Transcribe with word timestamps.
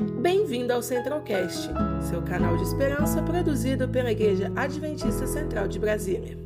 Bem-vindo 0.00 0.72
ao 0.72 0.82
Centralcast, 0.82 1.68
seu 2.08 2.22
canal 2.22 2.56
de 2.56 2.62
esperança 2.62 3.22
produzido 3.22 3.86
pela 3.86 4.10
Igreja 4.10 4.50
Adventista 4.56 5.26
Central 5.26 5.68
de 5.68 5.78
Brasília. 5.78 6.38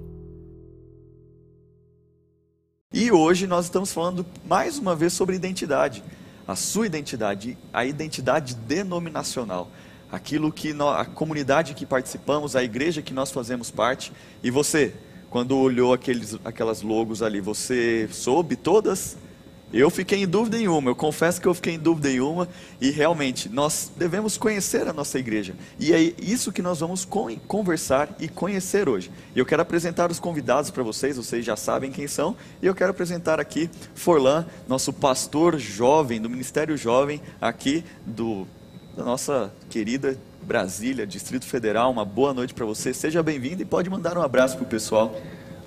E 2.92 3.12
hoje 3.12 3.46
nós 3.46 3.66
estamos 3.66 3.92
falando 3.92 4.26
mais 4.44 4.76
uma 4.76 4.96
vez 4.96 5.12
sobre 5.12 5.36
identidade, 5.36 6.02
a 6.48 6.56
sua 6.56 6.86
identidade, 6.86 7.56
a 7.72 7.84
identidade 7.84 8.56
denominacional, 8.56 9.70
aquilo 10.10 10.50
que 10.50 10.72
nós, 10.72 11.00
a 11.00 11.04
comunidade 11.04 11.74
que 11.74 11.86
participamos, 11.86 12.56
a 12.56 12.64
igreja 12.64 13.02
que 13.02 13.14
nós 13.14 13.30
fazemos 13.30 13.70
parte. 13.70 14.12
E 14.42 14.50
você, 14.50 14.92
quando 15.30 15.56
olhou 15.56 15.92
aqueles, 15.92 16.36
aquelas 16.44 16.82
logos 16.82 17.22
ali, 17.22 17.40
você 17.40 18.08
soube 18.10 18.56
todas 18.56 19.16
eu 19.72 19.90
fiquei 19.90 20.22
em 20.22 20.26
dúvida 20.26 20.56
em 20.56 20.68
uma, 20.68 20.90
eu 20.90 20.94
confesso 20.94 21.40
que 21.40 21.48
eu 21.48 21.54
fiquei 21.54 21.74
em 21.74 21.78
dúvida 21.78 22.08
em 22.08 22.20
uma, 22.20 22.48
e 22.80 22.90
realmente 22.90 23.48
nós 23.48 23.90
devemos 23.96 24.36
conhecer 24.36 24.86
a 24.86 24.92
nossa 24.92 25.18
igreja. 25.18 25.54
E 25.80 25.92
é 25.92 26.12
isso 26.20 26.52
que 26.52 26.62
nós 26.62 26.80
vamos 26.80 27.06
conversar 27.48 28.08
e 28.20 28.28
conhecer 28.28 28.88
hoje. 28.88 29.10
Eu 29.34 29.44
quero 29.44 29.62
apresentar 29.62 30.10
os 30.10 30.20
convidados 30.20 30.70
para 30.70 30.82
vocês, 30.82 31.16
vocês 31.16 31.44
já 31.44 31.56
sabem 31.56 31.90
quem 31.90 32.06
são, 32.06 32.36
e 32.62 32.66
eu 32.66 32.74
quero 32.74 32.90
apresentar 32.90 33.40
aqui 33.40 33.68
Forlan, 33.94 34.46
nosso 34.68 34.92
pastor 34.92 35.58
jovem, 35.58 36.20
do 36.20 36.30
Ministério 36.30 36.76
Jovem, 36.76 37.20
aqui 37.40 37.84
do, 38.06 38.46
da 38.96 39.02
nossa 39.02 39.52
querida 39.68 40.16
Brasília, 40.40 41.06
Distrito 41.06 41.46
Federal. 41.46 41.90
Uma 41.90 42.04
boa 42.04 42.32
noite 42.32 42.54
para 42.54 42.64
você, 42.64 42.94
seja 42.94 43.22
bem-vindo 43.22 43.62
e 43.62 43.64
pode 43.64 43.90
mandar 43.90 44.16
um 44.16 44.22
abraço 44.22 44.56
para 44.56 44.64
o 44.64 44.68
pessoal. 44.68 45.16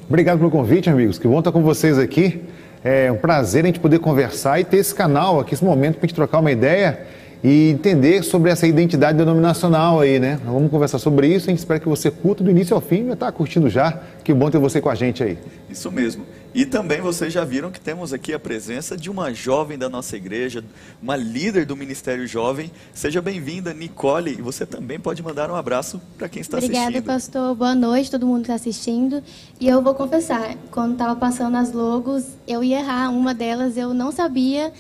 Obrigado 0.08 0.38
pelo 0.38 0.52
convite, 0.52 0.90
amigos, 0.90 1.20
que 1.20 1.28
bom 1.28 1.40
estar 1.40 1.52
com 1.52 1.62
vocês 1.62 1.98
aqui. 1.98 2.42
É 2.84 3.12
um 3.12 3.18
prazer 3.18 3.64
a 3.64 3.68
gente 3.68 3.80
poder 3.80 4.00
conversar 4.00 4.60
e 4.60 4.64
ter 4.64 4.78
esse 4.78 4.94
canal 4.94 5.40
aqui, 5.40 5.54
esse 5.54 5.64
momento 5.64 5.96
para 5.96 6.06
a 6.06 6.08
gente 6.08 6.16
trocar 6.16 6.40
uma 6.40 6.52
ideia 6.52 7.00
e 7.44 7.70
entender 7.70 8.24
sobre 8.24 8.52
essa 8.52 8.66
identidade 8.66 9.18
denominacional 9.18 10.00
aí, 10.00 10.20
né? 10.20 10.40
Vamos 10.46 10.72
conversar 10.72 11.00
sobre 11.00 11.28
isso, 11.28 11.48
a 11.48 11.50
gente 11.50 11.60
espera 11.60 11.80
que 11.80 11.88
você 11.88 12.10
curta 12.10 12.44
do 12.44 12.50
início 12.50 12.76
ao 12.76 12.82
fim, 12.82 13.06
já 13.08 13.14
está 13.14 13.32
curtindo 13.32 13.70
já, 13.70 14.02
que 14.24 14.34
bom 14.34 14.50
ter 14.50 14.58
você 14.58 14.82
com 14.82 14.90
a 14.90 14.96
gente 14.96 15.24
aí. 15.24 15.38
Isso 15.70 15.92
mesmo. 15.92 16.26
E 16.58 16.66
também 16.66 17.00
vocês 17.02 17.32
já 17.32 17.44
viram 17.44 17.70
que 17.70 17.80
temos 17.80 18.12
aqui 18.12 18.34
a 18.34 18.40
presença 18.40 18.98
de 18.98 19.12
uma 19.12 19.32
jovem 19.32 19.78
da 19.78 19.88
nossa 19.88 20.16
igreja, 20.18 20.64
uma 21.00 21.16
líder 21.16 21.68
do 21.68 21.76
Ministério 21.76 22.26
Jovem. 22.26 22.72
Seja 22.94 23.22
bem-vinda, 23.22 23.76
Nicole, 23.76 24.32
e 24.32 24.42
você 24.42 24.66
também 24.66 25.00
pode 25.00 25.22
mandar 25.22 25.52
um 25.52 25.56
abraço 25.56 26.02
para 26.18 26.28
quem 26.28 26.42
está 26.42 26.58
Obrigada, 26.58 26.80
assistindo. 26.80 26.98
Obrigada, 26.98 27.20
pastor. 27.20 27.56
Boa 27.56 27.76
noite, 27.76 28.10
todo 28.10 28.26
mundo 28.26 28.38
que 28.38 28.52
está 28.52 28.56
assistindo. 28.56 29.22
E 29.60 29.68
eu 29.68 29.84
vou 29.84 29.94
confessar, 29.94 30.56
quando 30.72 30.94
estava 30.94 31.16
passando 31.16 31.58
as 31.58 31.72
logos, 31.72 32.24
eu 32.48 32.64
ia 32.64 32.80
errar 32.80 33.10
uma 33.10 33.36
delas, 33.36 33.78
eu 33.78 33.94
não 33.94 34.12
sabia. 34.12 34.74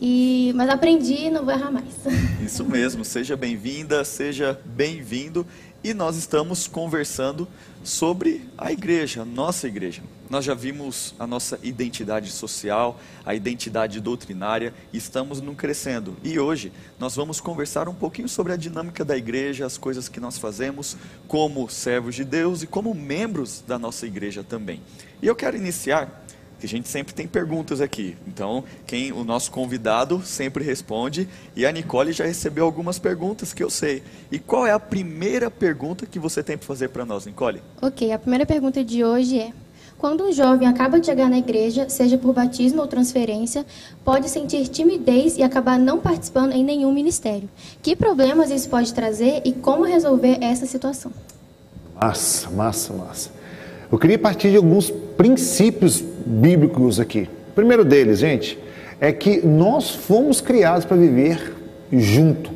E, 0.00 0.52
mas 0.54 0.68
aprendi 0.68 1.26
e 1.26 1.30
não 1.30 1.44
vou 1.44 1.52
errar 1.52 1.70
mais. 1.70 1.86
Isso 2.44 2.64
mesmo, 2.64 3.04
seja 3.04 3.36
bem-vinda, 3.36 4.04
seja 4.04 4.60
bem-vindo. 4.64 5.46
E 5.82 5.94
nós 5.94 6.16
estamos 6.16 6.66
conversando 6.66 7.46
sobre 7.84 8.48
a 8.56 8.72
igreja, 8.72 9.24
nossa 9.24 9.66
igreja. 9.68 10.02
Nós 10.28 10.44
já 10.44 10.52
vimos 10.52 11.14
a 11.18 11.26
nossa 11.26 11.58
identidade 11.62 12.30
social, 12.30 13.00
a 13.24 13.34
identidade 13.34 14.00
doutrinária, 14.00 14.74
estamos 14.92 15.40
no 15.40 15.54
crescendo. 15.54 16.16
E 16.22 16.38
hoje 16.38 16.72
nós 16.98 17.16
vamos 17.16 17.40
conversar 17.40 17.88
um 17.88 17.94
pouquinho 17.94 18.28
sobre 18.28 18.52
a 18.52 18.56
dinâmica 18.56 19.04
da 19.04 19.16
igreja, 19.16 19.64
as 19.64 19.78
coisas 19.78 20.08
que 20.08 20.20
nós 20.20 20.36
fazemos 20.36 20.96
como 21.26 21.68
servos 21.68 22.14
de 22.14 22.24
Deus 22.24 22.62
e 22.62 22.66
como 22.66 22.92
membros 22.92 23.62
da 23.66 23.78
nossa 23.78 24.06
igreja 24.06 24.44
também. 24.44 24.82
E 25.22 25.26
eu 25.26 25.34
quero 25.34 25.56
iniciar 25.56 26.26
que 26.58 26.66
a 26.66 26.68
gente 26.68 26.88
sempre 26.88 27.14
tem 27.14 27.26
perguntas 27.26 27.80
aqui. 27.80 28.16
Então, 28.26 28.64
quem 28.86 29.12
o 29.12 29.24
nosso 29.24 29.50
convidado 29.50 30.22
sempre 30.24 30.64
responde 30.64 31.28
e 31.54 31.64
a 31.64 31.72
Nicole 31.72 32.12
já 32.12 32.24
recebeu 32.24 32.64
algumas 32.64 32.98
perguntas 32.98 33.52
que 33.52 33.62
eu 33.62 33.70
sei. 33.70 34.02
E 34.30 34.38
qual 34.38 34.66
é 34.66 34.72
a 34.72 34.80
primeira 34.80 35.50
pergunta 35.50 36.06
que 36.06 36.18
você 36.18 36.42
tem 36.42 36.56
para 36.56 36.66
fazer 36.66 36.88
para 36.88 37.04
nós, 37.04 37.26
Nicole? 37.26 37.62
OK, 37.80 38.12
a 38.12 38.18
primeira 38.18 38.44
pergunta 38.44 38.82
de 38.82 39.04
hoje 39.04 39.38
é: 39.38 39.52
quando 39.98 40.24
um 40.24 40.32
jovem 40.32 40.68
acaba 40.68 41.00
de 41.00 41.06
chegar 41.06 41.28
na 41.28 41.38
igreja, 41.38 41.88
seja 41.88 42.16
por 42.16 42.32
batismo 42.32 42.80
ou 42.80 42.86
transferência, 42.86 43.66
pode 44.04 44.28
sentir 44.28 44.68
timidez 44.68 45.36
e 45.36 45.42
acabar 45.42 45.78
não 45.78 45.98
participando 45.98 46.52
em 46.52 46.64
nenhum 46.64 46.92
ministério. 46.92 47.48
Que 47.82 47.96
problemas 47.96 48.50
isso 48.50 48.68
pode 48.68 48.94
trazer 48.94 49.42
e 49.44 49.52
como 49.52 49.84
resolver 49.84 50.38
essa 50.40 50.66
situação? 50.66 51.12
Massa, 52.00 52.48
massa, 52.50 52.92
massa. 52.92 53.30
Eu 53.90 53.98
queria 53.98 54.18
partir 54.18 54.50
de 54.50 54.56
alguns 54.56 54.90
princípios 55.16 56.04
bíblicos 56.24 57.00
aqui. 57.00 57.28
O 57.50 57.54
primeiro 57.54 57.84
deles, 57.84 58.18
gente, 58.18 58.58
é 59.00 59.12
que 59.12 59.46
nós 59.46 59.90
fomos 59.90 60.40
criados 60.40 60.84
para 60.84 60.96
viver 60.96 61.54
junto. 61.92 62.50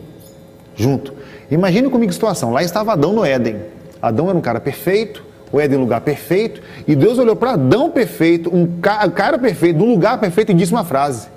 Junto. 0.74 1.14
Imagine 1.50 1.88
comigo 1.90 2.10
a 2.10 2.12
situação. 2.12 2.52
Lá 2.52 2.62
estava 2.62 2.92
Adão 2.92 3.12
no 3.12 3.24
Éden. 3.24 3.56
Adão 4.00 4.28
era 4.28 4.36
um 4.36 4.40
cara 4.40 4.60
perfeito, 4.60 5.24
o 5.52 5.60
Éden 5.60 5.78
um 5.78 5.82
lugar 5.82 6.00
perfeito, 6.00 6.60
e 6.88 6.96
Deus 6.96 7.18
olhou 7.18 7.36
para 7.36 7.52
Adão 7.52 7.90
perfeito, 7.90 8.54
um 8.54 8.66
cara 8.80 9.38
perfeito, 9.38 9.82
um 9.82 9.90
lugar 9.90 10.18
perfeito, 10.18 10.50
e 10.50 10.54
disse 10.54 10.72
uma 10.72 10.84
frase: 10.84 11.28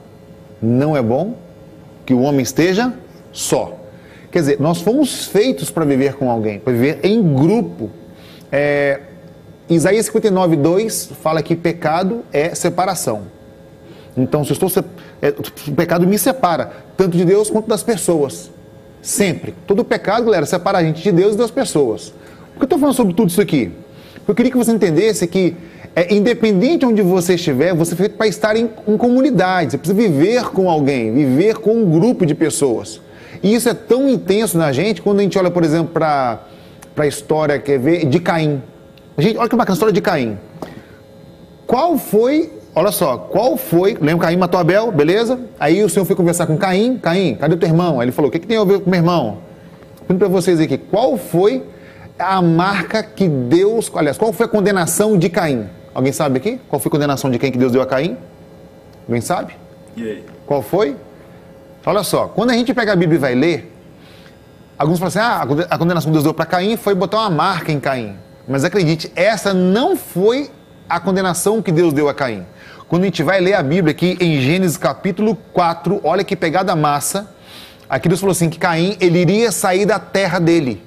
Não 0.61 0.95
é 0.95 1.01
bom 1.01 1.35
que 2.05 2.13
o 2.13 2.21
homem 2.21 2.41
esteja 2.41 2.93
só. 3.31 3.77
Quer 4.31 4.39
dizer, 4.39 4.59
nós 4.59 4.81
fomos 4.81 5.25
feitos 5.25 5.69
para 5.69 5.85
viver 5.85 6.15
com 6.15 6.29
alguém, 6.29 6.59
para 6.59 6.73
viver 6.73 6.99
em 7.03 7.21
grupo. 7.21 7.89
É, 8.51 8.99
Isaías 9.69 10.05
59, 10.05 10.55
2 10.57 11.11
fala 11.21 11.41
que 11.41 11.55
pecado 11.55 12.23
é 12.31 12.53
separação. 12.53 13.23
Então, 14.15 14.43
se 14.45 14.53
estou 14.53 14.69
é, 15.21 15.29
o 15.29 15.71
pecado 15.73 16.07
me 16.07 16.17
separa, 16.17 16.71
tanto 16.95 17.17
de 17.17 17.25
Deus 17.25 17.49
quanto 17.49 17.67
das 17.67 17.83
pessoas. 17.83 18.51
Sempre. 19.01 19.53
Todo 19.67 19.83
pecado, 19.83 20.25
galera, 20.25 20.45
separa 20.45 20.77
a 20.77 20.83
gente 20.83 21.01
de 21.01 21.11
Deus 21.11 21.35
e 21.35 21.37
das 21.37 21.51
pessoas. 21.51 22.13
Por 22.53 22.59
que 22.59 22.61
eu 22.61 22.65
estou 22.65 22.79
falando 22.79 22.95
sobre 22.95 23.13
tudo 23.13 23.29
isso 23.29 23.41
aqui? 23.41 23.71
Porque 24.17 24.31
eu 24.31 24.35
queria 24.35 24.51
que 24.51 24.57
você 24.57 24.71
entendesse 24.71 25.27
que, 25.27 25.55
é, 25.95 26.13
independente 26.13 26.79
de 26.79 26.85
onde 26.85 27.01
você 27.01 27.35
estiver, 27.35 27.73
você 27.73 27.93
é 27.93 27.97
feito 27.97 28.15
para 28.15 28.27
estar 28.27 28.55
em, 28.55 28.69
em 28.87 28.97
comunidade. 28.97 29.71
Você 29.71 29.77
precisa 29.77 29.99
viver 29.99 30.45
com 30.45 30.69
alguém, 30.69 31.13
viver 31.13 31.57
com 31.57 31.75
um 31.75 31.89
grupo 31.89 32.25
de 32.25 32.33
pessoas. 32.33 33.01
E 33.43 33.53
isso 33.53 33.67
é 33.67 33.73
tão 33.73 34.07
intenso 34.07 34.57
na 34.57 34.71
gente 34.71 35.01
quando 35.01 35.19
a 35.19 35.23
gente 35.23 35.37
olha, 35.37 35.51
por 35.51 35.63
exemplo, 35.63 35.91
para 35.93 36.39
a 36.97 37.07
história 37.07 37.59
quer 37.59 37.79
ver, 37.79 38.05
de 38.05 38.19
Caim. 38.19 38.61
Gente, 39.17 39.37
olha 39.37 39.47
que 39.47 39.55
bacana 39.55 39.73
a 39.73 39.75
história 39.75 39.93
de 39.93 40.01
Caim. 40.01 40.37
Qual 41.65 41.97
foi, 41.97 42.51
olha 42.75 42.91
só, 42.91 43.17
qual 43.17 43.55
foi, 43.55 43.97
lembra 43.99 44.27
Caim 44.27 44.37
matou 44.37 44.59
Abel, 44.59 44.91
beleza? 44.91 45.39
Aí 45.59 45.83
o 45.83 45.89
Senhor 45.89 46.05
foi 46.05 46.15
conversar 46.15 46.45
com 46.45 46.57
Caim, 46.57 46.97
Caim, 46.97 47.35
cadê 47.35 47.55
o 47.55 47.57
teu 47.57 47.69
irmão? 47.69 47.99
Aí 47.99 48.05
ele 48.05 48.11
falou, 48.11 48.29
o 48.29 48.31
que, 48.31 48.39
que 48.39 48.47
tem 48.47 48.57
a 48.57 48.63
ver 48.63 48.81
com 48.81 48.89
meu 48.89 48.99
irmão? 48.99 49.37
Pergunto 49.99 50.19
para 50.19 50.27
vocês 50.27 50.59
aqui, 50.59 50.77
qual 50.77 51.17
foi 51.17 51.63
a 52.19 52.41
marca 52.41 53.01
que 53.01 53.27
Deus, 53.27 53.91
aliás, 53.95 54.17
qual 54.17 54.33
foi 54.33 54.45
a 54.45 54.49
condenação 54.49 55.17
de 55.17 55.29
Caim? 55.29 55.69
Alguém 55.93 56.11
sabe 56.11 56.37
aqui? 56.37 56.59
Qual 56.67 56.79
foi 56.79 56.89
a 56.89 56.91
condenação 56.91 57.31
de 57.31 57.39
quem 57.39 57.51
que 57.51 57.57
Deus 57.57 57.71
deu 57.71 57.81
a 57.81 57.85
Caim? 57.85 58.17
Alguém 59.07 59.21
sabe? 59.21 59.53
E 59.95 60.03
aí? 60.03 60.23
Qual 60.45 60.61
foi? 60.61 60.97
Olha 61.85 62.03
só, 62.03 62.27
quando 62.27 62.49
a 62.49 62.53
gente 62.53 62.73
pega 62.73 62.91
a 62.91 62.95
Bíblia 62.95 63.17
e 63.17 63.19
vai 63.19 63.33
ler, 63.33 63.73
alguns 64.77 64.99
falam 64.99 65.07
assim, 65.07 65.19
ah, 65.19 65.65
a 65.69 65.77
condenação 65.77 66.09
que 66.09 66.13
Deus 66.13 66.23
deu 66.23 66.33
para 66.33 66.45
Caim 66.45 66.75
foi 66.75 66.93
botar 66.93 67.19
uma 67.19 67.29
marca 67.29 67.71
em 67.71 67.79
Caim. 67.79 68.24
Mas 68.47 68.63
acredite, 68.63 69.11
essa 69.15 69.53
não 69.53 69.95
foi 69.95 70.51
a 70.87 70.99
condenação 70.99 71.61
que 71.61 71.71
Deus 71.71 71.93
deu 71.93 72.07
a 72.07 72.13
Caim. 72.13 72.45
Quando 72.87 73.01
a 73.01 73.05
gente 73.05 73.23
vai 73.23 73.39
ler 73.41 73.55
a 73.55 73.63
Bíblia 73.63 73.91
aqui 73.91 74.15
em 74.19 74.39
Gênesis 74.39 74.77
capítulo 74.77 75.35
4, 75.51 75.99
olha 76.03 76.23
que 76.23 76.35
pegada 76.35 76.75
massa. 76.75 77.31
Aqui 77.89 78.07
Deus 78.07 78.19
falou 78.19 78.31
assim 78.31 78.49
que 78.49 78.59
Caim 78.59 78.95
ele 78.99 79.19
iria 79.19 79.51
sair 79.51 79.85
da 79.85 79.97
terra 79.97 80.39
dele. 80.39 80.83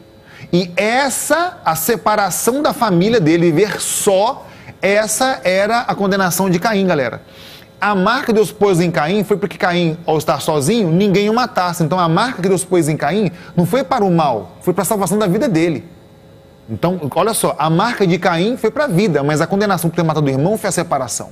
E 0.53 0.71
essa, 0.77 1.59
a 1.65 1.75
separação 1.75 2.63
da 2.63 2.73
família 2.73 3.21
dele, 3.21 3.51
viver 3.51 3.81
só, 3.81 4.47
essa 4.81 5.41
era 5.43 5.81
a 5.81 5.95
condenação 5.95 6.49
de 6.49 6.61
Caim, 6.61 6.87
galera. 6.87 7.23
A 7.81 7.95
marca 7.95 8.27
que 8.27 8.33
Deus 8.33 8.53
pôs 8.53 8.81
em 8.81 8.91
Caim 8.91 9.25
foi 9.25 9.37
porque 9.37 9.59
Caim, 9.59 9.99
ao 10.07 10.19
estar 10.19 10.41
sozinho, 10.41 10.91
ninguém 10.91 11.29
o 11.29 11.35
matasse. 11.35 11.83
Então 11.83 11.99
a 11.99 12.09
marca 12.09 12.41
que 12.41 12.49
Deus 12.49 12.65
pôs 12.65 12.88
em 12.88 12.97
Caim 12.97 13.32
não 13.56 13.67
foi 13.67 13.82
para 13.82 14.05
o 14.05 14.11
mal, 14.11 14.56
foi 14.61 14.73
para 14.73 14.82
a 14.82 14.87
salvação 14.87 15.19
da 15.19 15.27
vida 15.27 15.49
dele. 15.49 15.85
Então, 16.69 17.00
olha 17.15 17.32
só, 17.32 17.56
a 17.59 17.70
marca 17.70 18.06
de 18.06 18.19
Caim 18.19 18.56
foi 18.56 18.70
para 18.70 18.85
a 18.85 18.88
vida, 18.88 19.23
mas 19.23 19.41
a 19.41 19.47
condenação 19.47 19.88
por 19.88 19.97
ter 19.97 20.03
matado 20.03 20.26
o 20.26 20.29
irmão 20.29 20.59
foi 20.59 20.69
a 20.69 20.73
separação. 20.73 21.31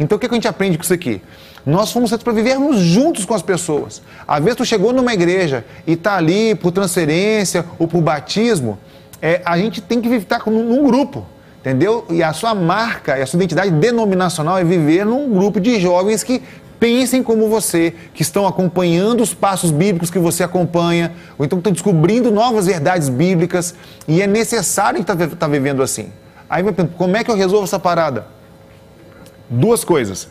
Então, 0.00 0.16
o 0.16 0.18
que, 0.18 0.26
a 0.26 0.32
gente 0.32 0.48
aprende 0.48 0.78
com 0.78 0.84
isso 0.84 0.94
aqui? 0.94 1.20
Nós 1.66 1.92
fomos 1.92 2.08
feitos 2.08 2.24
para 2.24 2.32
vivermos 2.32 2.78
juntos 2.78 3.24
com 3.24 3.34
as 3.34 3.42
pessoas. 3.42 4.00
Às 4.26 4.42
vezes, 4.42 4.56
tu 4.56 4.64
chegou 4.64 4.92
numa 4.92 5.12
igreja 5.12 5.64
e 5.86 5.92
está 5.92 6.16
ali 6.16 6.54
por 6.54 6.72
transferência 6.72 7.64
ou 7.78 7.86
por 7.86 8.00
batismo, 8.00 8.78
é, 9.20 9.42
a 9.44 9.58
gente 9.58 9.80
tem 9.80 10.00
que 10.00 10.08
estar 10.08 10.40
num, 10.46 10.62
num 10.62 10.84
grupo, 10.84 11.26
entendeu? 11.60 12.06
E 12.08 12.22
a 12.22 12.32
sua 12.32 12.54
marca, 12.54 13.14
a 13.14 13.26
sua 13.26 13.36
identidade 13.38 13.70
denominacional 13.70 14.56
é 14.56 14.64
viver 14.64 15.04
num 15.04 15.28
grupo 15.30 15.60
de 15.60 15.78
jovens 15.80 16.22
que 16.22 16.42
pensem 16.78 17.22
como 17.22 17.48
você, 17.48 17.94
que 18.14 18.22
estão 18.22 18.46
acompanhando 18.46 19.22
os 19.22 19.34
passos 19.34 19.70
bíblicos 19.70 20.10
que 20.10 20.18
você 20.18 20.42
acompanha, 20.42 21.12
ou 21.36 21.44
então 21.44 21.58
estão 21.58 21.72
descobrindo 21.72 22.30
novas 22.30 22.66
verdades 22.66 23.08
bíblicas, 23.08 23.74
e 24.06 24.22
é 24.22 24.26
necessário 24.26 25.00
estar 25.00 25.16
tá, 25.16 25.26
tá 25.26 25.48
vivendo 25.48 25.82
assim. 25.82 26.12
Aí 26.48 26.62
vai 26.62 26.72
perguntar, 26.72 26.96
como 26.96 27.16
é 27.16 27.24
que 27.24 27.30
eu 27.30 27.36
resolvo 27.36 27.64
essa 27.64 27.78
parada? 27.78 28.26
Duas 29.50 29.84
coisas. 29.84 30.28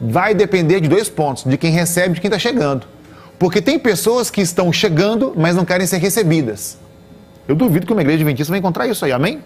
Vai 0.00 0.34
depender 0.34 0.80
de 0.80 0.88
dois 0.88 1.08
pontos, 1.08 1.44
de 1.44 1.58
quem 1.58 1.72
recebe 1.72 2.10
e 2.10 2.14
de 2.14 2.20
quem 2.20 2.28
está 2.28 2.38
chegando. 2.38 2.86
Porque 3.38 3.60
tem 3.60 3.78
pessoas 3.78 4.30
que 4.30 4.40
estão 4.40 4.72
chegando, 4.72 5.32
mas 5.36 5.56
não 5.56 5.64
querem 5.64 5.86
ser 5.86 5.98
recebidas. 5.98 6.78
Eu 7.48 7.54
duvido 7.54 7.86
que 7.86 7.92
uma 7.92 8.02
igreja 8.02 8.18
adventista 8.18 8.50
vai 8.50 8.58
encontrar 8.58 8.86
isso 8.86 9.04
aí, 9.04 9.12
amém? 9.12 9.42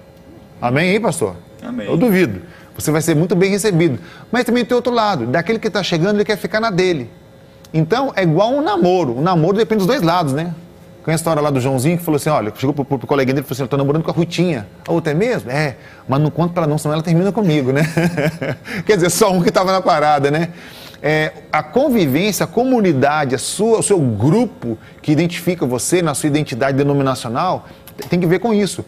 Amém 0.60 0.90
aí, 0.90 1.00
pastor? 1.00 1.36
Amém. 1.62 1.86
Eu 1.86 1.96
duvido. 1.96 2.42
Você 2.76 2.90
vai 2.90 3.00
ser 3.00 3.14
muito 3.14 3.36
bem 3.36 3.50
recebido. 3.50 3.98
Mas 4.30 4.44
também 4.44 4.64
tem 4.64 4.74
outro 4.74 4.92
lado, 4.92 5.26
daquele 5.26 5.58
que 5.58 5.68
está 5.68 5.82
chegando, 5.82 6.16
ele 6.16 6.24
quer 6.24 6.36
ficar 6.36 6.60
na 6.60 6.70
dele. 6.70 7.10
Então, 7.72 8.12
é 8.14 8.22
igual 8.22 8.52
um 8.52 8.62
namoro. 8.62 9.18
O 9.18 9.20
namoro 9.20 9.56
depende 9.56 9.78
dos 9.78 9.86
dois 9.86 10.02
lados, 10.02 10.32
né? 10.32 10.54
Conhece 11.04 11.20
a 11.20 11.22
história 11.22 11.42
lá 11.42 11.50
do 11.50 11.60
Joãozinho 11.60 11.98
que 11.98 12.04
falou 12.04 12.16
assim: 12.16 12.30
olha, 12.30 12.52
chegou 12.56 12.72
pro, 12.72 12.84
pro, 12.84 12.98
pro 12.98 13.06
coleguinha 13.06 13.34
dele 13.34 13.44
e 13.44 13.48
falou 13.48 13.56
assim: 13.56 13.62
eu 13.64 13.68
tô 13.68 13.76
namorando 13.76 14.02
com 14.02 14.10
a 14.10 14.14
Rutinha. 14.14 14.66
A 14.88 14.92
outra 14.92 15.12
é 15.12 15.14
mesmo? 15.14 15.50
É, 15.50 15.76
mas 16.08 16.18
não 16.18 16.30
conta 16.30 16.54
pra 16.54 16.66
não, 16.66 16.78
senão 16.78 16.94
ela 16.94 17.02
termina 17.02 17.30
comigo, 17.30 17.72
né? 17.72 17.82
Quer 18.86 18.94
dizer, 18.94 19.10
só 19.10 19.30
um 19.30 19.42
que 19.42 19.50
estava 19.50 19.70
na 19.70 19.82
parada, 19.82 20.30
né? 20.30 20.48
É, 21.02 21.32
a 21.52 21.62
convivência, 21.62 22.44
a 22.44 22.46
comunidade, 22.46 23.34
a 23.34 23.38
sua, 23.38 23.80
o 23.80 23.82
seu 23.82 24.00
grupo 24.00 24.78
que 25.02 25.12
identifica 25.12 25.66
você 25.66 26.00
na 26.00 26.14
sua 26.14 26.28
identidade 26.28 26.78
denominacional, 26.78 27.66
tem 28.08 28.18
que 28.18 28.26
ver 28.26 28.38
com 28.38 28.54
isso. 28.54 28.82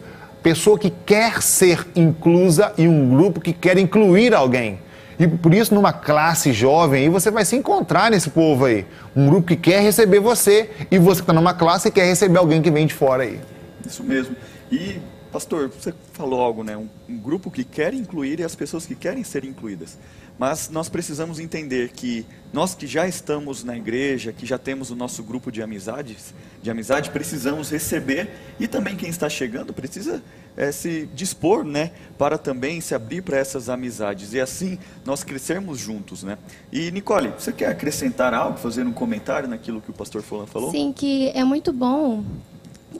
Pessoa 0.47 0.79
que 0.79 0.89
quer 0.89 1.41
ser 1.41 1.85
inclusa 1.93 2.73
e 2.77 2.87
um 2.87 3.09
grupo 3.09 3.41
que 3.41 3.51
quer 3.51 3.77
incluir 3.77 4.33
alguém. 4.33 4.79
E 5.19 5.27
por 5.27 5.53
isso, 5.53 5.75
numa 5.75 5.91
classe 5.91 6.53
jovem, 6.53 7.03
aí 7.03 7.09
você 7.09 7.29
vai 7.29 7.43
se 7.43 7.57
encontrar 7.57 8.09
nesse 8.09 8.29
povo 8.29 8.63
aí. 8.63 8.85
Um 9.13 9.27
grupo 9.27 9.45
que 9.45 9.57
quer 9.57 9.81
receber 9.81 10.21
você 10.21 10.69
e 10.89 10.97
você 10.97 11.19
que 11.19 11.23
está 11.23 11.33
numa 11.33 11.53
classe 11.53 11.91
quer 11.91 12.05
receber 12.05 12.37
alguém 12.39 12.61
que 12.61 12.71
vem 12.71 12.87
de 12.87 12.93
fora 12.93 13.23
aí. 13.23 13.41
Isso 13.85 14.01
mesmo. 14.05 14.37
E, 14.71 15.01
pastor, 15.33 15.67
você 15.67 15.93
falou 16.13 16.39
algo, 16.39 16.63
né? 16.63 16.77
Um, 16.77 16.87
um 17.09 17.17
grupo 17.17 17.51
que 17.51 17.65
quer 17.65 17.93
incluir 17.93 18.39
e 18.39 18.43
as 18.45 18.55
pessoas 18.55 18.85
que 18.85 18.95
querem 18.95 19.25
ser 19.25 19.43
incluídas. 19.43 19.97
Mas 20.37 20.69
nós 20.69 20.87
precisamos 20.87 21.39
entender 21.39 21.89
que 21.89 22.25
nós 22.53 22.75
que 22.75 22.85
já 22.85 23.07
estamos 23.07 23.63
na 23.63 23.75
igreja, 23.75 24.31
que 24.31 24.45
já 24.45 24.57
temos 24.57 24.91
o 24.91 24.95
nosso 24.95 25.23
grupo 25.23 25.51
de 25.51 25.61
amizades, 25.61 26.33
de 26.61 26.69
amizade, 26.69 27.09
precisamos 27.09 27.69
receber 27.69 28.29
e 28.59 28.67
também 28.67 28.95
quem 28.95 29.09
está 29.09 29.27
chegando 29.29 29.73
precisa 29.73 30.21
é, 30.55 30.71
se 30.71 31.07
dispor, 31.13 31.63
né, 31.63 31.91
para 32.17 32.37
também 32.37 32.81
se 32.81 32.95
abrir 32.95 33.21
para 33.21 33.37
essas 33.37 33.69
amizades 33.69 34.33
e 34.33 34.39
assim 34.39 34.79
nós 35.05 35.23
crescermos 35.23 35.77
juntos, 35.77 36.23
né? 36.23 36.37
E 36.71 36.89
Nicole, 36.91 37.31
você 37.37 37.51
quer 37.51 37.67
acrescentar 37.67 38.33
algo, 38.33 38.57
fazer 38.57 38.85
um 38.85 38.93
comentário 38.93 39.47
naquilo 39.47 39.81
que 39.81 39.91
o 39.91 39.93
pastor 39.93 40.23
Folan 40.23 40.47
falou? 40.47 40.71
Sim, 40.71 40.91
que 40.91 41.29
é 41.29 41.43
muito 41.43 41.71
bom 41.71 42.23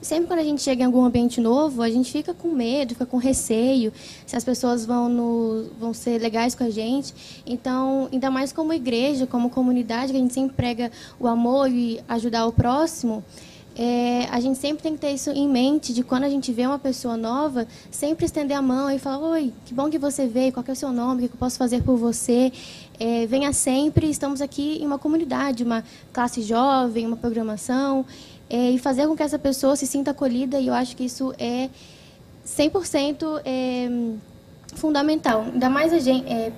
sempre 0.02 0.26
quando 0.26 0.40
a 0.40 0.44
gente 0.44 0.62
chega 0.62 0.82
em 0.82 0.86
algum 0.86 1.04
ambiente 1.04 1.40
novo, 1.40 1.82
a 1.82 1.90
gente 1.90 2.10
fica 2.10 2.34
com 2.34 2.48
medo, 2.48 2.94
fica 2.94 3.06
com 3.06 3.16
receio, 3.16 3.92
se 4.26 4.36
as 4.36 4.44
pessoas 4.44 4.84
vão, 4.84 5.08
no, 5.08 5.70
vão 5.78 5.94
ser 5.94 6.18
legais 6.20 6.54
com 6.54 6.64
a 6.64 6.70
gente. 6.70 7.42
Então, 7.46 8.08
ainda 8.12 8.30
mais 8.30 8.52
como 8.52 8.72
igreja, 8.72 9.26
como 9.26 9.50
comunidade, 9.50 10.12
que 10.12 10.18
a 10.18 10.20
gente 10.20 10.34
sempre 10.34 10.54
prega 10.56 10.90
o 11.18 11.26
amor 11.26 11.70
e 11.70 12.00
ajudar 12.08 12.46
o 12.46 12.52
próximo, 12.52 13.24
é, 13.80 14.26
a 14.32 14.40
gente 14.40 14.58
sempre 14.58 14.82
tem 14.82 14.94
que 14.94 14.98
ter 14.98 15.12
isso 15.12 15.30
em 15.30 15.48
mente, 15.48 15.94
de 15.94 16.02
quando 16.02 16.24
a 16.24 16.28
gente 16.28 16.52
vê 16.52 16.66
uma 16.66 16.80
pessoa 16.80 17.16
nova, 17.16 17.64
sempre 17.92 18.26
estender 18.26 18.56
a 18.56 18.60
mão 18.60 18.90
e 18.90 18.98
falar, 18.98 19.18
oi, 19.20 19.52
que 19.64 19.72
bom 19.72 19.88
que 19.88 19.98
você 19.98 20.26
veio, 20.26 20.52
qual 20.52 20.64
é 20.66 20.72
o 20.72 20.74
seu 20.74 20.92
nome, 20.92 21.24
o 21.24 21.28
que 21.28 21.34
eu 21.34 21.38
posso 21.38 21.56
fazer 21.56 21.84
por 21.84 21.96
você. 21.96 22.52
É, 22.98 23.24
venha 23.26 23.52
sempre, 23.52 24.10
estamos 24.10 24.40
aqui 24.40 24.82
em 24.82 24.86
uma 24.86 24.98
comunidade, 24.98 25.62
uma 25.62 25.84
classe 26.12 26.42
jovem, 26.42 27.06
uma 27.06 27.16
programação 27.16 28.04
é, 28.50 28.70
e 28.70 28.78
fazer 28.78 29.06
com 29.06 29.16
que 29.16 29.22
essa 29.22 29.38
pessoa 29.38 29.76
se 29.76 29.86
sinta 29.86 30.10
acolhida, 30.10 30.58
e 30.58 30.68
eu 30.68 30.74
acho 30.74 30.96
que 30.96 31.04
isso 31.04 31.34
é 31.38 31.68
100% 32.46 33.42
é, 33.44 33.88
fundamental. 34.74 35.42
Ainda 35.42 35.68
mais 35.68 35.92
a 35.92 35.98
gente, 35.98 36.26
é, 36.26 36.52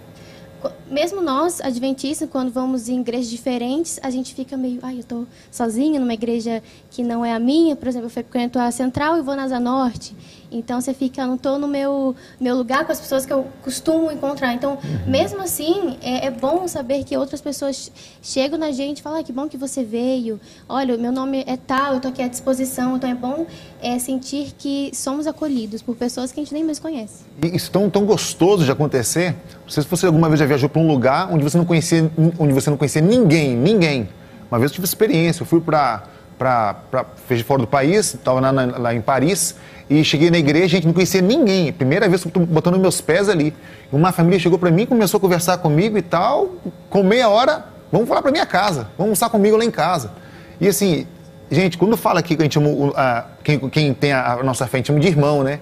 mesmo 0.91 1.21
nós, 1.21 1.61
adventistas, 1.61 2.29
quando 2.31 2.53
vamos 2.53 2.89
em 2.89 3.01
igrejas 3.01 3.29
diferentes, 3.29 3.99
a 4.03 4.11
gente 4.11 4.35
fica 4.35 4.57
meio, 4.57 4.79
ai, 4.83 4.97
eu 4.97 5.01
estou 5.01 5.27
sozinha 5.51 5.99
numa 5.99 6.15
igreja 6.15 6.63
que 6.91 7.03
não 7.03 7.25
é 7.25 7.33
a 7.33 7.39
minha, 7.39 7.75
por 7.75 7.89
exemplo, 7.89 8.07
eu 8.07 8.11
frequento 8.11 8.59
a 8.59 8.71
Central 8.71 9.19
e 9.19 9.23
vou 9.23 9.35
na 9.35 9.45
Asa 9.45 9.59
Norte. 9.59 10.15
Então 10.51 10.81
você 10.81 10.93
fica, 10.93 11.27
não 11.27 11.37
estou 11.37 11.59
no 11.59 11.69
meu, 11.69 12.15
meu 12.41 12.57
lugar 12.57 12.85
com 12.85 12.93
as 12.93 13.01
pessoas 13.01 13.25
que 13.25 13.33
eu 13.33 13.47
costumo 13.63 14.11
encontrar. 14.11 14.53
Então, 14.53 14.73
uhum. 14.83 15.11
mesmo 15.11 15.41
assim, 15.43 15.97
é, 16.03 16.27
é, 16.27 16.31
bom 16.31 16.67
saber 16.67 17.05
que 17.05 17.17
outras 17.17 17.41
pessoas 17.41 17.91
chegam 18.21 18.59
na 18.59 18.73
gente 18.73 18.99
e 18.99 19.03
falam, 19.03 19.21
ah, 19.21 19.23
que 19.23 19.33
bom 19.33 19.49
que 19.49 19.57
você 19.57 19.85
veio. 19.85 20.41
Olha, 20.69 20.97
meu 20.97 21.13
nome 21.13 21.45
é 21.47 21.57
tal, 21.57 21.93
eu 21.93 21.97
estou 21.97 22.11
aqui 22.11 22.23
à 22.23 22.29
disposição. 22.29 22.97
Então 22.97 23.09
é 23.09 23.15
bom 23.15 23.47
é, 23.81 23.99
sentir 23.99 24.53
que 24.59 24.91
somos 24.93 25.27
acolhidos 25.27 25.83
por 25.83 25.95
pessoas 25.95 26.33
que 26.33 26.41
a 26.41 26.43
gente 26.43 26.53
nem 26.53 26.65
mesmo 26.65 26.83
conhece. 26.83 27.25
E 27.43 27.57
isso 27.57 27.71
tão, 27.71 27.89
tão 27.89 28.05
gostoso 28.05 28.65
de 28.65 28.73
acontecer. 28.73 29.37
Não 29.63 29.71
sei 29.71 29.83
se 29.83 29.89
você 29.89 30.07
alguma 30.07 30.29
vez 30.29 30.41
já 30.41 30.47
viajou 30.47 30.69
para 30.69 30.83
um 30.83 30.89
lugar 30.89 31.33
onde 31.33 31.45
você 31.45 31.57
não 31.57 31.65
conhecia, 31.65 32.11
onde 32.39 32.53
você 32.53 32.71
não 32.71 32.77
conhecia 32.77 33.01
ninguém, 33.01 33.57
ninguém. 33.57 34.09
Uma 34.51 34.59
vez 34.59 34.73
eu 34.73 34.75
tive 34.75 34.85
experiência, 34.85 35.43
eu 35.43 35.47
fui 35.47 35.61
para 35.61 36.03
para 36.41 37.05
fora 37.45 37.61
do 37.61 37.69
país, 37.69 38.15
estava 38.15 38.41
lá, 38.41 38.51
lá, 38.51 38.95
em 38.95 39.01
Paris, 39.03 39.55
e 39.91 40.03
cheguei 40.03 40.31
na 40.31 40.39
igreja, 40.39 40.69
gente 40.69 40.87
não 40.87 40.95
conhecia 40.95 41.21
ninguém. 41.21 41.71
Primeira 41.71 42.09
vez 42.09 42.25
que 42.25 42.31
botando 42.39 42.79
meus 42.79 42.99
pés 43.03 43.29
ali. 43.29 43.55
Uma 43.93 44.11
família 44.11 44.39
chegou 44.39 44.59
para 44.59 44.71
mim, 44.71 44.87
começou 44.87 45.19
a 45.19 45.21
conversar 45.21 45.59
comigo 45.59 45.99
e 45.99 46.03
tal. 46.03 46.53
Com 46.89 47.03
meia 47.03 47.29
hora, 47.29 47.67
vamos 47.93 48.09
falar 48.09 48.23
para 48.23 48.31
minha 48.31 48.47
casa, 48.47 48.85
vamos 48.97 49.01
almoçar 49.01 49.29
comigo 49.29 49.55
lá 49.55 49.65
em 49.67 49.71
casa. 49.71 50.13
E 50.59 50.67
assim, 50.67 51.07
gente, 51.51 51.77
quando 51.77 51.95
fala 51.95 52.21
aqui 52.21 52.35
que 52.35 52.41
a 52.41 52.45
gente 52.47 52.59
a, 52.97 53.27
quem, 53.45 53.59
quem 53.69 53.93
tem 53.93 54.13
a, 54.13 54.33
a 54.33 54.43
nossa 54.43 54.67
fé, 54.67 54.79
a 54.79 54.79
gente 54.79 54.87
chama 54.87 55.01
de 55.01 55.09
irmão, 55.09 55.43
né? 55.45 55.61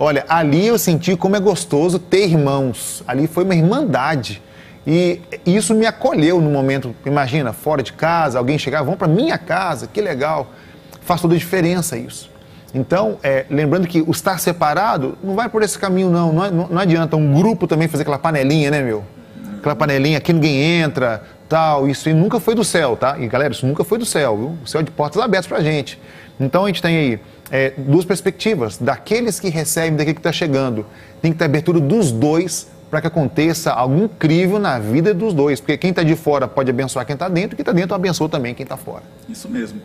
Olha, 0.00 0.24
ali 0.28 0.66
eu 0.66 0.78
senti 0.80 1.16
como 1.16 1.36
é 1.36 1.40
gostoso 1.40 2.00
ter 2.00 2.24
irmãos. 2.24 3.04
Ali 3.06 3.28
foi 3.28 3.44
uma 3.44 3.54
irmandade. 3.54 4.42
E 4.86 5.20
isso 5.46 5.74
me 5.74 5.86
acolheu 5.86 6.40
no 6.40 6.50
momento, 6.50 6.94
imagina, 7.06 7.52
fora 7.52 7.82
de 7.82 7.92
casa, 7.92 8.38
alguém 8.38 8.58
chegar, 8.58 8.82
vamos 8.82 8.98
para 8.98 9.06
minha 9.06 9.38
casa, 9.38 9.86
que 9.86 10.00
legal. 10.00 10.50
Faz 11.02 11.20
toda 11.20 11.34
a 11.34 11.38
diferença 11.38 11.96
isso. 11.96 12.30
Então, 12.74 13.18
é, 13.22 13.44
lembrando 13.50 13.86
que 13.86 14.00
o 14.00 14.10
estar 14.10 14.38
separado 14.40 15.16
não 15.22 15.34
vai 15.34 15.48
por 15.48 15.62
esse 15.62 15.78
caminho, 15.78 16.10
não. 16.10 16.32
Não, 16.32 16.50
não. 16.50 16.68
não, 16.68 16.80
adianta 16.80 17.16
um 17.16 17.32
grupo 17.34 17.66
também 17.66 17.86
fazer 17.86 18.02
aquela 18.02 18.18
panelinha, 18.18 18.70
né, 18.70 18.80
meu? 18.80 19.04
Aquela 19.58 19.76
panelinha, 19.76 20.18
aqui 20.18 20.32
ninguém 20.32 20.80
entra, 20.80 21.22
tal. 21.48 21.86
Isso 21.86 22.08
aí 22.08 22.14
nunca 22.14 22.40
foi 22.40 22.54
do 22.54 22.64
céu, 22.64 22.96
tá? 22.96 23.18
E 23.18 23.28
galera, 23.28 23.52
isso 23.52 23.66
nunca 23.66 23.84
foi 23.84 23.98
do 23.98 24.06
céu, 24.06 24.36
viu? 24.36 24.58
O 24.64 24.66
céu 24.66 24.80
é 24.80 24.84
de 24.84 24.90
portas 24.90 25.20
abertas 25.22 25.46
pra 25.46 25.60
gente. 25.60 26.00
Então 26.40 26.64
a 26.64 26.68
gente 26.68 26.80
tem 26.80 26.96
aí 26.96 27.20
é, 27.50 27.74
duas 27.76 28.06
perspectivas: 28.06 28.78
daqueles 28.78 29.38
que 29.38 29.50
recebem, 29.50 29.96
daquele 29.96 30.14
que 30.14 30.20
está 30.20 30.32
chegando. 30.32 30.86
Tem 31.20 31.30
que 31.30 31.38
ter 31.38 31.44
abertura 31.44 31.78
dos 31.78 32.10
dois 32.10 32.68
para 32.92 33.00
que 33.00 33.06
aconteça 33.06 33.72
algo 33.72 34.04
incrível 34.04 34.58
na 34.58 34.78
vida 34.78 35.14
dos 35.14 35.32
dois. 35.32 35.58
Porque 35.58 35.78
quem 35.78 35.88
está 35.88 36.02
de 36.02 36.14
fora 36.14 36.46
pode 36.46 36.68
abençoar 36.68 37.06
quem 37.06 37.14
está 37.14 37.26
dentro, 37.26 37.54
e 37.54 37.56
quem 37.56 37.62
está 37.62 37.72
dentro 37.72 37.94
abençoa 37.94 38.28
também 38.28 38.54
quem 38.54 38.64
está 38.64 38.76
fora. 38.76 39.02
Isso 39.30 39.48
mesmo. 39.48 39.80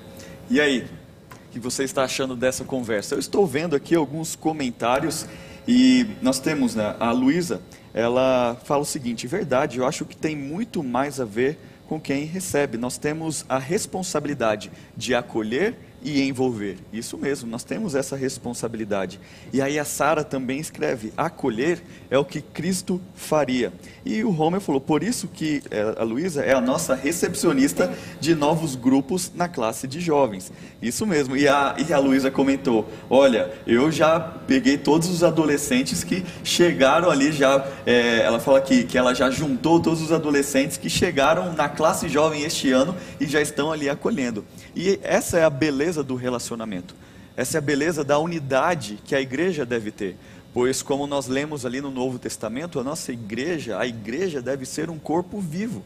E 0.49 0.59
aí, 0.59 0.85
o 1.31 1.51
que 1.51 1.57
você 1.57 1.85
está 1.85 2.03
achando 2.03 2.35
dessa 2.35 2.65
conversa? 2.65 3.15
Eu 3.15 3.19
estou 3.19 3.47
vendo 3.47 3.77
aqui 3.77 3.95
alguns 3.95 4.35
comentários 4.35 5.25
e 5.65 6.05
nós 6.21 6.37
temos 6.37 6.75
né, 6.75 6.97
a 6.99 7.13
Luísa, 7.13 7.61
ela 7.93 8.57
fala 8.65 8.81
o 8.81 8.85
seguinte: 8.85 9.25
verdade, 9.25 9.77
eu 9.77 9.87
acho 9.87 10.03
que 10.03 10.17
tem 10.17 10.35
muito 10.35 10.83
mais 10.83 11.21
a 11.21 11.23
ver 11.23 11.57
com 11.87 12.01
quem 12.01 12.25
recebe. 12.25 12.77
Nós 12.77 12.97
temos 12.97 13.45
a 13.47 13.57
responsabilidade 13.57 14.69
de 14.97 15.15
acolher 15.15 15.77
e 16.07 16.21
envolver. 16.21 16.77
Isso 16.93 17.17
mesmo, 17.17 17.49
nós 17.49 17.65
temos 17.65 17.93
essa 17.93 18.15
responsabilidade. 18.15 19.19
E 19.51 19.61
aí 19.61 19.77
a 19.77 19.83
Sara 19.83 20.23
também 20.23 20.57
escreve: 20.57 21.11
acolher 21.17 21.83
é 22.09 22.17
o 22.17 22.23
que 22.23 22.39
Cristo 22.39 23.01
faria. 23.13 23.73
E 24.05 24.23
o 24.23 24.31
Homer 24.41 24.61
falou: 24.61 24.79
por 24.79 25.03
isso 25.03 25.27
que 25.27 25.61
é, 25.69 25.95
a 25.97 26.03
Luísa 26.03 26.43
é 26.43 26.53
a 26.53 26.61
nossa 26.61 26.95
recepcionista 26.95 27.93
de 28.21 28.33
novos 28.33 28.73
grupos 28.75 29.33
na 29.35 29.49
classe 29.49 29.85
de 29.85 29.99
jovens. 29.99 30.49
Isso 30.81 31.05
mesmo. 31.05 31.35
E 31.35 31.45
a, 31.45 31.75
e 31.77 31.91
a 31.91 31.99
Luísa 31.99 32.31
comentou: 32.31 32.87
olha, 33.09 33.51
eu 33.67 33.91
já 33.91 34.17
peguei 34.17 34.77
todos 34.77 35.09
os 35.09 35.25
adolescentes 35.25 36.05
que 36.05 36.23
chegaram 36.41 37.09
ali, 37.09 37.33
já. 37.33 37.67
É, 37.85 38.19
ela 38.19 38.39
fala 38.39 38.61
que, 38.61 38.85
que 38.85 38.97
ela 38.97 39.13
já 39.13 39.29
juntou 39.29 39.81
todos 39.81 40.01
os 40.01 40.13
adolescentes 40.13 40.77
que 40.77 40.89
chegaram 40.89 41.51
na 41.51 41.67
classe 41.67 42.07
jovem 42.07 42.43
este 42.43 42.71
ano 42.71 42.95
e 43.19 43.25
já 43.25 43.41
estão 43.41 43.73
ali 43.73 43.89
acolhendo. 43.89 44.45
E 44.73 44.99
essa 45.03 45.37
é 45.37 45.43
a 45.43 45.49
beleza 45.49 45.96
do 46.03 46.15
relacionamento. 46.15 46.95
Essa 47.35 47.57
é 47.57 47.59
a 47.59 47.61
beleza 47.61 48.03
da 48.03 48.17
unidade 48.17 48.99
que 49.05 49.15
a 49.15 49.21
igreja 49.21 49.65
deve 49.65 49.91
ter. 49.91 50.17
Pois, 50.53 50.81
como 50.81 51.05
nós 51.05 51.27
lemos 51.27 51.65
ali 51.65 51.79
no 51.79 51.91
Novo 51.91 52.17
Testamento, 52.17 52.79
a 52.79 52.83
nossa 52.83 53.11
igreja, 53.11 53.77
a 53.77 53.85
igreja 53.85 54.41
deve 54.41 54.65
ser 54.65 54.89
um 54.89 54.97
corpo 54.97 55.39
vivo. 55.39 55.83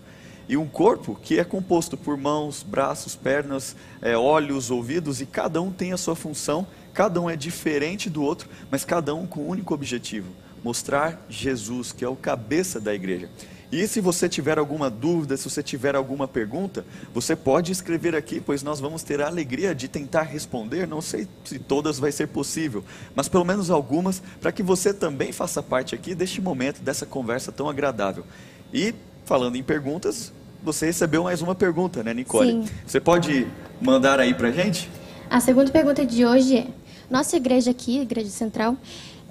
E 0.48 0.56
um 0.56 0.68
corpo 0.68 1.18
que 1.22 1.40
é 1.40 1.44
composto 1.44 1.98
por 1.98 2.18
mãos, 2.18 2.64
braços, 2.64 3.16
pernas, 3.16 3.76
é, 4.02 4.18
olhos, 4.18 4.72
ouvidos, 4.72 5.22
e 5.22 5.26
cada 5.26 5.62
um 5.62 5.72
tem 5.72 5.94
a 5.94 5.98
sua 5.98 6.16
função, 6.16 6.66
cada 6.94 7.20
um 7.20 7.30
é 7.30 7.36
diferente 7.36 8.10
do 8.10 8.24
outro, 8.24 8.50
mas 8.70 8.86
cada 8.86 9.14
um 9.14 9.28
com 9.28 9.42
um 9.42 9.48
único 9.50 9.74
objetivo: 9.74 10.30
mostrar 10.64 11.26
Jesus, 11.30 11.92
que 11.92 12.06
é 12.06 12.08
o 12.08 12.16
cabeça 12.16 12.80
da 12.80 12.94
igreja. 12.94 13.30
E 13.72 13.88
se 13.88 14.02
você 14.02 14.28
tiver 14.28 14.60
alguma 14.60 14.90
dúvida, 14.90 15.38
se 15.38 15.50
você 15.50 15.64
tiver 15.64 15.96
alguma 15.96 16.28
pergunta, 16.28 16.86
você 17.14 17.38
pode 17.38 17.72
escrever 17.72 18.14
aqui, 18.14 18.42
pois 18.42 18.62
nós 18.62 18.82
vamos 18.82 19.02
ter 19.02 19.22
a 19.22 19.28
alegria 19.28 19.74
de 19.74 19.88
tentar 19.88 20.24
responder. 20.24 20.86
Não 20.86 21.00
sei 21.00 21.26
se 21.46 21.58
todas 21.58 21.98
vai 21.98 22.12
ser 22.12 22.28
possível, 22.28 22.84
mas 23.16 23.30
pelo 23.30 23.46
menos 23.46 23.72
algumas, 23.72 24.22
para 24.42 24.52
que 24.52 24.62
você 24.62 24.94
também 24.94 25.32
faça 25.32 25.64
parte 25.64 25.96
aqui 25.96 26.14
deste 26.14 26.42
momento, 26.42 26.82
dessa 26.82 27.06
conversa 27.06 27.50
tão 27.50 27.70
agradável. 27.70 28.26
E 28.74 28.94
falando 29.24 29.56
em 29.56 29.64
perguntas, 29.64 30.34
você 30.62 30.88
recebeu 30.88 31.24
mais 31.24 31.42
uma 31.42 31.56
pergunta, 31.56 32.04
né, 32.04 32.14
Nicole? 32.14 32.52
Sim. 32.52 32.66
Você 32.86 33.00
pode 33.00 33.48
mandar 33.80 34.20
aí 34.20 34.34
pra 34.34 34.52
gente? 34.52 34.90
A 35.30 35.40
segunda 35.40 35.72
pergunta 35.72 36.06
de 36.06 36.26
hoje 36.26 36.58
é: 36.58 36.68
Nossa 37.10 37.38
igreja 37.38 37.72
aqui, 37.72 38.00
Igreja 38.00 38.30
Central, 38.30 38.76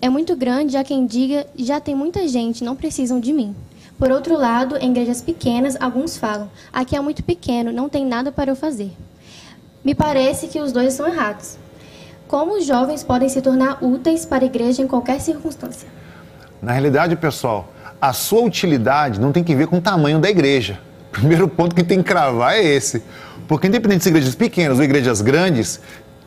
é 0.00 0.08
muito 0.08 0.34
grande, 0.34 0.78
há 0.78 0.82
quem 0.82 1.04
diga, 1.04 1.46
já 1.54 1.78
tem 1.78 1.94
muita 1.94 2.26
gente, 2.26 2.64
não 2.64 2.74
precisam 2.74 3.20
de 3.20 3.34
mim. 3.34 3.54
Por 4.00 4.10
outro 4.10 4.34
lado, 4.34 4.78
em 4.78 4.92
igrejas 4.92 5.20
pequenas, 5.20 5.76
alguns 5.78 6.16
falam: 6.16 6.50
aqui 6.72 6.96
é 6.96 7.00
muito 7.02 7.22
pequeno, 7.22 7.70
não 7.70 7.86
tem 7.86 8.06
nada 8.06 8.32
para 8.32 8.50
eu 8.50 8.56
fazer. 8.56 8.90
Me 9.84 9.94
parece 9.94 10.48
que 10.48 10.58
os 10.58 10.72
dois 10.72 10.94
são 10.94 11.06
errados. 11.06 11.58
Como 12.26 12.56
os 12.56 12.64
jovens 12.64 13.04
podem 13.04 13.28
se 13.28 13.42
tornar 13.42 13.84
úteis 13.84 14.24
para 14.24 14.42
a 14.42 14.46
igreja 14.46 14.80
em 14.80 14.86
qualquer 14.86 15.20
circunstância? 15.20 15.86
Na 16.62 16.72
realidade, 16.72 17.14
pessoal, 17.14 17.74
a 18.00 18.14
sua 18.14 18.40
utilidade 18.40 19.20
não 19.20 19.32
tem 19.32 19.44
que 19.44 19.54
ver 19.54 19.66
com 19.66 19.76
o 19.76 19.82
tamanho 19.82 20.18
da 20.18 20.30
igreja. 20.30 20.80
Primeiro 21.12 21.46
ponto 21.46 21.74
que 21.74 21.84
tem 21.84 21.98
que 21.98 22.04
cravar 22.04 22.54
é 22.54 22.64
esse. 22.64 23.02
Porque 23.46 23.66
independente 23.66 24.04
de 24.04 24.08
igrejas 24.08 24.34
pequenas 24.34 24.78
ou 24.78 24.84
igrejas 24.84 25.20
grandes, 25.20 25.78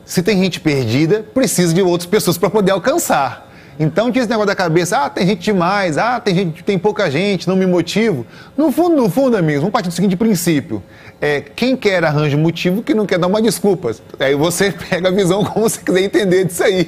se 0.04 0.22
tem 0.22 0.40
gente 0.40 0.60
perdida, 0.60 1.24
precisa 1.34 1.74
de 1.74 1.82
outras 1.82 2.06
pessoas 2.06 2.38
para 2.38 2.50
poder 2.50 2.70
alcançar. 2.70 3.43
Então 3.78 4.10
tinha 4.10 4.22
esse 4.22 4.30
negócio 4.30 4.46
da 4.46 4.54
cabeça, 4.54 4.98
ah, 4.98 5.10
tem 5.10 5.26
gente 5.26 5.42
demais, 5.42 5.98
ah, 5.98 6.20
tem 6.20 6.34
gente, 6.34 6.62
tem 6.62 6.78
pouca 6.78 7.10
gente, 7.10 7.48
não 7.48 7.56
me 7.56 7.66
motivo. 7.66 8.24
No 8.56 8.70
fundo, 8.70 8.96
no 8.96 9.10
fundo, 9.10 9.36
amigos, 9.36 9.60
vamos 9.60 9.72
partir 9.72 9.88
do 9.88 9.94
seguinte 9.94 10.16
princípio. 10.16 10.82
É, 11.20 11.40
quem 11.40 11.76
quer 11.76 12.04
arranja 12.04 12.36
motivo 12.36 12.82
que 12.82 12.92
não 12.92 13.06
quer 13.06 13.18
dar 13.18 13.26
uma 13.26 13.40
desculpa. 13.40 13.92
Aí 14.20 14.34
você 14.34 14.70
pega 14.90 15.08
a 15.08 15.10
visão 15.10 15.44
como 15.44 15.68
você 15.68 15.80
quiser 15.80 16.02
entender 16.02 16.44
disso 16.44 16.62
aí. 16.62 16.86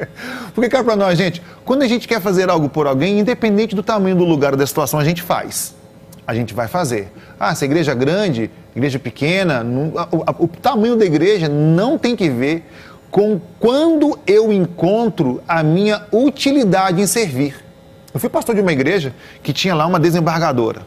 Porque, 0.54 0.68
cara, 0.68 0.84
para 0.84 0.96
nós, 0.96 1.18
gente, 1.18 1.42
quando 1.64 1.82
a 1.82 1.88
gente 1.88 2.06
quer 2.06 2.20
fazer 2.20 2.48
algo 2.48 2.68
por 2.68 2.86
alguém, 2.86 3.18
independente 3.18 3.74
do 3.74 3.82
tamanho 3.82 4.16
do 4.16 4.24
lugar 4.24 4.56
da 4.56 4.66
situação, 4.66 5.00
a 5.00 5.04
gente 5.04 5.22
faz. 5.22 5.74
A 6.26 6.34
gente 6.34 6.54
vai 6.54 6.68
fazer. 6.68 7.12
Ah, 7.38 7.54
se 7.54 7.64
a 7.64 7.66
igreja 7.66 7.92
é 7.92 7.94
grande, 7.94 8.50
igreja 8.74 8.98
pequena, 8.98 9.64
não, 9.64 9.92
a, 9.98 10.02
a, 10.02 10.34
o 10.38 10.46
tamanho 10.46 10.96
da 10.96 11.04
igreja 11.04 11.48
não 11.48 11.98
tem 11.98 12.14
que 12.14 12.30
ver 12.30 12.64
com 13.12 13.38
quando 13.60 14.18
eu 14.26 14.50
encontro 14.50 15.42
a 15.46 15.62
minha 15.62 16.02
utilidade 16.10 17.00
em 17.00 17.06
servir. 17.06 17.54
Eu 18.12 18.18
fui 18.18 18.30
pastor 18.30 18.54
de 18.54 18.62
uma 18.62 18.72
igreja 18.72 19.14
que 19.42 19.52
tinha 19.52 19.74
lá 19.74 19.86
uma 19.86 20.00
desembargadora. 20.00 20.80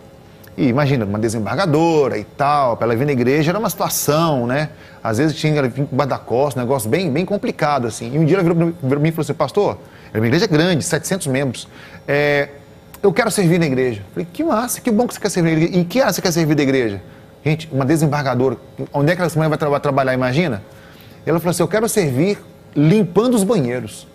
E 0.57 0.67
imagina, 0.67 1.05
uma 1.05 1.19
desembargadora 1.19 2.17
e 2.17 2.23
tal, 2.23 2.77
para 2.77 2.87
ela 2.87 2.95
vir 2.95 3.05
na 3.05 3.11
igreja 3.11 3.51
era 3.51 3.59
uma 3.59 3.69
situação, 3.69 4.47
né? 4.47 4.69
Às 5.03 5.19
vezes 5.19 5.35
tinha 5.35 5.55
ela 5.55 5.67
vir 5.67 5.85
com 5.85 5.95
guarda-costas, 5.95 6.55
um 6.55 6.65
negócio 6.65 6.89
bem, 6.89 7.11
bem 7.11 7.25
complicado, 7.25 7.85
assim. 7.85 8.15
E 8.15 8.17
um 8.17 8.25
dia 8.25 8.37
ela 8.37 8.43
virou 8.43 8.73
para 8.73 8.99
mim 8.99 9.09
e 9.09 9.11
falou 9.11 9.23
assim, 9.23 9.33
pastor, 9.33 9.77
é 10.11 10.17
uma 10.17 10.25
igreja 10.25 10.47
grande, 10.47 10.83
700 10.83 11.27
membros, 11.27 11.67
é, 12.07 12.49
eu 13.03 13.13
quero 13.13 13.29
servir 13.29 13.59
na 13.59 13.67
igreja. 13.67 14.01
Eu 14.01 14.13
falei, 14.13 14.27
que 14.33 14.43
massa, 14.43 14.81
que 14.81 14.89
bom 14.89 15.07
que 15.07 15.13
você 15.13 15.19
quer 15.19 15.29
servir 15.29 15.51
na 15.51 15.57
igreja. 15.57 15.77
Em 15.77 15.83
que 15.83 16.01
área 16.01 16.11
você 16.11 16.21
quer 16.23 16.31
servir 16.31 16.55
da 16.55 16.63
igreja? 16.63 17.01
Gente, 17.43 17.69
uma 17.71 17.85
desembargadora, 17.85 18.57
onde 18.91 19.11
é 19.11 19.15
que 19.15 19.21
essa 19.21 19.37
mulher 19.37 19.49
vai 19.49 19.57
tra 19.59 19.79
trabalhar, 19.79 20.13
imagina? 20.15 20.63
Ela 21.25 21.39
falou 21.39 21.51
assim: 21.51 21.63
Eu 21.63 21.67
quero 21.67 21.87
servir 21.89 22.37
limpando 22.75 23.35
os 23.35 23.43
banheiros. 23.43 24.07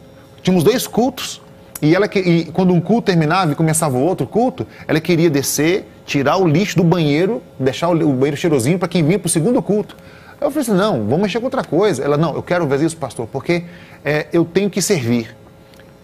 Tínhamos 0.43 0.64
dois 0.64 0.87
cultos. 0.87 1.40
E, 1.83 1.95
ela, 1.95 2.07
e 2.14 2.45
quando 2.52 2.75
um 2.75 2.81
culto 2.81 3.07
terminava 3.07 3.52
e 3.52 3.55
começava 3.55 3.97
o 3.97 4.02
outro 4.02 4.26
culto, 4.26 4.67
ela 4.87 5.00
queria 5.00 5.31
descer, 5.31 5.87
tirar 6.05 6.37
o 6.37 6.47
lixo 6.47 6.76
do 6.76 6.85
banheiro, 6.85 7.43
deixar 7.59 7.88
o, 7.88 8.12
banheiro 8.12 8.37
cheirosinho 8.37 8.79
para 8.79 8.87
quem 8.87 9.02
vinha 9.02 9.19
para 9.19 9.29
o 9.29 9.31
segundo 9.31 9.62
culto. 9.62 9.97
Eu 10.40 10.50
falei 10.50 10.62
assim: 10.62 10.75
não, 10.75 11.05
vamos 11.05 11.23
mexer 11.23 11.38
com 11.38 11.47
outra 11.47 11.64
coisa. 11.64 12.02
Ela, 12.02 12.17
não, 12.17 12.35
eu 12.35 12.43
quero 12.43 12.67
fazer 12.69 12.87
isso, 12.87 12.97
pastor, 12.97 13.26
porque 13.26 13.64
é, 14.05 14.26
eu 14.33 14.45
tenho 14.45 14.69
que 14.69 14.83
servir. 14.83 15.35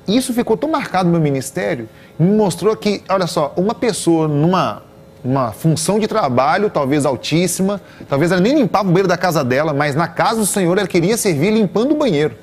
Isso 0.09 0.33
ficou 0.33 0.57
tão 0.57 0.71
marcado 0.71 1.07
no 1.07 1.13
meu 1.13 1.21
ministério, 1.21 1.89
me 2.19 2.31
mostrou 2.31 2.77
que, 2.77 3.03
olha 3.09 3.27
só, 3.27 3.53
uma 3.57 3.75
pessoa 3.75 4.29
numa 4.29 4.83
uma 5.25 5.53
função 5.53 5.99
de 5.99 6.07
trabalho, 6.07 6.71
talvez 6.71 7.05
altíssima, 7.05 7.81
talvez 8.09 8.31
ela 8.31 8.41
nem 8.41 8.55
limpava 8.55 8.89
o 8.89 8.93
banheiro 8.93 9.09
da 9.09 9.17
casa 9.17 9.45
dela, 9.45 9.73
mas 9.73 9.95
na 9.95 10.09
casa 10.09 10.41
do 10.41 10.47
Senhor 10.47 10.79
ela 10.79 10.87
queria 10.87 11.17
servir 11.17 11.51
limpando 11.51 11.93
o 11.93 11.97
banheiro. 11.97 12.37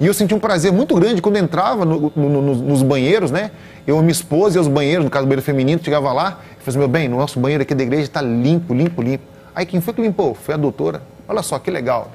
E 0.00 0.06
eu 0.06 0.14
senti 0.14 0.34
um 0.34 0.40
prazer 0.40 0.72
muito 0.72 0.94
grande 0.96 1.22
quando 1.22 1.36
entrava 1.36 1.84
no, 1.84 2.12
no, 2.16 2.28
no, 2.28 2.54
nos 2.54 2.82
banheiros, 2.82 3.30
né? 3.30 3.50
Eu, 3.86 3.98
minha 4.00 4.10
esposa 4.10 4.58
e 4.58 4.60
os 4.60 4.66
banheiros, 4.66 5.04
no 5.04 5.10
caso 5.10 5.24
do 5.24 5.28
banheiro 5.28 5.42
feminino, 5.42 5.80
chegava 5.82 6.12
lá 6.12 6.12
e 6.12 6.62
falava 6.62 6.62
assim, 6.66 6.78
meu 6.78 6.88
bem, 6.88 7.08
nosso 7.08 7.38
banheiro 7.38 7.62
aqui 7.62 7.74
da 7.74 7.82
igreja 7.82 8.04
está 8.04 8.20
limpo, 8.20 8.74
limpo, 8.74 9.02
limpo. 9.02 9.24
Aí 9.54 9.64
quem 9.64 9.80
foi 9.80 9.94
que 9.94 10.02
limpou? 10.02 10.34
Foi 10.34 10.54
a 10.54 10.56
doutora. 10.56 11.02
Olha 11.28 11.42
só 11.42 11.58
que 11.58 11.70
legal. 11.70 12.10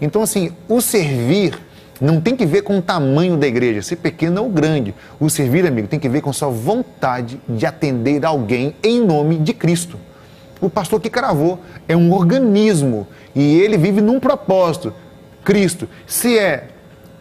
Então, 0.00 0.22
assim, 0.22 0.52
o 0.68 0.80
servir 0.80 1.58
não 2.02 2.20
tem 2.20 2.34
que 2.34 2.44
ver 2.44 2.62
com 2.62 2.78
o 2.78 2.82
tamanho 2.82 3.36
da 3.36 3.46
igreja, 3.46 3.80
ser 3.80 3.94
pequeno 3.94 4.42
ou 4.42 4.50
grande. 4.50 4.92
O 5.20 5.30
servir, 5.30 5.64
amigo, 5.64 5.86
tem 5.86 6.00
que 6.00 6.08
ver 6.08 6.20
com 6.20 6.32
sua 6.32 6.48
vontade 6.48 7.40
de 7.48 7.64
atender 7.64 8.24
alguém 8.26 8.74
em 8.82 9.00
nome 9.00 9.38
de 9.38 9.54
Cristo. 9.54 9.96
O 10.60 10.68
pastor 10.68 11.00
que 11.00 11.08
cravou 11.08 11.60
é 11.86 11.96
um 11.96 12.12
organismo 12.12 13.06
e 13.34 13.60
ele 13.60 13.78
vive 13.78 14.00
num 14.00 14.18
propósito, 14.18 14.92
Cristo. 15.44 15.88
Se 16.04 16.36
é 16.36 16.68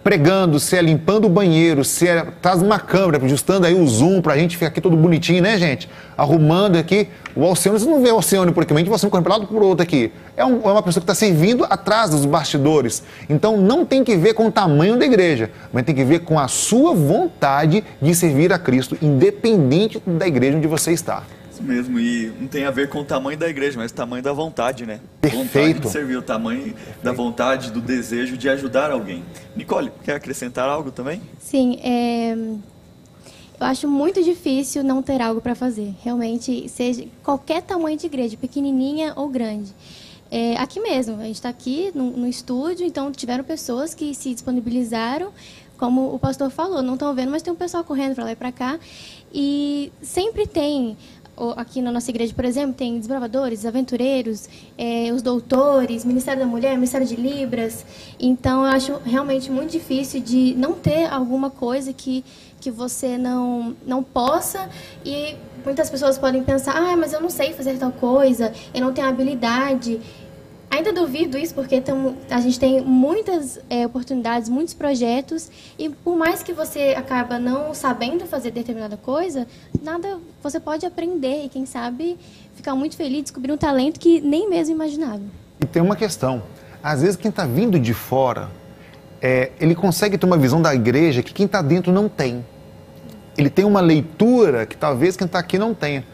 pregando, 0.04 0.60
se 0.60 0.76
é 0.76 0.82
limpando 0.82 1.26
o 1.26 1.30
banheiro, 1.30 1.84
se 1.84 2.08
é 2.08 2.26
traz 2.42 2.62
uma 2.62 2.80
câmera, 2.80 3.24
ajustando 3.24 3.68
aí 3.68 3.74
o 3.74 3.86
zoom 3.88 4.22
para 4.22 4.34
a 4.34 4.38
gente 4.38 4.58
ficar 4.58 4.68
aqui 4.68 4.82
todo 4.82 4.96
bonitinho, 4.96 5.42
né, 5.42 5.58
gente? 5.58 5.90
Arrumando 6.18 6.78
aqui. 6.78 7.08
O 7.36 7.46
Alcione, 7.46 7.80
você 7.80 7.90
não 7.90 8.02
vê 8.02 8.10
o 8.10 8.16
Alcione 8.16 8.52
por 8.52 8.64
aqui, 8.64 8.74
mas 8.74 8.88
você 8.88 9.08
não 9.08 9.24
lado 9.24 9.48
por 9.48 9.62
outro 9.62 9.84
aqui. 9.84 10.12
É, 10.36 10.44
um, 10.44 10.62
é 10.64 10.72
uma 10.72 10.84
pessoa 10.84 11.02
que 11.02 11.12
está 11.12 11.16
servindo 11.16 11.66
atrás 11.70 12.10
dos 12.10 12.26
bastidores. 12.26 13.04
Então 13.30 13.58
não 13.58 13.86
tem 13.86 14.04
que 14.04 14.16
ver 14.16 14.34
com 14.34 14.48
o 14.48 14.52
tamanho 14.52 14.98
da 14.98 15.06
igreja, 15.06 15.52
mas 15.72 15.84
tem 15.84 15.96
que 15.96 16.04
ver 16.04 16.20
com 16.20 16.40
a 16.40 16.48
sua 16.48 16.94
vontade 16.94 17.84
de 18.02 18.16
servir 18.16 18.52
a 18.52 18.60
Cristo, 18.60 18.98
independente 19.02 20.02
da 20.06 20.28
igreja 20.28 20.58
onde 20.58 20.68
você 20.68 20.92
está. 20.92 21.24
Isso 21.62 21.68
mesmo, 21.68 22.00
e 22.00 22.34
não 22.40 22.48
tem 22.48 22.66
a 22.66 22.72
ver 22.72 22.90
com 22.90 23.00
o 23.00 23.06
tamanho 23.06 23.38
da 23.38 23.48
igreja, 23.48 23.78
mas 23.78 23.92
o 23.92 23.94
tamanho 23.94 24.24
da 24.24 24.34
vontade, 24.34 24.86
né? 24.86 25.00
Perfeito. 25.22 25.46
Vontade 25.46 25.80
de 25.80 25.90
servir, 25.90 26.18
o 26.18 26.22
tamanho 26.22 26.64
Perfeito. 26.74 27.04
da 27.04 27.12
vontade, 27.12 27.72
do 27.72 27.80
desejo 27.80 28.36
de 28.36 28.50
ajudar 28.50 28.92
alguém. 28.92 29.24
Nicole, 29.56 29.92
quer 30.04 30.16
acrescentar 30.16 30.68
algo 30.68 30.92
também? 30.92 31.22
Sim, 31.40 31.80
é... 31.84 32.34
eu 32.34 33.68
acho 33.68 33.88
muito 33.88 34.24
difícil 34.24 34.84
não 34.84 35.04
ter 35.04 35.22
algo 35.22 35.40
para 35.40 35.54
fazer. 35.54 35.94
Realmente, 36.04 36.68
seja 36.68 37.06
qualquer 37.24 37.62
tamanho 37.62 37.98
de 37.98 38.08
igreja, 38.08 38.36
pequenininha 38.36 39.14
ou 39.16 39.30
grande. 39.30 39.72
É, 40.32 40.56
aqui 40.58 40.80
mesmo, 40.80 41.20
a 41.20 41.26
gente 41.26 41.36
está 41.36 41.50
aqui 41.50 41.92
no, 41.94 42.12
no 42.12 42.28
estúdio, 42.28 42.88
então 42.88 43.12
tiveram 43.12 43.44
pessoas 43.44 43.94
que 43.94 44.16
se 44.16 44.34
disponibilizaram 44.34 45.32
como 45.82 46.14
o 46.14 46.20
pastor 46.20 46.52
falou, 46.52 46.84
não 46.84 46.94
estão 46.94 47.12
vendo, 47.16 47.32
mas 47.32 47.42
tem 47.42 47.52
um 47.52 47.56
pessoal 47.56 47.84
correndo 47.84 48.14
para 48.14 48.26
lá 48.26 48.32
e 48.34 48.36
para 48.36 48.52
cá. 48.52 48.80
E 49.34 49.92
sempre 50.00 50.46
tem 50.46 50.96
aqui 51.56 51.82
na 51.82 51.92
nossa 51.92 52.10
igreja, 52.10 52.34
por 52.34 52.46
exemplo, 52.46 52.74
tem 52.74 52.98
desbravadores, 52.98 53.66
aventureiros, 53.66 54.48
é, 54.78 55.12
os 55.12 55.22
doutores, 55.22 56.06
Ministério 56.06 56.42
da 56.42 56.46
Mulher, 56.46 56.76
Ministério 56.76 57.08
de 57.08 57.16
Libras. 57.16 57.86
Então, 58.20 58.66
eu 58.66 58.72
acho 58.72 59.02
realmente 59.06 59.52
muito 59.52 59.72
difícil 59.72 60.22
de 60.22 60.54
não 60.56 60.74
ter 60.74 61.06
alguma 61.08 61.50
coisa 61.50 61.92
que, 61.94 62.24
que 62.60 62.70
você 62.70 63.18
não, 63.18 63.76
não 63.86 64.04
possa. 64.04 64.70
E 65.06 65.36
muitas 65.66 65.90
pessoas 65.90 66.18
podem 66.18 66.44
pensar, 66.44 66.76
ah, 66.76 66.96
mas 66.96 67.14
eu 67.14 67.22
não 67.22 67.30
sei 67.30 67.54
fazer 67.54 67.78
tal 67.78 67.92
coisa, 67.92 68.54
eu 68.74 68.82
não 68.82 68.94
tenho 68.94 69.08
habilidade. 69.08 70.00
Ainda 70.72 70.94
duvido 70.94 71.38
isso 71.38 71.54
porque 71.54 71.84
a 72.30 72.40
gente 72.40 72.58
tem 72.58 72.80
muitas 72.80 73.60
é, 73.70 73.86
oportunidades, 73.86 74.48
muitos 74.48 74.74
projetos 74.74 75.52
e 75.78 75.90
por 75.90 76.16
mais 76.16 76.42
que 76.42 76.54
você 76.54 76.96
acaba 76.98 77.38
não 77.38 77.74
sabendo 77.74 78.26
fazer 78.26 78.52
determinada 78.52 78.96
coisa, 78.96 79.46
nada 79.84 80.18
você 80.42 80.62
pode 80.62 80.86
aprender 80.86 81.44
e 81.44 81.50
quem 81.50 81.66
sabe 81.66 82.18
ficar 82.56 82.74
muito 82.74 82.96
feliz, 82.96 83.24
descobrir 83.24 83.52
um 83.52 83.58
talento 83.58 84.00
que 84.00 84.22
nem 84.22 84.50
mesmo 84.50 84.74
imaginava. 84.74 85.22
E 85.60 85.66
tem 85.66 85.82
uma 85.82 85.98
questão, 85.98 86.42
às 86.82 87.02
vezes 87.02 87.18
quem 87.18 87.30
está 87.30 87.46
vindo 87.46 87.78
de 87.78 87.94
fora, 87.94 88.50
é, 89.22 89.52
ele 89.60 89.76
consegue 89.76 90.18
ter 90.18 90.26
uma 90.26 90.38
visão 90.38 90.62
da 90.62 90.74
igreja 90.74 91.22
que 91.22 91.34
quem 91.34 91.48
está 91.48 91.62
dentro 91.62 91.92
não 91.92 92.08
tem. 92.08 92.46
Ele 93.38 93.50
tem 93.50 93.66
uma 93.66 93.82
leitura 93.82 94.66
que 94.66 94.78
talvez 94.78 95.18
quem 95.18 95.26
está 95.26 95.40
aqui 95.40 95.60
não 95.60 95.74
tenha 95.74 96.06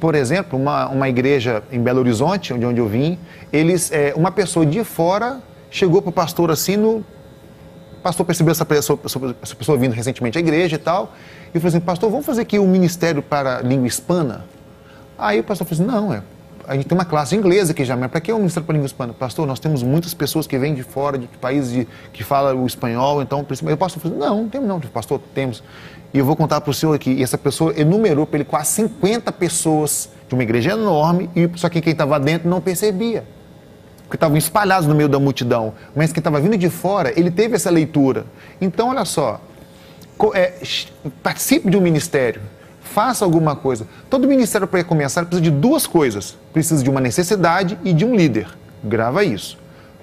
por 0.00 0.14
exemplo, 0.14 0.58
uma, 0.58 0.88
uma 0.88 1.08
igreja 1.08 1.62
em 1.72 1.80
Belo 1.80 2.00
Horizonte, 2.00 2.52
onde, 2.52 2.64
onde 2.64 2.80
eu 2.80 2.88
vim, 2.88 3.18
eles, 3.52 3.90
é, 3.92 4.12
uma 4.16 4.30
pessoa 4.30 4.64
de 4.64 4.82
fora 4.84 5.40
chegou 5.70 6.00
para 6.00 6.10
o 6.10 6.12
pastor 6.12 6.50
assim, 6.50 6.76
no, 6.76 6.98
o 6.98 8.00
pastor 8.02 8.24
percebeu 8.24 8.52
essa 8.52 8.64
pessoa, 8.64 8.98
essa 9.42 9.54
pessoa 9.54 9.76
vindo 9.76 9.92
recentemente 9.92 10.38
à 10.38 10.40
igreja 10.40 10.76
e 10.76 10.78
tal, 10.78 11.12
e 11.52 11.58
falou 11.58 11.68
assim, 11.68 11.80
pastor, 11.80 12.10
vamos 12.10 12.24
fazer 12.24 12.42
aqui 12.42 12.58
um 12.58 12.68
ministério 12.68 13.22
para 13.22 13.60
língua 13.60 13.86
hispana? 13.86 14.44
Aí 15.18 15.40
o 15.40 15.44
pastor 15.44 15.66
falou 15.66 15.84
assim, 15.84 15.96
não, 15.96 16.12
é, 16.12 16.22
a 16.68 16.74
gente 16.74 16.86
tem 16.86 16.96
uma 16.96 17.04
classe 17.06 17.34
inglesa 17.34 17.72
aqui 17.72 17.82
já, 17.82 17.96
mas 17.96 18.10
para 18.10 18.20
que 18.20 18.30
o 18.30 18.36
Ministério 18.36 18.66
para 18.66 18.74
a 18.74 18.76
Língua 18.76 18.86
Hispana? 18.86 19.14
Pastor, 19.14 19.46
nós 19.46 19.58
temos 19.58 19.82
muitas 19.82 20.12
pessoas 20.12 20.46
que 20.46 20.58
vêm 20.58 20.74
de 20.74 20.82
fora, 20.82 21.16
de 21.16 21.26
países 21.26 21.72
de, 21.72 21.88
que 22.12 22.22
falam 22.22 22.62
o 22.62 22.66
espanhol, 22.66 23.22
então... 23.22 23.44
Eu 23.48 23.76
falou 23.76 24.18
não, 24.18 24.42
não 24.42 24.48
temos 24.50 24.68
não, 24.68 24.78
pastor, 24.80 25.18
temos. 25.34 25.62
E 26.12 26.18
eu 26.18 26.26
vou 26.26 26.36
contar 26.36 26.60
para 26.60 26.70
o 26.70 26.74
senhor 26.74 26.92
aqui, 26.92 27.10
e 27.10 27.22
essa 27.22 27.38
pessoa 27.38 27.72
enumerou 27.74 28.26
para 28.26 28.36
ele 28.36 28.44
quase 28.44 28.72
50 28.72 29.32
pessoas 29.32 30.10
de 30.28 30.34
uma 30.34 30.42
igreja 30.42 30.72
enorme, 30.72 31.30
e 31.34 31.48
só 31.56 31.70
que 31.70 31.80
quem 31.80 31.92
estava 31.92 32.20
dentro 32.20 32.50
não 32.50 32.60
percebia. 32.60 33.24
Porque 34.02 34.16
estavam 34.16 34.36
espalhados 34.36 34.86
no 34.86 34.94
meio 34.94 35.08
da 35.08 35.18
multidão. 35.18 35.72
Mas 35.96 36.12
quem 36.12 36.20
estava 36.20 36.38
vindo 36.38 36.56
de 36.58 36.68
fora, 36.68 37.18
ele 37.18 37.30
teve 37.30 37.56
essa 37.56 37.70
leitura. 37.70 38.26
Então, 38.60 38.90
olha 38.90 39.06
só, 39.06 39.40
é, 40.34 40.52
participe 41.22 41.70
de 41.70 41.78
um 41.78 41.80
ministério, 41.80 42.42
faça 42.92 43.24
alguma 43.24 43.54
coisa. 43.54 43.86
Todo 44.10 44.26
ministério 44.26 44.66
para 44.66 44.82
começar 44.82 45.24
precisa 45.24 45.42
de 45.42 45.50
duas 45.50 45.86
coisas: 45.86 46.36
precisa 46.52 46.82
de 46.82 46.90
uma 46.90 47.00
necessidade 47.00 47.78
e 47.84 47.92
de 47.92 48.04
um 48.04 48.14
líder. 48.14 48.48
Grava 48.82 49.24
isso. 49.24 49.58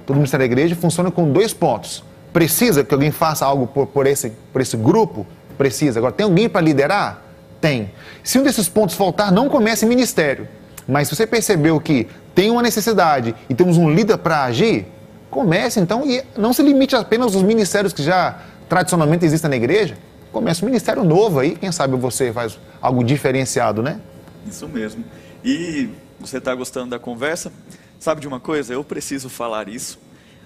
Todo 0.05 0.17
ministério 0.17 0.47
da 0.47 0.51
igreja 0.51 0.75
funciona 0.75 1.09
com 1.09 1.31
dois 1.31 1.53
pontos. 1.53 2.03
Precisa 2.31 2.83
que 2.83 2.93
alguém 2.93 3.11
faça 3.11 3.45
algo 3.45 3.65
por, 3.65 3.87
por 3.87 4.05
esse, 4.05 4.31
por 4.51 4.61
esse 4.61 4.77
grupo? 4.77 5.25
Precisa. 5.57 5.99
Agora, 5.99 6.13
tem 6.13 6.25
alguém 6.25 6.49
para 6.49 6.61
liderar? 6.61 7.23
Tem. 7.61 7.91
Se 8.23 8.37
um 8.37 8.43
desses 8.43 8.67
pontos 8.67 8.95
faltar, 8.95 9.31
não 9.31 9.49
comece 9.49 9.85
ministério. 9.85 10.47
Mas 10.87 11.07
se 11.07 11.15
você 11.15 11.25
percebeu 11.25 11.79
que 11.79 12.07
tem 12.35 12.51
uma 12.51 12.61
necessidade 12.61 13.33
e 13.49 13.55
temos 13.55 13.77
um 13.77 13.89
líder 13.89 14.17
para 14.17 14.43
agir, 14.43 14.85
comece 15.29 15.79
então 15.79 16.05
e 16.05 16.23
não 16.37 16.53
se 16.53 16.61
limite 16.61 16.95
apenas 16.95 17.33
aos 17.33 17.43
ministérios 17.43 17.93
que 17.93 18.03
já 18.03 18.37
tradicionalmente 18.69 19.25
existem 19.25 19.49
na 19.49 19.55
igreja. 19.55 19.97
Comece 20.35 20.63
um 20.63 20.65
ministério 20.65 21.01
novo 21.05 21.39
aí, 21.39 21.55
quem 21.55 21.71
sabe 21.71 21.95
você 21.95 22.33
faz 22.33 22.59
algo 22.81 23.05
diferenciado, 23.05 23.81
né? 23.81 24.01
Isso 24.45 24.67
mesmo. 24.67 25.05
E 25.41 25.87
você 26.19 26.39
está 26.39 26.53
gostando 26.53 26.89
da 26.89 26.99
conversa? 26.99 27.53
Sabe 27.97 28.19
de 28.19 28.27
uma 28.27 28.37
coisa? 28.37 28.73
Eu 28.73 28.83
preciso 28.83 29.29
falar 29.29 29.69
isso. 29.69 29.97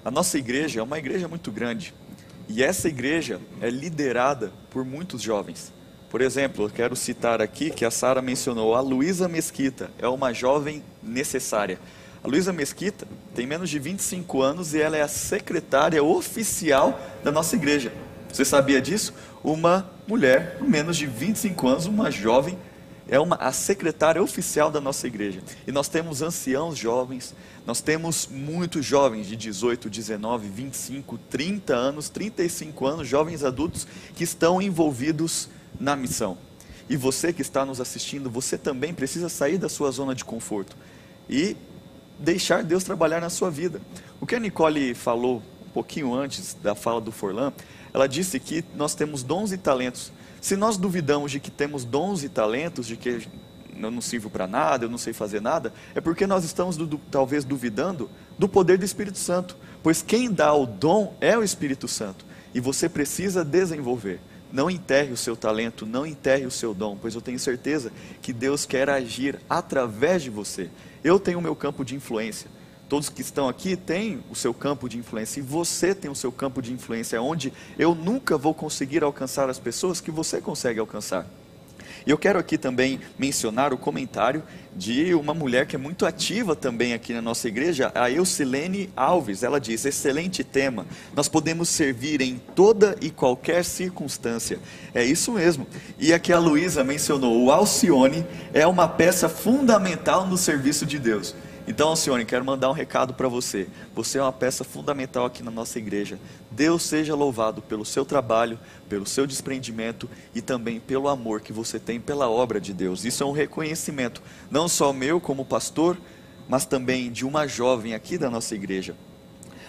A 0.05 0.11
nossa 0.11 0.37
igreja 0.37 0.79
é 0.79 0.83
uma 0.83 0.99
igreja 0.99 1.27
muito 1.27 1.51
grande. 1.51 1.91
E 2.47 2.61
essa 2.61 2.87
igreja 2.87 3.41
é 3.59 3.67
liderada 3.71 4.51
por 4.69 4.85
muitos 4.85 5.23
jovens. 5.23 5.73
Por 6.07 6.21
exemplo, 6.21 6.65
eu 6.65 6.69
quero 6.69 6.95
citar 6.95 7.41
aqui 7.41 7.71
que 7.71 7.83
a 7.83 7.89
Sara 7.89 8.21
mencionou, 8.21 8.75
a 8.75 8.81
Luísa 8.81 9.27
Mesquita 9.27 9.89
é 9.97 10.07
uma 10.07 10.31
jovem 10.31 10.83
necessária. 11.01 11.79
A 12.23 12.27
Luísa 12.27 12.53
Mesquita 12.53 13.07
tem 13.33 13.47
menos 13.47 13.71
de 13.71 13.79
25 13.79 14.39
anos 14.39 14.75
e 14.75 14.81
ela 14.81 14.97
é 14.97 15.01
a 15.01 15.07
secretária 15.07 16.03
oficial 16.03 16.99
da 17.23 17.31
nossa 17.31 17.55
igreja. 17.55 17.91
Você 18.31 18.45
sabia 18.45 18.79
disso? 18.79 19.13
Uma 19.43 19.89
mulher 20.07 20.57
com 20.57 20.65
menos 20.65 20.97
de 20.97 21.05
25 21.05 21.67
anos, 21.67 21.85
uma 21.85 22.11
jovem, 22.11 22.57
é 23.07 23.19
uma, 23.19 23.35
a 23.37 23.51
secretária 23.51 24.21
oficial 24.21 24.69
da 24.69 24.79
nossa 24.79 25.07
igreja. 25.07 25.41
E 25.65 25.71
nós 25.71 25.87
temos 25.87 26.21
anciãos 26.21 26.77
jovens, 26.77 27.33
nós 27.65 27.81
temos 27.81 28.27
muitos 28.27 28.85
jovens 28.85 29.27
de 29.27 29.35
18, 29.35 29.89
19, 29.89 30.47
25, 30.47 31.17
30 31.29 31.73
anos, 31.73 32.09
35 32.09 32.85
anos, 32.85 33.07
jovens 33.07 33.43
adultos 33.43 33.87
que 34.15 34.23
estão 34.23 34.61
envolvidos 34.61 35.49
na 35.79 35.95
missão. 35.95 36.37
E 36.87 36.95
você 36.95 37.33
que 37.33 37.41
está 37.41 37.65
nos 37.65 37.81
assistindo, 37.81 38.29
você 38.29 38.57
também 38.57 38.93
precisa 38.93 39.29
sair 39.29 39.57
da 39.57 39.69
sua 39.69 39.91
zona 39.91 40.13
de 40.13 40.23
conforto 40.23 40.75
e 41.29 41.55
deixar 42.17 42.63
Deus 42.63 42.83
trabalhar 42.83 43.21
na 43.21 43.29
sua 43.29 43.49
vida. 43.49 43.81
O 44.19 44.25
que 44.25 44.35
a 44.35 44.39
Nicole 44.39 44.93
falou 44.93 45.41
um 45.65 45.69
pouquinho 45.69 46.13
antes 46.13 46.55
da 46.61 46.75
fala 46.75 46.99
do 46.99 47.11
Forlan, 47.11 47.53
ela 47.93 48.07
disse 48.07 48.39
que 48.39 48.63
nós 48.75 48.95
temos 48.95 49.23
dons 49.23 49.51
e 49.51 49.57
talentos. 49.57 50.11
Se 50.41 50.55
nós 50.55 50.77
duvidamos 50.77 51.31
de 51.31 51.39
que 51.39 51.51
temos 51.51 51.83
dons 51.83 52.23
e 52.23 52.29
talentos, 52.29 52.87
de 52.87 52.95
que 52.95 53.27
eu 53.77 53.91
não 53.91 54.01
sirvo 54.01 54.29
para 54.29 54.47
nada, 54.47 54.85
eu 54.85 54.89
não 54.89 54.97
sei 54.97 55.13
fazer 55.13 55.41
nada, 55.41 55.73
é 55.95 56.01
porque 56.01 56.27
nós 56.27 56.43
estamos 56.43 56.77
talvez 57.09 57.43
duvidando 57.43 58.09
do 58.37 58.47
poder 58.47 58.77
do 58.77 58.85
Espírito 58.85 59.17
Santo. 59.17 59.55
Pois 59.81 60.01
quem 60.01 60.31
dá 60.31 60.53
o 60.53 60.65
dom 60.65 61.15
é 61.21 61.37
o 61.37 61.43
Espírito 61.43 61.87
Santo. 61.87 62.25
E 62.53 62.59
você 62.59 62.89
precisa 62.89 63.43
desenvolver. 63.43 64.19
Não 64.51 64.69
enterre 64.69 65.11
o 65.11 65.17
seu 65.17 65.35
talento, 65.35 65.85
não 65.85 66.05
enterre 66.05 66.45
o 66.45 66.51
seu 66.51 66.73
dom, 66.73 66.97
pois 66.99 67.13
eu 67.13 67.21
tenho 67.21 67.37
certeza 67.37 67.91
que 68.21 68.33
Deus 68.33 68.65
quer 68.65 68.89
agir 68.89 69.39
através 69.47 70.23
de 70.23 70.29
você. 70.29 70.69
Eu 71.03 71.19
tenho 71.19 71.37
o 71.37 71.41
meu 71.41 71.55
campo 71.55 71.85
de 71.85 71.95
influência. 71.95 72.49
Todos 72.89 73.07
que 73.07 73.21
estão 73.21 73.47
aqui 73.47 73.75
têm 73.75 74.19
o 74.31 74.35
seu 74.35 74.51
campo 74.51 74.89
de 74.89 74.97
influência 74.97 75.39
e 75.39 75.43
você 75.43 75.93
tem 75.93 76.09
o 76.09 76.15
seu 76.15 76.31
campo 76.31 76.59
de 76.59 76.73
influência, 76.73 77.21
onde 77.21 77.53
eu 77.77 77.93
nunca 77.93 78.35
vou 78.35 78.51
conseguir 78.51 79.03
alcançar 79.03 79.47
as 79.47 79.59
pessoas 79.59 80.01
que 80.01 80.09
você 80.09 80.41
consegue 80.41 80.79
alcançar. 80.79 81.27
E 82.07 82.09
eu 82.09 82.17
quero 82.17 82.39
aqui 82.39 82.57
também 82.57 82.99
mencionar 83.17 83.73
o 83.73 83.77
comentário 83.77 84.41
de 84.75 85.13
uma 85.13 85.35
mulher 85.35 85.67
que 85.67 85.75
é 85.75 85.79
muito 85.79 86.03
ativa 86.03 86.55
também 86.55 86.93
aqui 86.93 87.13
na 87.13 87.21
nossa 87.21 87.47
igreja, 87.47 87.91
a 87.93 88.09
Eucilene 88.09 88.89
Alves. 88.95 89.43
Ela 89.43 89.59
diz: 89.59 89.85
excelente 89.85 90.43
tema, 90.43 90.87
nós 91.15 91.27
podemos 91.27 91.69
servir 91.69 92.21
em 92.21 92.41
toda 92.55 92.95
e 93.01 93.11
qualquer 93.11 93.63
circunstância. 93.63 94.57
É 94.95 95.03
isso 95.03 95.33
mesmo. 95.33 95.67
E 95.99 96.11
aqui 96.11 96.33
a 96.33 96.39
Luísa 96.39 96.83
mencionou: 96.83 97.43
o 97.43 97.51
Alcione 97.51 98.25
é 98.51 98.65
uma 98.65 98.87
peça 98.87 99.29
fundamental 99.29 100.25
no 100.25 100.37
serviço 100.37 100.87
de 100.87 100.97
Deus. 100.97 101.35
Então, 101.69 101.89
Alcione, 101.89 102.25
quero 102.25 102.43
mandar 102.43 102.67
um 102.67 102.73
recado 102.73 103.13
para 103.13 103.27
você. 103.27 103.67
Você 103.93 104.17
é 104.17 104.21
uma 104.23 104.33
peça 104.33 104.63
fundamental 104.63 105.27
aqui 105.27 105.43
na 105.43 105.51
nossa 105.51 105.77
igreja. 105.77 106.17
Deus 106.49 106.81
seja 106.81 107.13
louvado 107.13 107.61
pelo 107.61 107.85
seu 107.85 108.03
trabalho, 108.03 108.57
pelo 108.89 109.05
seu 109.05 109.27
desprendimento 109.27 110.09
e 110.33 110.41
também 110.41 110.79
pelo 110.79 111.07
amor 111.07 111.41
que 111.41 111.53
você 111.53 111.77
tem 111.77 111.99
pela 111.99 112.27
obra 112.27 112.59
de 112.59 112.73
Deus. 112.73 113.05
Isso 113.05 113.21
é 113.21 113.25
um 113.27 113.31
reconhecimento, 113.31 114.19
não 114.49 114.67
só 114.67 114.91
meu 114.91 115.21
como 115.21 115.45
pastor, 115.45 115.95
mas 116.47 116.65
também 116.65 117.11
de 117.11 117.23
uma 117.23 117.45
jovem 117.47 117.93
aqui 117.93 118.17
da 118.17 118.31
nossa 118.31 118.55
igreja. 118.55 118.95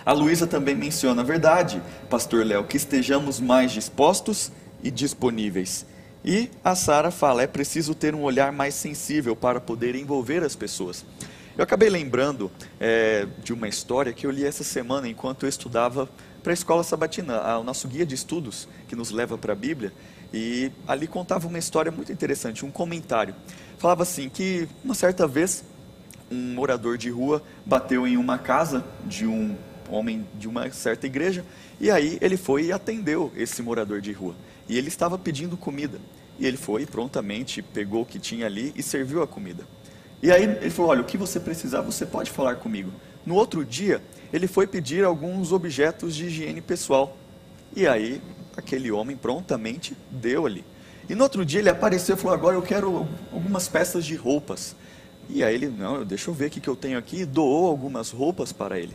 A 0.02 0.14
Luísa 0.14 0.46
também 0.46 0.74
menciona 0.74 1.20
a 1.20 1.24
verdade, 1.24 1.82
pastor 2.08 2.46
Léo, 2.46 2.64
que 2.64 2.78
estejamos 2.78 3.38
mais 3.38 3.72
dispostos 3.72 4.50
e 4.82 4.90
disponíveis. 4.90 5.84
E 6.24 6.48
a 6.64 6.74
Sara 6.74 7.10
fala: 7.10 7.42
é 7.42 7.46
preciso 7.46 7.94
ter 7.94 8.14
um 8.14 8.22
olhar 8.22 8.52
mais 8.52 8.72
sensível 8.74 9.36
para 9.36 9.60
poder 9.60 9.94
envolver 9.94 10.42
as 10.42 10.56
pessoas. 10.56 11.04
Eu 11.60 11.64
acabei 11.64 11.90
lembrando 11.90 12.50
é, 12.80 13.26
de 13.44 13.52
uma 13.52 13.68
história 13.68 14.14
que 14.14 14.26
eu 14.26 14.30
li 14.30 14.46
essa 14.46 14.64
semana 14.64 15.06
enquanto 15.06 15.42
eu 15.42 15.48
estudava 15.50 16.08
para 16.42 16.52
a 16.52 16.54
escola 16.54 16.82
sabatina, 16.82 17.58
o 17.58 17.62
nosso 17.62 17.86
guia 17.86 18.06
de 18.06 18.14
estudos 18.14 18.66
que 18.88 18.96
nos 18.96 19.10
leva 19.10 19.36
para 19.36 19.52
a 19.52 19.54
Bíblia. 19.54 19.92
E 20.32 20.72
ali 20.88 21.06
contava 21.06 21.46
uma 21.46 21.58
história 21.58 21.92
muito 21.92 22.10
interessante, 22.10 22.64
um 22.64 22.70
comentário. 22.70 23.34
Falava 23.76 24.04
assim 24.04 24.30
que 24.30 24.66
uma 24.82 24.94
certa 24.94 25.26
vez 25.28 25.62
um 26.30 26.54
morador 26.54 26.96
de 26.96 27.10
rua 27.10 27.42
bateu 27.66 28.06
em 28.06 28.16
uma 28.16 28.38
casa 28.38 28.82
de 29.04 29.26
um 29.26 29.54
homem 29.90 30.26
de 30.38 30.48
uma 30.48 30.70
certa 30.70 31.06
igreja 31.06 31.44
e 31.78 31.90
aí 31.90 32.16
ele 32.22 32.38
foi 32.38 32.68
e 32.68 32.72
atendeu 32.72 33.30
esse 33.36 33.60
morador 33.60 34.00
de 34.00 34.12
rua. 34.12 34.34
E 34.66 34.78
ele 34.78 34.88
estava 34.88 35.18
pedindo 35.18 35.58
comida. 35.58 35.98
E 36.38 36.46
ele 36.46 36.56
foi 36.56 36.86
prontamente, 36.86 37.60
pegou 37.60 38.00
o 38.00 38.06
que 38.06 38.18
tinha 38.18 38.46
ali 38.46 38.72
e 38.74 38.82
serviu 38.82 39.22
a 39.22 39.26
comida. 39.26 39.62
E 40.22 40.30
aí 40.30 40.44
ele 40.44 40.70
falou: 40.70 40.90
Olha, 40.90 41.00
o 41.00 41.04
que 41.04 41.16
você 41.16 41.40
precisar, 41.40 41.80
você 41.80 42.04
pode 42.04 42.30
falar 42.30 42.56
comigo. 42.56 42.90
No 43.24 43.34
outro 43.34 43.64
dia, 43.64 44.02
ele 44.32 44.46
foi 44.46 44.66
pedir 44.66 45.04
alguns 45.04 45.52
objetos 45.52 46.14
de 46.14 46.26
higiene 46.26 46.60
pessoal. 46.60 47.16
E 47.74 47.86
aí, 47.86 48.20
aquele 48.56 48.90
homem 48.90 49.16
prontamente 49.16 49.96
deu 50.10 50.46
ali. 50.46 50.64
E 51.08 51.14
no 51.14 51.22
outro 51.22 51.44
dia 51.44 51.60
ele 51.60 51.68
apareceu 51.68 52.16
e 52.16 52.18
falou: 52.18 52.34
Agora 52.34 52.56
eu 52.56 52.62
quero 52.62 53.08
algumas 53.32 53.68
peças 53.68 54.04
de 54.04 54.14
roupas. 54.14 54.76
E 55.28 55.42
aí 55.42 55.54
ele: 55.54 55.68
Não, 55.68 56.04
deixa 56.04 56.30
eu 56.30 56.34
ver 56.34 56.46
o 56.46 56.50
que 56.50 56.68
eu 56.68 56.76
tenho 56.76 56.98
aqui. 56.98 57.22
E 57.22 57.24
doou 57.24 57.66
algumas 57.66 58.10
roupas 58.10 58.52
para 58.52 58.78
ele. 58.78 58.94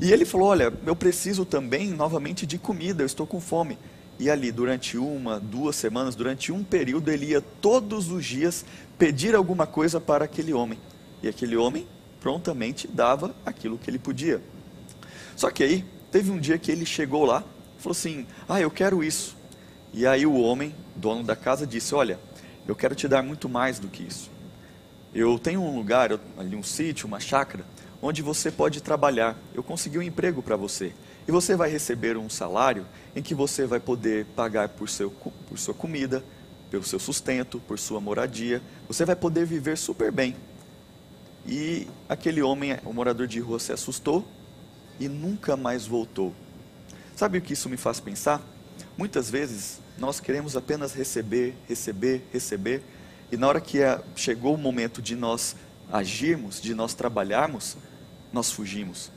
E 0.00 0.12
ele 0.12 0.24
falou: 0.24 0.48
Olha, 0.48 0.72
eu 0.84 0.94
preciso 0.94 1.44
também 1.44 1.90
novamente 1.90 2.46
de 2.46 2.58
comida, 2.58 3.02
eu 3.02 3.06
estou 3.06 3.26
com 3.26 3.40
fome. 3.40 3.78
E 4.18 4.30
ali, 4.30 4.50
durante 4.50 4.96
uma, 4.96 5.38
duas 5.38 5.76
semanas, 5.76 6.14
durante 6.14 6.50
um 6.50 6.64
período, 6.64 7.10
ele 7.10 7.26
ia 7.26 7.40
todos 7.40 8.10
os 8.10 8.24
dias 8.24 8.64
pedir 8.98 9.34
alguma 9.34 9.66
coisa 9.66 10.00
para 10.00 10.24
aquele 10.24 10.54
homem. 10.54 10.78
E 11.22 11.28
aquele 11.28 11.56
homem 11.56 11.86
prontamente 12.20 12.88
dava 12.88 13.34
aquilo 13.44 13.76
que 13.78 13.90
ele 13.90 13.98
podia. 13.98 14.40
Só 15.36 15.50
que 15.50 15.62
aí, 15.62 15.84
teve 16.10 16.30
um 16.30 16.38
dia 16.38 16.56
que 16.56 16.72
ele 16.72 16.86
chegou 16.86 17.26
lá, 17.26 17.44
falou 17.78 17.92
assim: 17.92 18.26
Ah, 18.48 18.60
eu 18.60 18.70
quero 18.70 19.04
isso. 19.04 19.36
E 19.92 20.06
aí 20.06 20.24
o 20.24 20.34
homem, 20.34 20.74
dono 20.94 21.22
da 21.22 21.36
casa, 21.36 21.66
disse: 21.66 21.94
Olha, 21.94 22.18
eu 22.66 22.74
quero 22.74 22.94
te 22.94 23.06
dar 23.06 23.22
muito 23.22 23.48
mais 23.48 23.78
do 23.78 23.88
que 23.88 24.02
isso. 24.02 24.30
Eu 25.14 25.38
tenho 25.38 25.60
um 25.60 25.76
lugar, 25.76 26.10
ali 26.38 26.56
um 26.56 26.62
sítio, 26.62 27.06
uma 27.06 27.20
chácara, 27.20 27.64
onde 28.02 28.22
você 28.22 28.50
pode 28.50 28.82
trabalhar. 28.82 29.36
Eu 29.54 29.62
consegui 29.62 29.98
um 29.98 30.02
emprego 30.02 30.42
para 30.42 30.56
você. 30.56 30.92
E 31.26 31.32
você 31.32 31.56
vai 31.56 31.70
receber 31.70 32.16
um 32.16 32.28
salário 32.28 32.86
em 33.14 33.22
que 33.22 33.34
você 33.34 33.66
vai 33.66 33.80
poder 33.80 34.26
pagar 34.36 34.68
por, 34.68 34.88
seu, 34.88 35.10
por 35.10 35.58
sua 35.58 35.74
comida, 35.74 36.22
pelo 36.70 36.84
seu 36.84 36.98
sustento, 36.98 37.58
por 37.60 37.78
sua 37.78 38.00
moradia. 38.00 38.62
Você 38.86 39.04
vai 39.04 39.16
poder 39.16 39.44
viver 39.44 39.76
super 39.76 40.12
bem. 40.12 40.36
E 41.44 41.88
aquele 42.08 42.42
homem, 42.42 42.78
o 42.84 42.92
morador 42.92 43.26
de 43.26 43.40
rua, 43.40 43.58
se 43.58 43.72
assustou 43.72 44.26
e 45.00 45.08
nunca 45.08 45.56
mais 45.56 45.86
voltou. 45.86 46.32
Sabe 47.16 47.38
o 47.38 47.42
que 47.42 47.54
isso 47.54 47.68
me 47.68 47.76
faz 47.76 47.98
pensar? 47.98 48.42
Muitas 48.96 49.30
vezes 49.30 49.80
nós 49.98 50.20
queremos 50.20 50.56
apenas 50.56 50.92
receber, 50.92 51.56
receber, 51.68 52.22
receber, 52.32 52.82
e 53.30 53.36
na 53.36 53.48
hora 53.48 53.60
que 53.60 53.80
é, 53.80 54.00
chegou 54.14 54.54
o 54.54 54.58
momento 54.58 55.02
de 55.02 55.16
nós 55.16 55.56
agirmos, 55.90 56.60
de 56.60 56.74
nós 56.74 56.94
trabalharmos, 56.94 57.76
nós 58.32 58.50
fugimos. 58.52 59.10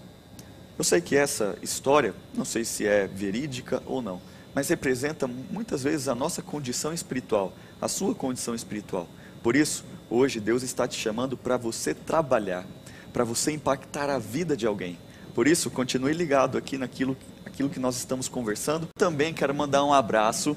Eu 0.79 0.85
sei 0.85 1.01
que 1.01 1.13
essa 1.13 1.57
história, 1.61 2.15
não 2.33 2.45
sei 2.45 2.63
se 2.63 2.87
é 2.87 3.05
verídica 3.05 3.83
ou 3.85 4.01
não, 4.01 4.21
mas 4.55 4.69
representa 4.69 5.27
muitas 5.27 5.83
vezes 5.83 6.07
a 6.07 6.15
nossa 6.15 6.41
condição 6.41 6.93
espiritual, 6.93 7.51
a 7.81 7.89
sua 7.89 8.15
condição 8.15 8.55
espiritual. 8.55 9.05
Por 9.43 9.57
isso, 9.57 9.83
hoje 10.09 10.39
Deus 10.39 10.63
está 10.63 10.87
te 10.87 10.97
chamando 10.97 11.35
para 11.35 11.57
você 11.57 11.93
trabalhar, 11.93 12.65
para 13.11 13.25
você 13.25 13.51
impactar 13.51 14.09
a 14.09 14.17
vida 14.17 14.55
de 14.55 14.65
alguém. 14.65 14.97
Por 15.35 15.49
isso, 15.49 15.69
continue 15.69 16.13
ligado 16.13 16.57
aqui 16.57 16.77
naquilo 16.77 17.17
aquilo 17.45 17.67
que 17.67 17.79
nós 17.79 17.97
estamos 17.97 18.29
conversando. 18.29 18.87
Também 18.97 19.33
quero 19.33 19.53
mandar 19.53 19.83
um 19.83 19.93
abraço 19.93 20.55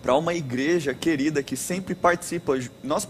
para 0.00 0.16
uma 0.16 0.32
igreja 0.32 0.94
querida 0.94 1.42
que 1.42 1.58
sempre 1.58 1.94
participa. 1.94 2.54
Nós 2.82 3.06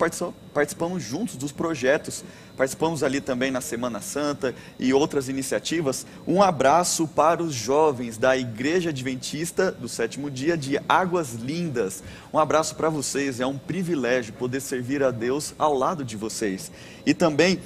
participamos 0.53 1.05
juntos 1.05 1.37
dos 1.37 1.53
projetos, 1.53 2.25
participamos 2.57 3.03
ali 3.03 3.21
também 3.21 3.51
na 3.51 3.61
Semana 3.61 4.01
Santa 4.01 4.55
e 4.79 4.93
outras 4.95 5.29
iniciativas. 5.29 6.07
Um 6.27 6.43
abraço 6.43 7.07
para 7.07 7.43
os 7.43 7.55
jovens 7.55 8.17
da 8.17 8.37
Igreja 8.37 8.91
Adventista 8.91 9.71
do 9.71 9.89
Sétimo 9.89 10.31
Dia 10.31 10.57
de 10.57 10.81
Águas 10.89 11.35
Lindas. 11.35 12.03
Um 12.33 12.39
abraço 12.39 12.75
para 12.75 12.89
vocês, 12.89 13.41
é 13.41 13.47
um 13.47 13.59
privilégio 13.59 14.33
poder 14.33 14.61
servir 14.61 15.03
a 15.03 15.11
Deus 15.11 15.55
ao 15.59 15.75
lado 15.75 16.05
de 16.05 16.17
vocês. 16.17 16.71
E 17.05 17.13
também 17.13 17.61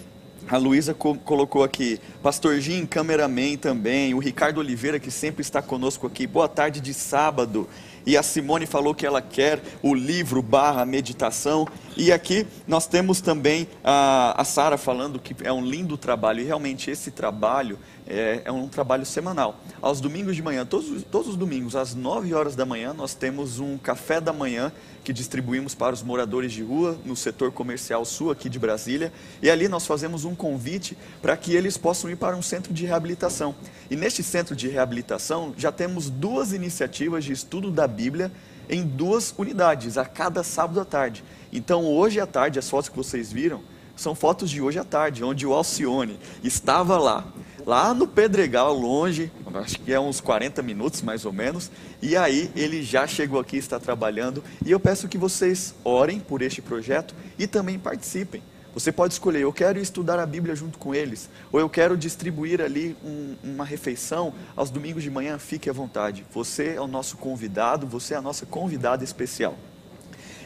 a 0.48 0.56
Luísa 0.56 0.92
co 0.92 1.14
colocou 1.14 1.62
aqui, 1.62 2.00
Pastor 2.22 2.58
Jim, 2.58 2.84
cameraman 2.84 3.56
também, 3.56 4.14
o 4.14 4.18
Ricardo 4.18 4.58
Oliveira, 4.58 4.98
que 4.98 5.10
sempre 5.10 5.42
está 5.42 5.62
conosco 5.62 6.06
aqui, 6.06 6.26
boa 6.26 6.48
tarde 6.48 6.80
de 6.80 6.92
sábado. 6.92 7.68
E 8.06 8.16
a 8.16 8.22
Simone 8.22 8.66
falou 8.66 8.94
que 8.94 9.06
ela 9.06 9.20
quer 9.20 9.60
o 9.82 9.94
livro 9.94 10.42
barra 10.42 10.84
meditação. 10.84 11.68
E 11.96 12.12
aqui 12.12 12.46
nós 12.66 12.86
temos 12.86 13.20
também 13.20 13.68
a, 13.82 14.40
a 14.40 14.44
Sara 14.44 14.78
falando 14.78 15.18
que 15.18 15.34
é 15.42 15.52
um 15.52 15.64
lindo 15.64 15.96
trabalho. 15.96 16.40
E 16.40 16.44
realmente 16.44 16.90
esse 16.90 17.10
trabalho 17.10 17.78
é, 18.06 18.42
é, 18.44 18.52
um 18.52 18.68
trabalho 18.68 19.04
semanal. 19.04 19.60
Aos 19.82 20.00
domingos 20.00 20.36
de 20.36 20.42
manhã, 20.42 20.64
todos, 20.64 21.02
todos 21.04 21.28
os 21.28 21.36
domingos, 21.36 21.76
às 21.76 21.94
9 21.94 22.32
horas 22.34 22.54
da 22.54 22.64
manhã, 22.64 22.92
nós 22.92 23.14
temos 23.14 23.58
um 23.58 23.76
café 23.76 24.20
da 24.20 24.32
manhã 24.32 24.72
que 25.02 25.12
distribuímos 25.12 25.74
para 25.74 25.94
os 25.94 26.02
moradores 26.02 26.52
de 26.52 26.62
rua 26.62 26.98
no 27.04 27.16
setor 27.16 27.50
comercial 27.52 28.04
sul 28.04 28.30
aqui 28.30 28.48
de 28.48 28.58
Brasília. 28.58 29.12
E 29.42 29.50
ali 29.50 29.68
nós 29.68 29.86
fazemos 29.86 30.24
um 30.24 30.34
convite 30.34 30.96
para 31.20 31.36
que 31.36 31.54
eles 31.54 31.76
possam 31.76 32.10
ir 32.10 32.16
para 32.16 32.36
um 32.36 32.42
centro 32.42 32.72
de 32.72 32.86
reabilitação. 32.86 33.54
E 33.90 33.96
neste 33.96 34.22
centro 34.22 34.54
de 34.54 34.68
reabilitação 34.68 35.54
já 35.56 35.72
temos 35.72 36.10
duas 36.10 36.52
iniciativas 36.52 37.24
de 37.24 37.32
estudo 37.32 37.70
da 37.70 37.88
Bíblia 37.88 38.30
em 38.70 38.82
duas 38.82 39.34
unidades, 39.36 39.98
a 39.98 40.04
cada 40.06 40.42
sábado 40.42 40.80
à 40.80 40.84
tarde. 40.84 41.22
Então 41.52 41.84
hoje 41.84 42.20
à 42.20 42.26
tarde, 42.26 42.58
as 42.58 42.70
fotos 42.70 42.88
que 42.88 42.96
vocês 42.96 43.30
viram, 43.30 43.60
são 43.96 44.14
fotos 44.14 44.48
de 44.48 44.62
hoje 44.62 44.78
à 44.78 44.84
tarde, 44.84 45.22
onde 45.22 45.46
o 45.46 45.52
Alcione 45.52 46.18
estava 46.42 46.96
lá 46.96 47.26
lá 47.66 47.92
no 47.94 48.06
Pedregal, 48.06 48.74
longe, 48.74 49.30
acho 49.54 49.78
que 49.80 49.92
é 49.92 50.00
uns 50.00 50.20
40 50.20 50.62
minutos 50.62 51.02
mais 51.02 51.24
ou 51.24 51.32
menos, 51.32 51.70
e 52.00 52.16
aí 52.16 52.50
ele 52.56 52.82
já 52.82 53.06
chegou 53.06 53.40
aqui, 53.40 53.56
está 53.56 53.78
trabalhando, 53.78 54.42
e 54.64 54.70
eu 54.70 54.80
peço 54.80 55.08
que 55.08 55.18
vocês 55.18 55.74
orem 55.84 56.20
por 56.20 56.42
este 56.42 56.62
projeto 56.62 57.14
e 57.38 57.46
também 57.46 57.78
participem. 57.78 58.42
Você 58.72 58.92
pode 58.92 59.14
escolher, 59.14 59.40
eu 59.40 59.52
quero 59.52 59.80
estudar 59.80 60.18
a 60.18 60.26
Bíblia 60.26 60.54
junto 60.54 60.78
com 60.78 60.94
eles, 60.94 61.28
ou 61.50 61.58
eu 61.58 61.68
quero 61.68 61.96
distribuir 61.96 62.60
ali 62.60 62.96
um, 63.04 63.36
uma 63.42 63.64
refeição 63.64 64.32
aos 64.54 64.70
domingos 64.70 65.02
de 65.02 65.10
manhã, 65.10 65.38
fique 65.38 65.68
à 65.68 65.72
vontade. 65.72 66.24
Você 66.32 66.74
é 66.76 66.80
o 66.80 66.86
nosso 66.86 67.16
convidado, 67.16 67.86
você 67.86 68.14
é 68.14 68.16
a 68.16 68.22
nossa 68.22 68.46
convidada 68.46 69.02
especial. 69.02 69.56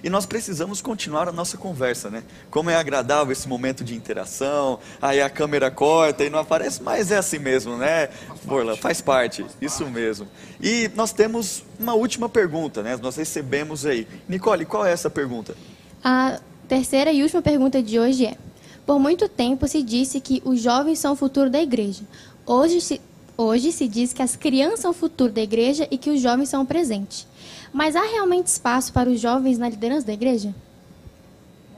E 0.02 0.10
nós 0.10 0.26
precisamos 0.26 0.82
continuar 0.82 1.30
a 1.30 1.32
nossa 1.32 1.56
conversa, 1.56 2.10
né? 2.10 2.22
Como 2.50 2.68
é 2.68 2.76
agradável 2.76 3.32
esse 3.32 3.48
momento 3.48 3.82
de 3.82 3.94
interação, 3.94 4.78
aí 5.00 5.22
a 5.22 5.30
câmera 5.30 5.70
corta 5.70 6.22
e 6.22 6.28
não 6.28 6.38
aparece, 6.38 6.82
mas 6.82 7.10
é 7.10 7.16
assim 7.16 7.38
mesmo, 7.38 7.78
né? 7.78 8.10
Borla, 8.44 8.76
faz 8.76 9.00
parte, 9.00 9.46
isso 9.62 9.86
mesmo. 9.86 10.28
E 10.60 10.90
nós 10.94 11.10
temos 11.10 11.64
uma 11.80 11.94
última 11.94 12.28
pergunta, 12.28 12.82
né? 12.82 12.98
Nós 13.00 13.16
recebemos 13.16 13.86
aí. 13.86 14.06
Nicole, 14.28 14.66
qual 14.66 14.84
é 14.84 14.92
essa 14.92 15.08
pergunta? 15.08 15.56
A 16.02 16.38
terceira 16.64 17.12
e 17.12 17.22
última 17.22 17.42
pergunta 17.42 17.82
de 17.82 17.98
hoje 17.98 18.26
é: 18.26 18.36
Por 18.84 18.98
muito 18.98 19.28
tempo 19.28 19.68
se 19.68 19.82
disse 19.82 20.20
que 20.20 20.42
os 20.44 20.60
jovens 20.60 20.98
são 20.98 21.12
o 21.12 21.16
futuro 21.16 21.48
da 21.50 21.62
igreja. 21.62 22.02
Hoje 22.46 22.80
se, 22.80 23.00
hoje 23.36 23.70
se 23.72 23.86
diz 23.86 24.12
que 24.12 24.22
as 24.22 24.36
crianças 24.36 24.80
são 24.80 24.90
o 24.90 24.94
futuro 24.94 25.32
da 25.32 25.42
igreja 25.42 25.86
e 25.90 25.98
que 25.98 26.10
os 26.10 26.20
jovens 26.20 26.48
são 26.48 26.62
o 26.62 26.66
presente. 26.66 27.26
Mas 27.72 27.96
há 27.96 28.02
realmente 28.02 28.46
espaço 28.46 28.92
para 28.92 29.08
os 29.08 29.20
jovens 29.20 29.58
na 29.58 29.68
liderança 29.68 30.06
da 30.06 30.12
igreja? 30.12 30.54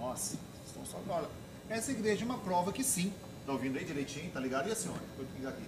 Nossa, 0.01 0.37
estão 0.66 0.85
só 0.85 0.99
agora. 0.99 1.29
Essa 1.68 1.90
igreja 1.90 2.22
é 2.22 2.25
uma 2.25 2.38
prova 2.38 2.72
que 2.72 2.85
sim. 2.85 3.12
Tá 3.46 3.53
ouvindo 3.53 3.79
aí 3.79 3.85
direitinho, 3.85 4.31
tá 4.31 4.40
ligado? 4.40 4.68
E 4.68 4.72
a 4.72 4.77
senhora? 4.77 5.01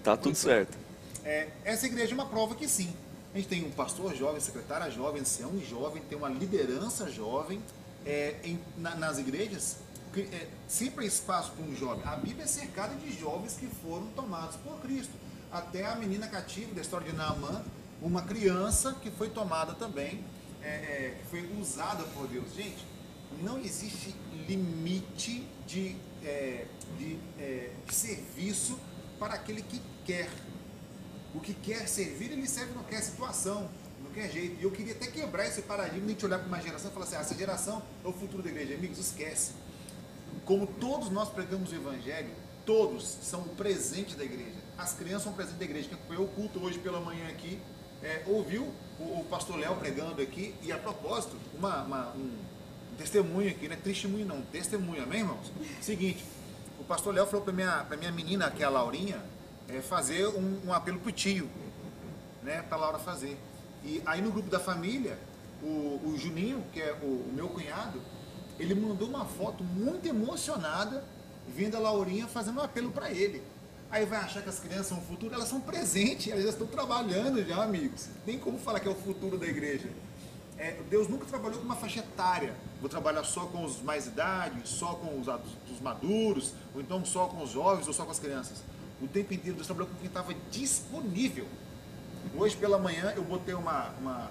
Tá 0.03 0.17
tudo 0.17 0.35
certo. 0.35 0.77
É, 1.25 1.49
essa 1.65 1.87
igreja 1.87 2.13
é 2.13 2.15
uma 2.15 2.27
prova 2.27 2.55
que 2.55 2.67
sim. 2.69 2.93
A 3.33 3.37
gente 3.37 3.49
tem 3.49 3.65
um 3.65 3.71
pastor 3.71 4.15
jovem, 4.17 4.41
secretária 4.41 4.91
jovem, 4.91 5.21
ancião 5.21 5.53
jovem, 5.61 6.03
tem 6.09 6.17
uma 6.17 6.29
liderança 6.29 7.09
jovem 7.11 7.61
é, 8.05 8.37
em, 8.45 8.61
na, 8.77 8.95
nas 8.95 9.19
igrejas. 9.19 9.79
Que, 10.13 10.23
é, 10.23 10.49
sempre 10.67 11.05
há 11.05 11.09
espaço 11.09 11.53
para 11.53 11.65
um 11.65 11.75
jovem. 11.77 12.03
A 12.07 12.17
Bíblia 12.17 12.45
é 12.45 12.47
cercada 12.47 12.95
de 12.95 13.13
jovens 13.19 13.55
que 13.55 13.67
foram 13.67 14.07
tomados 14.09 14.57
por 14.57 14.81
Cristo. 14.81 15.13
Até 15.51 15.87
a 15.87 15.97
menina 15.97 16.27
cativa 16.27 16.75
da 16.75 16.81
história 16.81 17.11
de 17.11 17.17
Naamã, 17.17 17.65
uma 18.03 18.23
criança 18.23 18.95
que 19.03 19.11
foi 19.11 19.31
tomada 19.31 19.75
também, 19.75 20.25
é, 20.63 20.69
é, 20.69 21.21
foi 21.31 21.49
usada 21.59 22.05
por 22.05 22.27
Deus. 22.29 22.53
Gente, 22.55 22.85
não 23.43 23.59
existe 23.59 24.15
limite 24.47 25.47
de, 25.67 25.97
é, 26.25 26.67
de, 26.99 27.19
é, 27.39 27.71
de, 27.87 27.95
serviço 27.95 28.79
para 29.19 29.35
aquele 29.35 29.63
que 29.63 29.81
quer. 30.05 30.29
O 31.35 31.41
que 31.41 31.53
quer 31.53 31.87
servir, 31.89 32.33
ele 32.33 32.47
serve 32.47 32.73
não 32.75 32.83
quer 32.85 33.03
situação, 33.03 33.69
não 34.19 34.27
quer 34.27 34.31
jeito. 34.31 34.61
E 34.61 34.65
eu 34.65 34.71
queria 34.71 34.93
até 34.93 35.07
quebrar 35.07 35.47
esse 35.47 35.63
paradigma 35.63 36.01
de 36.01 36.07
a 36.07 36.09
gente 36.09 36.27
olhar 36.27 36.39
para 36.39 36.49
uma 36.49 36.61
geração 36.61 36.91
e 36.91 36.95
falar 36.95 37.07
assim: 37.07 37.17
ah, 37.17 37.21
essa 37.21 37.35
geração 37.35 37.83
é 38.05 38.09
o 38.09 38.13
futuro 38.13 38.43
da 38.43 38.51
igreja. 38.51 38.75
Amigos, 38.75 38.99
esquece. 38.99 39.53
Como 40.45 40.67
todos 40.67 41.11
nós 41.11 41.29
pregamos 41.29 41.71
o 41.71 41.75
evangelho, 41.75 42.31
todos 42.67 43.05
são 43.23 43.41
o 43.41 43.49
presente 43.51 44.17
da 44.17 44.25
igreja. 44.25 44.57
As 44.77 44.93
crianças 44.93 45.25
são 45.25 45.33
o 45.33 45.35
presente 45.35 45.59
da 45.59 45.65
igreja. 45.65 45.89
Quem 45.89 45.99
acompanhou 45.99 46.25
o 46.25 46.29
culto 46.29 46.61
hoje 46.61 46.79
pela 46.79 47.01
manhã 47.01 47.29
aqui, 47.29 47.61
é, 48.03 48.23
ouviu 48.27 48.63
o, 48.99 49.21
o 49.21 49.27
pastor 49.29 49.59
Léo 49.59 49.77
pregando 49.77 50.21
aqui, 50.23 50.55
e 50.63 50.73
a 50.73 50.79
propósito, 50.79 51.37
uma, 51.57 51.83
uma, 51.83 52.09
um 52.15 52.31
testemunho 52.97 53.51
aqui, 53.51 53.69
não 53.69 53.75
é 53.75 53.79
testemunho 53.79 54.27
não, 54.27 54.43
testemunho, 54.43 55.03
amém, 55.03 55.21
irmãos? 55.21 55.53
Seguinte, 55.81 56.25
o 56.79 56.85
pastor 56.85 57.15
Léo 57.15 57.27
falou 57.27 57.43
para 57.43 57.53
minha, 57.53 57.85
pra 57.85 57.97
minha 57.97 58.13
menina, 58.13 58.51
que 58.51 58.63
é 58.63 58.67
a 58.67 58.71
Laurinha, 58.71 59.23
é, 59.69 59.81
fazer 59.81 60.27
um, 60.29 60.61
um 60.67 60.73
apelo 60.73 60.99
para 60.99 61.09
o 61.09 61.13
tio, 61.13 61.49
né, 62.43 62.63
para 62.63 62.79
Laura 62.79 62.99
fazer. 62.99 63.37
E 63.85 64.03
aí 64.05 64.21
no 64.21 64.31
grupo 64.31 64.51
da 64.51 64.61
família, 64.61 65.19
o, 65.63 66.01
o 66.05 66.15
Juninho, 66.19 66.63
que 66.73 66.81
é 66.81 66.93
o, 67.03 67.07
o 67.07 67.33
meu 67.33 67.49
cunhado, 67.49 68.01
ele 68.59 68.75
mandou 68.75 69.09
uma 69.09 69.25
foto 69.25 69.63
muito 69.63 70.07
emocionada, 70.07 71.05
vindo 71.49 71.77
a 71.77 71.81
Laurinha 71.81 72.27
fazendo 72.27 72.59
um 72.59 72.63
apelo 72.63 72.91
para 72.91 73.11
ele. 73.11 73.43
Aí 73.91 74.05
vai 74.05 74.19
achar 74.19 74.43
que 74.43 74.49
as 74.49 74.59
crianças 74.59 74.89
são 74.89 74.99
o 74.99 75.03
futuro, 75.03 75.35
elas 75.35 75.49
são 75.49 75.61
presentes, 75.61 76.31
elas 76.31 76.45
já 76.45 76.51
estão 76.51 76.67
trabalhando 76.67 77.43
já, 77.47 77.63
amigos. 77.63 78.09
Tem 78.27 78.39
como 78.39 78.59
falar 78.59 78.81
que 78.81 78.89
é 78.89 78.91
o 78.91 78.95
futuro 78.95 79.39
da 79.39 79.47
igreja. 79.47 79.89
É, 80.59 80.77
Deus 80.91 81.09
nunca 81.09 81.25
trabalhou 81.25 81.59
com 81.59 81.65
uma 81.65 81.77
faixa 81.77 82.01
etária. 82.01 82.55
Vou 82.81 82.91
trabalhar 82.91 83.25
só 83.25 83.47
com 83.47 83.65
os 83.65 83.81
mais 83.81 84.07
idade, 84.07 84.61
só 84.65 84.95
com 84.95 85.19
os, 85.19 85.29
os 85.73 85.81
maduros, 85.81 86.53
ou 86.75 86.81
então 86.81 87.03
só 87.05 87.27
com 87.27 87.43
os 87.43 87.51
jovens, 87.51 87.87
ou 87.87 87.95
só 87.95 88.05
com 88.05 88.11
as 88.11 88.19
crianças. 88.19 88.59
O 89.01 89.07
tempo 89.07 89.33
inteiro 89.33 89.55
Deus 89.55 89.67
trabalhou 89.67 89.89
com 89.89 89.95
quem 89.97 90.09
estava 90.09 90.35
disponível. 90.51 91.47
Hoje 92.37 92.57
pela 92.57 92.79
manhã 92.79 93.13
eu 93.17 93.25
botei 93.25 93.55
uma. 93.55 93.91
uma 94.01 94.31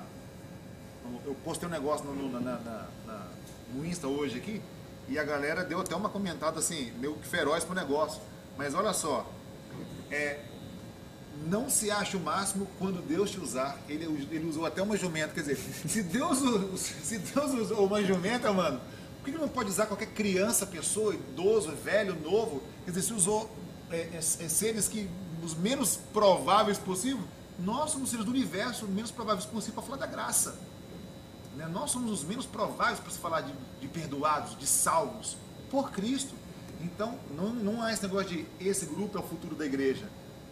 eu 1.26 1.36
postei 1.44 1.68
um 1.68 1.72
negócio 1.72 2.06
no, 2.06 2.30
na, 2.30 2.40
na, 2.40 2.88
na, 3.06 3.28
no 3.74 3.86
Insta 3.86 4.08
hoje 4.08 4.38
aqui, 4.38 4.62
e 5.08 5.18
a 5.18 5.24
galera 5.24 5.64
deu 5.64 5.80
até 5.80 5.96
uma 5.96 6.10
comentada 6.10 6.60
assim, 6.60 6.92
meio 7.00 7.16
que 7.16 7.28
feroz 7.28 7.64
pro 7.64 7.74
negócio. 7.74 8.22
Mas 8.58 8.74
olha 8.74 8.92
só, 8.92 9.26
é, 10.12 10.40
não 11.46 11.70
se 11.70 11.92
acha 11.92 12.18
o 12.18 12.20
máximo 12.20 12.68
quando 12.80 13.02
Deus 13.02 13.32
te 13.32 13.40
usar. 13.40 13.78
Ele, 13.88 14.06
ele 14.32 14.46
usou 14.48 14.66
até 14.66 14.82
uma 14.82 14.98
jumenta. 14.98 15.34
Quer 15.34 15.42
dizer, 15.42 15.58
se 15.58 16.04
Deus, 16.04 16.40
se 16.80 17.20
Deus 17.20 17.52
usou 17.54 17.86
uma 17.86 18.04
jumenta, 18.04 18.52
mano, 18.52 18.82
por 19.18 19.26
que 19.26 19.32
ele 19.32 19.38
não 19.38 19.50
pode 19.50 19.70
usar 19.70 19.86
qualquer 19.86 20.08
criança, 20.08 20.66
pessoa, 20.66 21.14
idoso, 21.14 21.72
velho, 21.72 22.16
novo? 22.20 22.62
Quer 22.86 22.92
dizer, 22.92 23.08
se 23.08 23.14
usou 23.14 23.50
é, 23.92 23.98
é, 24.14 24.18
é 24.18 24.22
seres 24.22 24.88
que 24.88 25.10
os 25.44 25.56
menos 25.56 25.98
prováveis 26.12 26.78
possível, 26.78 27.24
nós 27.60 27.92
somos 27.92 28.10
seres 28.10 28.26
do 28.26 28.32
universo 28.32 28.86
menos 28.88 29.12
prováveis 29.12 29.46
possível 29.46 29.76
para 29.76 29.84
falar 29.84 29.98
da 29.98 30.08
graça. 30.08 30.60
Né? 31.56 31.68
Nós 31.68 31.92
somos 31.92 32.12
os 32.12 32.24
menos 32.24 32.46
prováveis 32.46 33.00
para 33.00 33.12
se 33.12 33.18
falar 33.18 33.42
de, 33.42 33.54
de 33.82 33.88
perdoados, 33.88 34.58
de 34.58 34.68
salvos, 34.68 35.38
por 35.70 35.92
Cristo. 35.92 36.36
Então, 36.82 37.18
não, 37.36 37.50
não 37.50 37.82
há 37.82 37.92
esse 37.92 38.04
negócio 38.04 38.30
de 38.30 38.46
esse 38.60 38.86
grupo 38.86 39.18
é 39.18 39.22
o 39.22 39.24
futuro 39.24 39.56
da 39.56 39.66
igreja. 39.66 40.06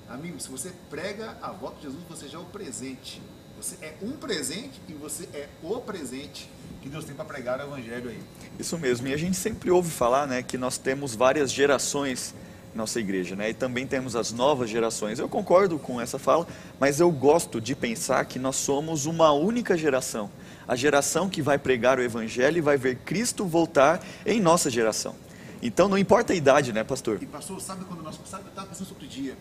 Amigo, 0.10 0.40
se 0.40 0.50
você 0.50 0.72
prega 0.90 1.38
a 1.42 1.52
volta 1.52 1.78
de 1.78 1.84
Jesus, 1.84 2.04
você 2.08 2.28
já 2.28 2.38
é 2.38 2.42
o 2.42 2.46
presente. 2.46 3.22
Você 3.58 3.78
é 3.82 3.96
um 4.02 4.14
presente 4.14 4.82
e 4.88 4.94
você 4.94 5.30
é 5.34 5.48
o 5.64 5.80
presente 5.80 6.50
que 6.82 6.90
Deus 6.90 7.06
tem 7.06 7.16
para 7.16 7.26
pregar 7.26 7.60
o 7.60 7.64
evangelho 7.64 8.10
aí. 8.10 8.22
Isso 8.60 8.78
mesmo. 8.78 9.08
E 9.08 9.14
a 9.14 9.18
gente 9.18 9.38
sempre 9.38 9.72
ouve 9.72 9.90
falar, 9.90 10.28
né, 10.28 10.44
que 10.44 10.58
nós 10.58 10.78
temos 10.78 11.16
várias 11.16 11.52
gerações 11.52 12.36
nossa 12.76 13.00
igreja, 13.00 13.36
né? 13.36 13.50
E 13.50 13.54
também 13.54 13.88
temos 13.88 14.16
as 14.16 14.32
novas 14.32 14.70
gerações. 14.70 15.18
Eu 15.18 15.30
concordo 15.30 15.80
com 15.80 16.00
essa 16.00 16.20
fala, 16.20 16.46
mas 16.80 17.00
eu 17.00 17.10
gosto 17.10 17.62
de 17.62 17.74
pensar 17.74 18.26
que 18.26 18.38
nós 18.38 18.58
somos 18.58 19.06
uma 19.06 19.32
única 19.32 19.78
geração. 19.78 20.30
A 20.68 20.76
geração 20.76 21.30
que 21.30 21.42
vai 21.42 21.58
pregar 21.58 21.98
o 21.98 22.02
evangelho 22.02 22.58
e 22.58 22.62
vai 22.62 22.78
ver 22.78 22.98
Cristo 22.98 23.46
voltar 23.46 24.04
em 24.26 24.42
nossa 24.42 24.70
geração. 24.70 25.16
Então 25.62 25.88
não 25.88 25.98
importa 25.98 26.34
a 26.34 26.36
idade, 26.36 26.74
né, 26.74 26.84
pastor? 26.84 27.22
E 27.24 27.26
pastor, 27.26 27.62
sabe 27.62 27.86
quando 27.86 28.04
nós, 28.04 28.20
sabe, 28.26 28.44
eu 28.44 28.50
estava 28.50 28.68
pensando 28.68 28.88
sobre 28.88 29.06
o 29.06 29.08
dia. 29.08 29.38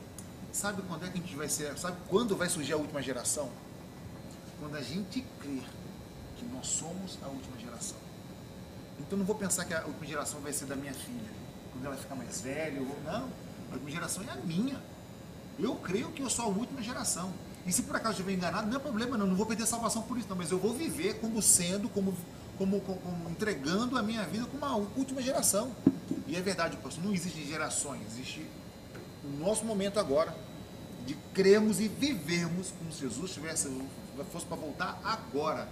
Sabe 0.52 0.82
quando 0.82 1.04
é 1.04 1.08
que 1.08 1.18
a 1.18 1.20
gente 1.20 1.34
vai 1.34 1.48
ser, 1.48 1.76
sabe 1.76 1.96
quando 2.08 2.36
vai 2.36 2.48
surgir 2.48 2.74
a 2.74 2.76
última 2.76 3.02
geração? 3.02 3.48
Quando 4.60 4.76
a 4.76 4.80
gente 4.80 5.24
crer 5.40 5.64
que 6.36 6.44
nós 6.54 6.66
somos 6.66 7.18
a 7.22 7.26
última 7.26 7.58
geração. 7.58 7.96
Então 9.00 9.18
não 9.18 9.24
vou 9.26 9.34
pensar 9.34 9.64
que 9.64 9.74
a 9.74 9.84
última 9.84 10.06
geração 10.06 10.40
vai 10.40 10.52
ser 10.52 10.66
da 10.66 10.76
minha 10.76 10.94
filha, 10.94 11.43
quando 11.74 11.86
ela 11.86 11.96
ficar 11.96 12.14
mais 12.14 12.40
velha. 12.40 12.80
Vou... 12.80 12.96
Não, 13.04 13.28
a 13.70 13.72
última 13.72 13.90
geração 13.90 14.24
é 14.24 14.30
a 14.30 14.36
minha. 14.36 14.80
Eu 15.58 15.74
creio 15.76 16.10
que 16.12 16.22
eu 16.22 16.30
sou 16.30 16.46
a 16.46 16.48
última 16.48 16.82
geração. 16.82 17.32
E 17.66 17.72
se 17.72 17.82
por 17.82 17.96
acaso 17.96 18.16
eu 18.16 18.20
estiver 18.20 18.32
enganado, 18.32 18.68
não 18.68 18.76
é 18.76 18.80
problema, 18.80 19.16
não, 19.16 19.26
não 19.26 19.34
vou 19.34 19.46
perder 19.46 19.66
salvação 19.66 20.02
por 20.02 20.18
isso, 20.18 20.28
não, 20.28 20.36
mas 20.36 20.50
eu 20.50 20.58
vou 20.58 20.74
viver 20.74 21.18
como 21.20 21.40
sendo, 21.40 21.88
como, 21.88 22.14
como, 22.58 22.80
como, 22.80 23.30
entregando 23.30 23.96
a 23.96 24.02
minha 24.02 24.22
vida 24.24 24.46
como 24.46 24.64
a 24.64 24.76
última 24.76 25.22
geração. 25.22 25.74
E 26.26 26.36
é 26.36 26.42
verdade, 26.42 26.76
pastor, 26.76 27.02
não 27.02 27.12
existem 27.12 27.46
gerações, 27.46 28.02
existe 28.12 28.46
o 29.24 29.44
nosso 29.44 29.64
momento 29.64 29.98
agora 29.98 30.36
de 31.06 31.14
cremos 31.32 31.80
e 31.80 31.88
vivemos 31.88 32.72
como 32.78 32.92
se 32.92 33.00
Jesus 33.00 33.32
tivesse, 33.32 33.70
fosse 34.30 34.46
para 34.46 34.56
voltar 34.56 35.00
agora. 35.02 35.68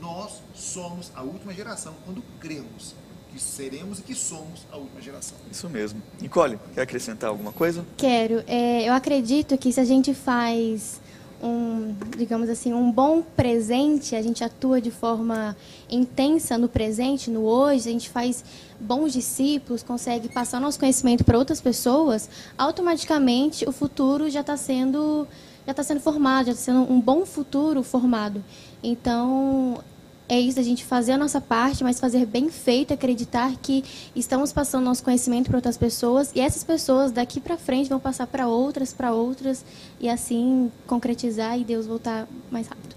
Nós 0.00 0.42
somos 0.54 1.12
a 1.14 1.22
última 1.22 1.52
geração 1.52 1.94
quando 2.04 2.22
cremos 2.40 2.94
que 3.34 3.42
seremos 3.42 3.98
e 3.98 4.02
que 4.02 4.14
somos 4.14 4.60
a 4.70 4.76
última 4.76 5.00
geração. 5.00 5.36
Isso 5.50 5.68
mesmo. 5.68 6.00
Nicole, 6.20 6.58
quer 6.72 6.82
acrescentar 6.82 7.30
alguma 7.30 7.52
coisa? 7.52 7.84
Quero. 7.96 8.44
É, 8.46 8.88
eu 8.88 8.92
acredito 8.92 9.58
que 9.58 9.72
se 9.72 9.80
a 9.80 9.84
gente 9.84 10.14
faz 10.14 11.00
um, 11.42 11.96
digamos 12.16 12.48
assim, 12.48 12.72
um 12.72 12.92
bom 12.92 13.22
presente, 13.22 14.14
a 14.14 14.22
gente 14.22 14.44
atua 14.44 14.80
de 14.80 14.92
forma 14.92 15.56
intensa 15.90 16.56
no 16.56 16.68
presente, 16.68 17.28
no 17.28 17.42
hoje, 17.42 17.88
a 17.88 17.92
gente 17.92 18.08
faz 18.08 18.44
bons 18.78 19.12
discípulos, 19.12 19.82
consegue 19.82 20.28
passar 20.28 20.60
nosso 20.60 20.78
conhecimento 20.78 21.24
para 21.24 21.36
outras 21.36 21.60
pessoas, 21.60 22.30
automaticamente 22.56 23.68
o 23.68 23.72
futuro 23.72 24.30
já 24.30 24.40
está 24.40 24.56
sendo 24.56 25.26
já 25.66 25.70
está 25.70 25.82
sendo 25.82 26.00
formado, 26.00 26.46
já 26.46 26.52
está 26.52 26.64
sendo 26.64 26.92
um 26.92 27.00
bom 27.00 27.24
futuro 27.24 27.82
formado. 27.82 28.44
Então, 28.82 29.82
é 30.28 30.40
isso, 30.40 30.58
a 30.58 30.62
gente 30.62 30.84
fazer 30.84 31.12
a 31.12 31.18
nossa 31.18 31.40
parte, 31.40 31.84
mas 31.84 32.00
fazer 32.00 32.24
bem 32.24 32.48
feito, 32.48 32.94
acreditar 32.94 33.52
que 33.60 33.84
estamos 34.16 34.52
passando 34.52 34.84
nosso 34.84 35.02
conhecimento 35.02 35.48
para 35.48 35.58
outras 35.58 35.76
pessoas 35.76 36.32
e 36.34 36.40
essas 36.40 36.64
pessoas 36.64 37.12
daqui 37.12 37.40
para 37.40 37.58
frente 37.58 37.90
vão 37.90 38.00
passar 38.00 38.26
para 38.26 38.48
outras, 38.48 38.92
para 38.92 39.12
outras 39.12 39.64
e 40.00 40.08
assim 40.08 40.72
concretizar 40.86 41.58
e 41.58 41.64
Deus 41.64 41.86
voltar 41.86 42.26
mais 42.50 42.66
rápido. 42.66 42.96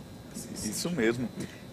Isso 0.63 0.89
mesmo. 0.89 1.27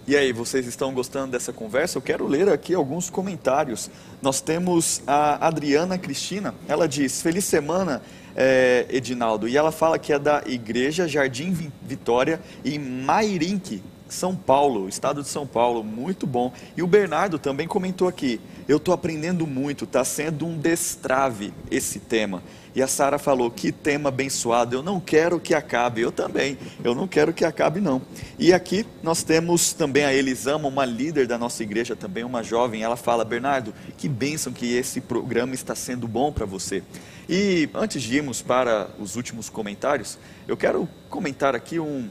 E 0.06 0.16
aí, 0.16 0.32
vocês 0.32 0.66
estão 0.66 0.92
gostando 0.92 1.32
dessa 1.32 1.50
conversa? 1.50 1.96
Eu 1.96 2.02
quero 2.02 2.26
ler 2.26 2.46
aqui 2.50 2.74
alguns 2.74 3.08
comentários. 3.08 3.88
Nós 4.20 4.40
temos 4.42 5.00
a 5.06 5.46
Adriana 5.46 5.96
Cristina, 5.96 6.54
ela 6.68 6.86
diz: 6.86 7.22
Feliz 7.22 7.46
semana, 7.46 8.02
é, 8.36 8.84
Edinaldo. 8.90 9.48
E 9.48 9.56
ela 9.56 9.72
fala 9.72 9.98
que 9.98 10.12
é 10.12 10.18
da 10.18 10.42
Igreja 10.46 11.08
Jardim 11.08 11.72
Vitória 11.82 12.38
em 12.62 12.78
Mairinque, 12.78 13.82
são 14.08 14.36
Paulo, 14.36 14.88
estado 14.88 15.22
de 15.22 15.28
São 15.28 15.46
Paulo, 15.46 15.82
muito 15.82 16.26
bom. 16.26 16.52
E 16.76 16.82
o 16.82 16.86
Bernardo 16.86 17.38
também 17.38 17.66
comentou 17.66 18.06
aqui: 18.06 18.40
eu 18.68 18.76
estou 18.76 18.92
aprendendo 18.94 19.46
muito, 19.46 19.84
está 19.84 20.04
sendo 20.04 20.46
um 20.46 20.58
destrave 20.58 21.52
esse 21.70 21.98
tema. 21.98 22.42
E 22.74 22.82
a 22.82 22.86
Sara 22.86 23.18
falou: 23.18 23.50
que 23.50 23.72
tema 23.72 24.10
abençoado, 24.10 24.76
eu 24.76 24.82
não 24.82 25.00
quero 25.00 25.40
que 25.40 25.54
acabe. 25.54 26.02
Eu 26.02 26.12
também, 26.12 26.58
eu 26.82 26.94
não 26.94 27.08
quero 27.08 27.32
que 27.32 27.44
acabe, 27.44 27.80
não. 27.80 28.02
E 28.38 28.52
aqui 28.52 28.84
nós 29.02 29.22
temos 29.22 29.72
também 29.72 30.04
a 30.04 30.12
Elisama, 30.12 30.68
uma 30.68 30.84
líder 30.84 31.26
da 31.26 31.38
nossa 31.38 31.62
igreja, 31.62 31.96
também 31.96 32.24
uma 32.24 32.42
jovem. 32.42 32.82
Ela 32.82 32.96
fala: 32.96 33.24
Bernardo, 33.24 33.74
que 33.96 34.08
bênção 34.08 34.52
que 34.52 34.74
esse 34.74 35.00
programa 35.00 35.54
está 35.54 35.74
sendo 35.74 36.06
bom 36.06 36.30
para 36.30 36.44
você. 36.44 36.82
E 37.28 37.70
antes 37.72 38.02
de 38.02 38.16
irmos 38.16 38.42
para 38.42 38.90
os 38.98 39.16
últimos 39.16 39.48
comentários, 39.48 40.18
eu 40.46 40.58
quero 40.58 40.86
comentar 41.08 41.54
aqui 41.54 41.78
um, 41.78 42.10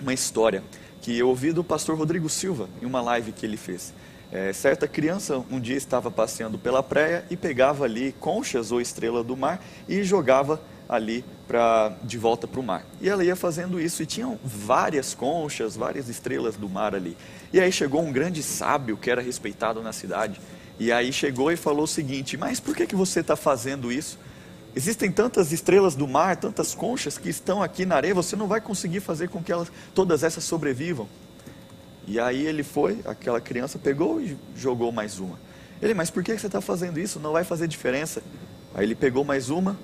uma 0.00 0.12
história 0.12 0.62
que 1.00 1.18
eu 1.18 1.28
ouvi 1.28 1.52
do 1.52 1.64
pastor 1.64 1.96
Rodrigo 1.96 2.28
Silva 2.28 2.68
em 2.80 2.86
uma 2.86 3.00
live 3.00 3.32
que 3.32 3.46
ele 3.46 3.56
fez. 3.56 3.92
É, 4.32 4.52
certa 4.52 4.86
criança 4.86 5.44
um 5.50 5.58
dia 5.58 5.76
estava 5.76 6.10
passeando 6.10 6.56
pela 6.56 6.82
praia 6.82 7.24
e 7.30 7.36
pegava 7.36 7.84
ali 7.84 8.14
conchas 8.20 8.70
ou 8.70 8.80
estrela 8.80 9.24
do 9.24 9.36
mar 9.36 9.60
e 9.88 10.04
jogava 10.04 10.60
ali 10.88 11.24
pra, 11.48 11.96
de 12.02 12.16
volta 12.16 12.46
para 12.46 12.60
o 12.60 12.62
mar. 12.62 12.84
E 13.00 13.08
ela 13.08 13.24
ia 13.24 13.34
fazendo 13.34 13.80
isso 13.80 14.02
e 14.02 14.06
tinham 14.06 14.38
várias 14.44 15.14
conchas, 15.14 15.76
várias 15.76 16.08
estrelas 16.08 16.56
do 16.56 16.68
mar 16.68 16.94
ali. 16.94 17.16
E 17.52 17.60
aí 17.60 17.72
chegou 17.72 18.02
um 18.02 18.12
grande 18.12 18.42
sábio 18.42 18.96
que 18.96 19.10
era 19.10 19.20
respeitado 19.20 19.82
na 19.82 19.92
cidade. 19.92 20.40
E 20.78 20.90
aí 20.92 21.12
chegou 21.12 21.50
e 21.50 21.56
falou 21.56 21.84
o 21.84 21.88
seguinte: 21.88 22.36
Mas 22.36 22.58
por 22.60 22.74
que, 22.74 22.86
que 22.86 22.96
você 22.96 23.20
está 23.20 23.36
fazendo 23.36 23.92
isso? 23.92 24.18
Existem 24.74 25.10
tantas 25.10 25.52
estrelas 25.52 25.94
do 25.94 26.06
mar, 26.06 26.36
tantas 26.36 26.74
conchas 26.74 27.18
que 27.18 27.28
estão 27.28 27.62
aqui 27.62 27.84
na 27.84 27.96
areia, 27.96 28.14
você 28.14 28.36
não 28.36 28.46
vai 28.46 28.60
conseguir 28.60 29.00
fazer 29.00 29.28
com 29.28 29.42
que 29.42 29.50
elas, 29.50 29.70
todas 29.94 30.22
essas 30.22 30.44
sobrevivam. 30.44 31.08
E 32.06 32.20
aí 32.20 32.46
ele 32.46 32.62
foi, 32.62 33.00
aquela 33.04 33.40
criança 33.40 33.78
pegou 33.78 34.20
e 34.20 34.36
jogou 34.56 34.92
mais 34.92 35.18
uma. 35.18 35.38
Ele, 35.82 35.94
mas 35.94 36.10
por 36.10 36.22
que 36.22 36.36
você 36.36 36.46
está 36.46 36.60
fazendo 36.60 37.00
isso? 37.00 37.18
Não 37.18 37.32
vai 37.32 37.42
fazer 37.42 37.66
diferença. 37.66 38.22
Aí 38.74 38.84
ele 38.84 38.94
pegou 38.94 39.24
mais 39.24 39.50
uma, 39.50 39.76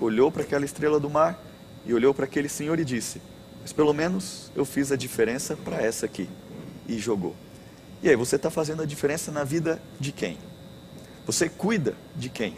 olhou 0.00 0.30
para 0.30 0.42
aquela 0.42 0.64
estrela 0.64 1.00
do 1.00 1.08
mar 1.08 1.38
e 1.86 1.94
olhou 1.94 2.12
para 2.12 2.24
aquele 2.24 2.48
senhor 2.48 2.78
e 2.78 2.84
disse: 2.84 3.20
Mas 3.62 3.72
pelo 3.72 3.92
menos 3.92 4.50
eu 4.54 4.64
fiz 4.64 4.92
a 4.92 4.96
diferença 4.96 5.56
para 5.56 5.80
essa 5.80 6.06
aqui. 6.06 6.28
E 6.86 6.98
jogou. 6.98 7.34
E 8.02 8.10
aí, 8.10 8.16
você 8.16 8.36
está 8.36 8.50
fazendo 8.50 8.82
a 8.82 8.84
diferença 8.84 9.32
na 9.32 9.44
vida 9.44 9.80
de 9.98 10.12
quem? 10.12 10.36
Você 11.24 11.48
cuida 11.48 11.94
de 12.14 12.28
quem? 12.28 12.54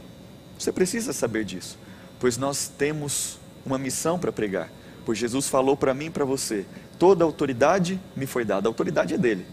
Você 0.58 0.72
precisa 0.72 1.12
saber 1.12 1.44
disso, 1.44 1.78
pois 2.18 2.36
nós 2.36 2.68
temos 2.68 3.38
uma 3.64 3.78
missão 3.78 4.18
para 4.18 4.32
pregar. 4.32 4.70
Pois 5.04 5.18
Jesus 5.18 5.48
falou 5.48 5.76
para 5.76 5.94
mim 5.94 6.06
e 6.06 6.10
para 6.10 6.24
você: 6.24 6.64
toda 6.98 7.24
autoridade 7.24 8.00
me 8.16 8.26
foi 8.26 8.44
dada, 8.44 8.68
a 8.68 8.70
autoridade 8.70 9.14
é 9.14 9.18
dele. 9.18 9.46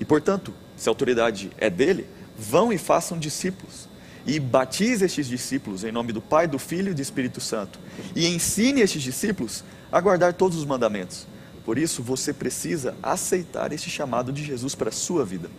E 0.00 0.04
portanto, 0.04 0.52
se 0.76 0.88
a 0.88 0.90
autoridade 0.90 1.50
é 1.58 1.70
dele, 1.70 2.06
vão 2.36 2.72
e 2.72 2.78
façam 2.78 3.18
discípulos. 3.18 3.88
E 4.24 4.38
batize 4.38 5.04
estes 5.04 5.26
discípulos 5.26 5.84
em 5.84 5.90
nome 5.90 6.12
do 6.12 6.20
Pai, 6.20 6.46
do 6.46 6.58
Filho 6.58 6.92
e 6.92 6.94
do 6.94 7.02
Espírito 7.02 7.40
Santo. 7.40 7.78
E 8.14 8.26
ensine 8.26 8.80
estes 8.80 9.02
discípulos 9.02 9.64
a 9.90 10.00
guardar 10.00 10.32
todos 10.32 10.56
os 10.56 10.64
mandamentos. 10.64 11.26
Por 11.64 11.78
isso, 11.78 12.02
você 12.02 12.32
precisa 12.32 12.96
aceitar 13.02 13.72
este 13.72 13.90
chamado 13.90 14.32
de 14.32 14.44
Jesus 14.44 14.74
para 14.74 14.88
a 14.88 14.92
sua 14.92 15.24
vida. 15.24 15.50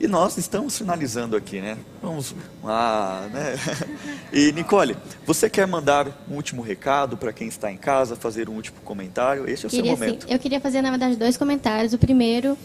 E 0.00 0.06
nós 0.06 0.36
estamos 0.36 0.76
finalizando 0.76 1.36
aqui, 1.36 1.60
né? 1.60 1.76
Vamos 2.02 2.34
lá, 2.62 3.28
né? 3.32 3.54
E 4.32 4.50
Nicole, 4.50 4.96
você 5.24 5.48
quer 5.48 5.66
mandar 5.66 6.08
um 6.28 6.34
último 6.34 6.60
recado 6.60 7.16
para 7.16 7.32
quem 7.32 7.46
está 7.46 7.70
em 7.70 7.76
casa, 7.76 8.16
fazer 8.16 8.48
um 8.48 8.54
último 8.54 8.78
comentário? 8.84 9.48
Este 9.48 9.66
é 9.66 9.68
o 9.68 9.70
queria, 9.70 9.96
seu 9.96 10.06
momento. 10.06 10.26
Sim. 10.26 10.32
Eu 10.32 10.38
queria 10.40 10.60
fazer, 10.60 10.82
na 10.82 10.90
verdade, 10.90 11.14
dois 11.14 11.36
comentários. 11.36 11.92
O 11.92 11.98
primeiro 11.98 12.58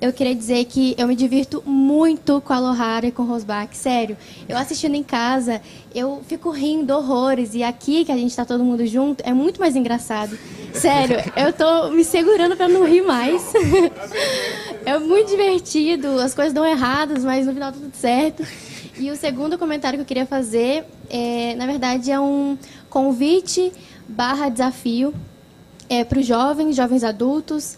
eu 0.00 0.14
queria 0.14 0.34
dizer 0.34 0.64
que 0.64 0.94
eu 0.96 1.06
me 1.06 1.14
divirto 1.14 1.62
muito 1.66 2.40
com 2.40 2.54
a 2.54 2.58
Lohara 2.58 3.06
e 3.06 3.12
com 3.12 3.22
o 3.22 3.26
Rosbach. 3.26 3.76
Sério, 3.76 4.16
eu 4.48 4.56
assistindo 4.56 4.94
em 4.94 5.02
casa, 5.02 5.60
eu 5.94 6.22
fico 6.26 6.48
rindo 6.50 6.94
horrores. 6.96 7.54
E 7.54 7.62
aqui, 7.62 8.06
que 8.06 8.10
a 8.10 8.16
gente 8.16 8.30
está 8.30 8.46
todo 8.46 8.64
mundo 8.64 8.86
junto, 8.86 9.22
é 9.26 9.34
muito 9.34 9.60
mais 9.60 9.76
engraçado. 9.76 10.38
Sério, 10.72 11.18
eu 11.36 11.52
tô 11.52 11.90
me 11.90 12.02
segurando 12.02 12.56
para 12.56 12.66
não 12.66 12.86
rir 12.86 13.02
mais. 13.02 13.52
é 14.84 14.98
muito 14.98 15.30
divertido, 15.30 16.18
as 16.20 16.34
coisas 16.34 16.52
dão 16.52 16.64
erradas, 16.64 17.24
mas 17.24 17.46
no 17.46 17.52
final 17.52 17.72
tá 17.72 17.78
tudo 17.78 17.94
certo. 17.94 18.44
E 18.98 19.10
o 19.10 19.16
segundo 19.16 19.56
comentário 19.56 19.98
que 19.98 20.02
eu 20.02 20.06
queria 20.06 20.26
fazer, 20.26 20.84
é, 21.08 21.54
na 21.54 21.66
verdade, 21.66 22.10
é 22.10 22.20
um 22.20 22.58
convite 22.88 23.72
barra 24.06 24.48
desafio 24.48 25.14
é, 25.88 26.04
para 26.04 26.18
os 26.18 26.26
jovens, 26.26 26.76
jovens 26.76 27.02
adultos 27.04 27.76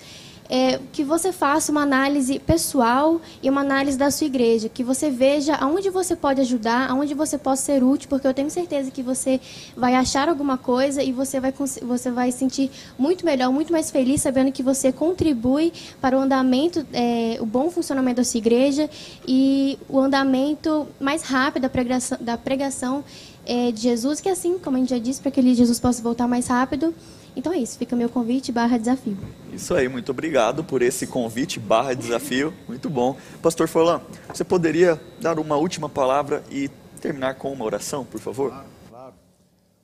é, 0.52 0.78
que 0.92 1.02
você 1.02 1.32
faça 1.32 1.72
uma 1.72 1.80
análise 1.80 2.38
pessoal 2.38 3.22
e 3.42 3.48
uma 3.48 3.62
análise 3.62 3.96
da 3.96 4.10
sua 4.10 4.26
igreja, 4.26 4.68
que 4.68 4.84
você 4.84 5.10
veja 5.10 5.54
aonde 5.54 5.88
você 5.88 6.14
pode 6.14 6.42
ajudar, 6.42 6.90
aonde 6.90 7.14
você 7.14 7.38
pode 7.38 7.60
ser 7.60 7.82
útil, 7.82 8.06
porque 8.10 8.26
eu 8.26 8.34
tenho 8.34 8.50
certeza 8.50 8.90
que 8.90 9.02
você 9.02 9.40
vai 9.74 9.94
achar 9.94 10.28
alguma 10.28 10.58
coisa 10.58 11.02
e 11.02 11.10
você 11.10 11.40
vai, 11.40 11.54
você 11.82 12.10
vai 12.10 12.30
sentir 12.30 12.70
muito 12.98 13.24
melhor, 13.24 13.50
muito 13.50 13.72
mais 13.72 13.90
feliz 13.90 14.20
sabendo 14.20 14.52
que 14.52 14.62
você 14.62 14.92
contribui 14.92 15.72
para 16.02 16.18
o 16.18 16.20
andamento, 16.20 16.86
é, 16.92 17.38
o 17.40 17.46
bom 17.46 17.70
funcionamento 17.70 18.16
da 18.16 18.24
sua 18.24 18.36
igreja 18.36 18.90
e 19.26 19.78
o 19.88 19.98
andamento 19.98 20.86
mais 21.00 21.22
rápido 21.22 21.62
da 21.62 21.70
pregação, 21.70 22.18
da 22.20 22.36
pregação 22.36 23.02
é, 23.46 23.72
de 23.72 23.80
Jesus, 23.80 24.20
que 24.20 24.28
assim, 24.28 24.58
como 24.58 24.76
a 24.76 24.80
gente 24.80 24.90
já 24.90 24.98
disse, 24.98 25.18
para 25.18 25.30
que 25.30 25.54
Jesus 25.54 25.80
possa 25.80 26.02
voltar 26.02 26.28
mais 26.28 26.46
rápido. 26.46 26.94
Então 27.34 27.52
é 27.52 27.58
isso, 27.58 27.78
fica 27.78 27.96
meu 27.96 28.10
convite 28.10 28.52
barra 28.52 28.76
desafio. 28.76 29.16
Isso 29.52 29.74
aí, 29.74 29.88
muito 29.88 30.10
obrigado 30.10 30.62
por 30.62 30.82
esse 30.82 31.06
convite 31.06 31.58
barra 31.58 31.94
desafio, 31.94 32.52
muito 32.68 32.90
bom. 32.90 33.16
Pastor 33.40 33.68
Forlan, 33.68 34.02
você 34.28 34.44
poderia 34.44 35.00
dar 35.20 35.38
uma 35.38 35.56
última 35.56 35.88
palavra 35.88 36.44
e 36.50 36.68
terminar 37.00 37.36
com 37.36 37.50
uma 37.50 37.64
oração, 37.64 38.04
por 38.04 38.20
favor? 38.20 38.50
Claro, 38.50 38.68
claro. 38.90 39.14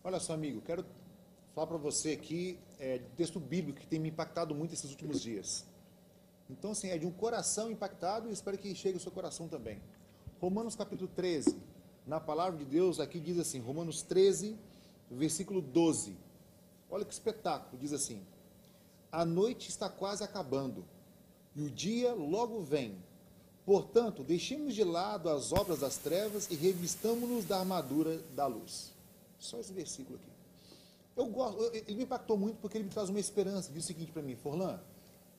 Olha 0.05 0.21
só, 0.21 0.35
amigo, 0.35 0.61
quero 0.61 0.85
falar 1.55 1.67
para 1.67 1.79
você 1.79 2.13
aqui 2.13 2.59
é, 2.79 3.01
texto 3.17 3.41
bíblico 3.41 3.81
que 3.81 3.87
tem 3.87 3.99
me 3.99 4.11
impactado 4.11 4.55
muito 4.55 4.75
esses 4.75 4.91
últimos 4.91 5.21
dias. 5.21 5.67
Então, 6.51 6.73
assim, 6.73 6.91
é 6.91 6.99
de 6.99 7.07
um 7.07 7.11
coração 7.11 7.71
impactado 7.71 8.29
e 8.29 8.33
espero 8.33 8.57
que 8.59 8.75
chegue 8.75 8.95
ao 8.95 9.01
seu 9.01 9.13
coração 9.13 9.49
também. 9.49 9.81
Romanos 10.41 10.77
capítulo 10.77 11.11
13, 11.17 11.57
na 12.07 12.21
palavra 12.21 12.59
de 12.59 12.65
Deus, 12.65 13.01
aqui 13.01 13.19
diz 13.19 13.39
assim, 13.39 13.59
Romanos 13.59 14.03
13, 14.03 14.57
versículo 15.11 15.61
12. 15.61 16.28
Olha 16.91 17.05
que 17.05 17.13
espetáculo, 17.13 17.81
diz 17.81 17.93
assim: 17.93 18.23
A 19.11 19.25
noite 19.25 19.69
está 19.69 19.89
quase 19.89 20.25
acabando 20.25 20.85
e 21.55 21.63
o 21.63 21.71
dia 21.71 22.15
logo 22.15 22.61
vem. 22.61 22.97
Portanto, 23.67 24.25
deixemos 24.25 24.75
de 24.75 24.83
lado 24.83 25.29
as 25.29 25.53
obras 25.53 25.81
das 25.81 25.99
trevas 25.99 26.51
e 26.51 26.55
revistamos-nos 26.55 27.45
da 27.45 27.59
armadura 27.59 28.19
da 28.35 28.47
luz. 28.47 28.93
Só 29.39 29.59
esse 29.59 29.73
versículo 29.73 30.17
aqui. 30.17 30.31
Eu 31.15 31.27
gosto, 31.27 31.63
ele 31.75 31.97
me 31.97 32.05
impactou 32.05 32.37
muito 32.37 32.59
porque 32.61 32.79
ele 32.79 32.85
me 32.85 32.91
traz 32.91 33.09
uma 33.09 33.21
esperança. 33.21 33.73
Diz 33.73 33.85
o 33.85 33.87
seguinte 33.87 34.13
para 34.13 34.23
mim, 34.23 34.37
Forlan, 34.37 34.81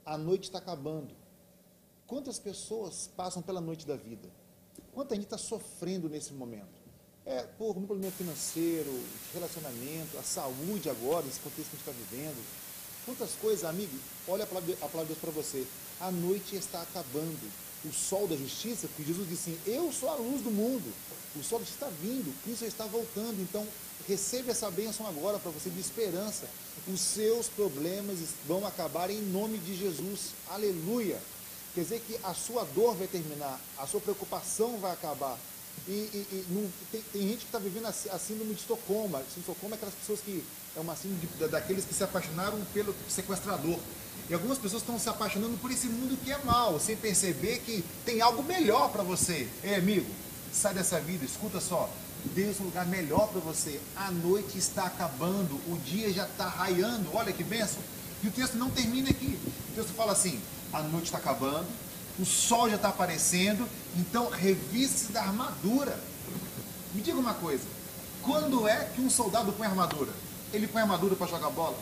a 0.05 0.17
noite 0.17 0.43
está 0.43 0.59
acabando. 0.59 1.15
Quantas 2.05 2.37
pessoas 2.37 3.09
passam 3.15 3.41
pela 3.41 3.61
noite 3.61 3.87
da 3.87 3.95
vida? 3.95 4.29
Quanta 4.93 5.15
gente 5.15 5.25
está 5.25 5.37
sofrendo 5.37 6.09
nesse 6.09 6.33
momento? 6.33 6.78
É, 7.29 7.45
por 7.59 7.77
um 7.77 7.85
problema 7.85 8.11
financeiro, 8.11 8.91
relacionamento, 9.35 10.17
a 10.17 10.23
saúde 10.23 10.89
agora, 10.89 11.27
esse 11.27 11.39
contexto 11.39 11.69
que 11.69 11.89
a 11.89 11.93
gente 11.93 12.01
está 12.01 12.15
vivendo. 12.15 12.43
Quantas 13.05 13.29
coisas, 13.39 13.65
amigo, 13.65 13.95
olha 14.27 14.45
a 14.45 14.47
palavra, 14.47 14.73
a 14.73 14.87
palavra 14.87 15.13
de 15.13 15.13
Deus 15.13 15.19
para 15.19 15.29
você. 15.29 15.63
A 16.01 16.09
noite 16.09 16.55
está 16.55 16.81
acabando. 16.81 17.51
O 17.85 17.93
sol 17.93 18.27
da 18.27 18.35
justiça, 18.35 18.87
porque 18.87 19.03
Jesus 19.03 19.29
disse 19.29 19.51
assim, 19.51 19.59
eu 19.67 19.93
sou 19.93 20.09
a 20.09 20.15
luz 20.15 20.41
do 20.41 20.49
mundo. 20.49 20.91
O 21.35 21.43
sol 21.43 21.61
está 21.61 21.87
vindo, 22.01 22.33
Cristo 22.43 22.65
está 22.65 22.85
voltando. 22.85 23.39
Então, 23.39 23.63
receba 24.07 24.49
essa 24.49 24.71
bênção 24.71 25.05
agora 25.05 25.37
para 25.37 25.51
você 25.51 25.69
de 25.69 25.79
esperança. 25.79 26.47
Os 26.87 26.99
seus 26.99 27.47
problemas 27.47 28.17
vão 28.47 28.65
acabar 28.65 29.11
em 29.11 29.21
nome 29.21 29.59
de 29.59 29.77
Jesus. 29.77 30.31
Aleluia. 30.49 31.21
Quer 31.75 31.81
dizer 31.81 32.01
que 32.07 32.19
a 32.23 32.33
sua 32.33 32.63
dor 32.73 32.95
vai 32.95 33.05
terminar, 33.05 33.61
a 33.77 33.85
sua 33.85 34.01
preocupação 34.01 34.79
vai 34.79 34.91
acabar. 34.91 35.37
E, 35.87 35.91
e, 35.91 36.27
e 36.31 36.45
não, 36.49 36.69
tem, 36.91 37.01
tem, 37.13 37.21
gente 37.23 37.39
que 37.39 37.45
está 37.45 37.59
vivendo 37.59 37.85
a, 37.85 37.89
a 37.89 38.19
síndrome 38.19 38.53
de 38.53 38.61
Estocolmo. 38.61 39.15
A 39.15 39.19
síndrome 39.19 39.33
de 39.33 39.39
Estocolmo 39.39 39.75
é 39.75 39.77
aquelas 39.77 39.95
pessoas 39.95 40.19
que. 40.21 40.43
É 40.75 40.79
uma 40.79 40.95
síndrome 40.95 41.21
de, 41.25 41.47
daqueles 41.47 41.85
que 41.85 41.93
se 41.93 42.03
apaixonaram 42.03 42.59
pelo 42.73 42.95
sequestrador. 43.07 43.79
E 44.29 44.33
algumas 44.33 44.59
pessoas 44.59 44.83
estão 44.83 44.99
se 44.99 45.09
apaixonando 45.09 45.57
por 45.57 45.71
esse 45.71 45.87
mundo 45.87 46.15
que 46.23 46.31
é 46.31 46.37
mal, 46.43 46.79
sem 46.79 46.95
perceber 46.95 47.59
que 47.59 47.83
tem 48.05 48.21
algo 48.21 48.43
melhor 48.43 48.91
para 48.91 49.01
você. 49.01 49.47
Ei, 49.63 49.75
amigo, 49.75 50.05
sai 50.53 50.73
dessa 50.73 50.99
vida, 50.99 51.25
escuta 51.25 51.59
só. 51.59 51.89
Deus 52.25 52.59
um 52.59 52.65
lugar 52.65 52.85
melhor 52.85 53.29
para 53.29 53.39
você. 53.39 53.79
A 53.95 54.11
noite 54.11 54.57
está 54.57 54.83
acabando, 54.83 55.55
o 55.67 55.79
dia 55.83 56.11
já 56.13 56.25
está 56.25 56.47
raiando. 56.47 57.09
Olha 57.13 57.33
que 57.33 57.43
benção. 57.43 57.81
E 58.21 58.27
o 58.27 58.31
texto 58.31 58.55
não 58.55 58.69
termina 58.69 59.09
aqui. 59.09 59.39
O 59.71 59.75
texto 59.75 59.93
fala 59.93 60.11
assim: 60.11 60.39
a 60.71 60.83
noite 60.83 61.05
está 61.05 61.17
acabando, 61.17 61.67
o 62.19 62.25
sol 62.25 62.69
já 62.69 62.75
está 62.75 62.89
aparecendo, 62.89 63.67
então 63.95 64.29
reviste-se 64.29 65.11
da 65.11 65.21
armadura. 65.21 65.97
Me 66.93 67.01
diga 67.01 67.17
uma 67.17 67.33
coisa: 67.33 67.63
quando 68.21 68.67
é 68.67 68.89
que 68.93 69.01
um 69.01 69.09
soldado 69.09 69.53
põe 69.53 69.67
armadura? 69.67 70.11
Ele 70.53 70.67
põe 70.67 70.81
armadura 70.81 71.15
para 71.15 71.27
jogar 71.27 71.49
bola? 71.49 71.77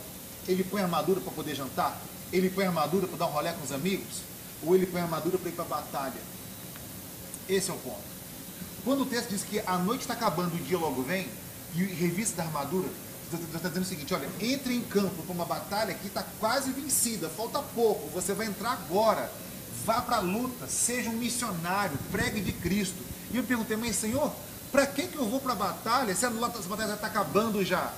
Ele 0.46 0.62
põe 0.62 0.82
armadura 0.82 1.20
para 1.20 1.32
poder 1.32 1.54
jantar? 1.54 2.00
Ele 2.32 2.48
põe 2.50 2.66
armadura 2.66 3.06
para 3.06 3.16
dar 3.16 3.26
um 3.26 3.30
rolê 3.30 3.52
com 3.52 3.64
os 3.64 3.72
amigos? 3.72 4.22
Ou 4.62 4.74
ele 4.74 4.86
põe 4.86 5.00
armadura 5.00 5.38
para 5.38 5.48
ir 5.48 5.52
para 5.52 5.64
a 5.64 5.68
batalha? 5.68 6.20
Esse 7.48 7.70
é 7.70 7.74
o 7.74 7.78
ponto. 7.78 8.08
Quando 8.84 9.02
o 9.02 9.06
texto 9.06 9.30
diz 9.30 9.42
que 9.42 9.60
a 9.60 9.78
noite 9.78 10.02
está 10.02 10.14
acabando, 10.14 10.54
o 10.54 10.58
dia 10.58 10.78
logo 10.78 11.02
vem, 11.02 11.28
e 11.74 11.82
revista 11.84 12.36
da 12.36 12.44
armadura, 12.44 12.88
está 13.32 13.68
dizendo 13.68 13.82
o 13.82 13.88
seguinte: 13.88 14.14
olha, 14.14 14.28
entre 14.40 14.74
em 14.74 14.80
campo 14.82 15.22
para 15.22 15.34
uma 15.34 15.44
batalha 15.44 15.94
que 15.94 16.06
está 16.06 16.24
quase 16.38 16.70
vencida, 16.72 17.28
falta 17.28 17.60
pouco, 17.74 18.08
você 18.08 18.32
vai 18.32 18.46
entrar 18.46 18.72
agora, 18.72 19.30
vá 19.84 20.00
para 20.00 20.16
a 20.16 20.20
luta, 20.20 20.66
seja 20.66 21.10
um 21.10 21.14
missionário, 21.14 21.98
pregue 22.10 22.40
de 22.40 22.52
Cristo. 22.52 23.02
E 23.30 23.36
eu 23.36 23.44
perguntei, 23.44 23.76
mas 23.76 23.96
Senhor, 23.96 24.32
para 24.70 24.86
que, 24.86 25.06
que 25.06 25.16
eu 25.16 25.26
vou 25.26 25.40
para 25.40 25.52
a 25.52 25.56
batalha 25.56 26.14
se 26.14 26.24
a, 26.24 26.28
luta, 26.28 26.58
a 26.58 26.62
batalha 26.62 26.88
já 26.88 26.94
está 26.94 27.06
acabando 27.06 27.64
já? 27.64 27.92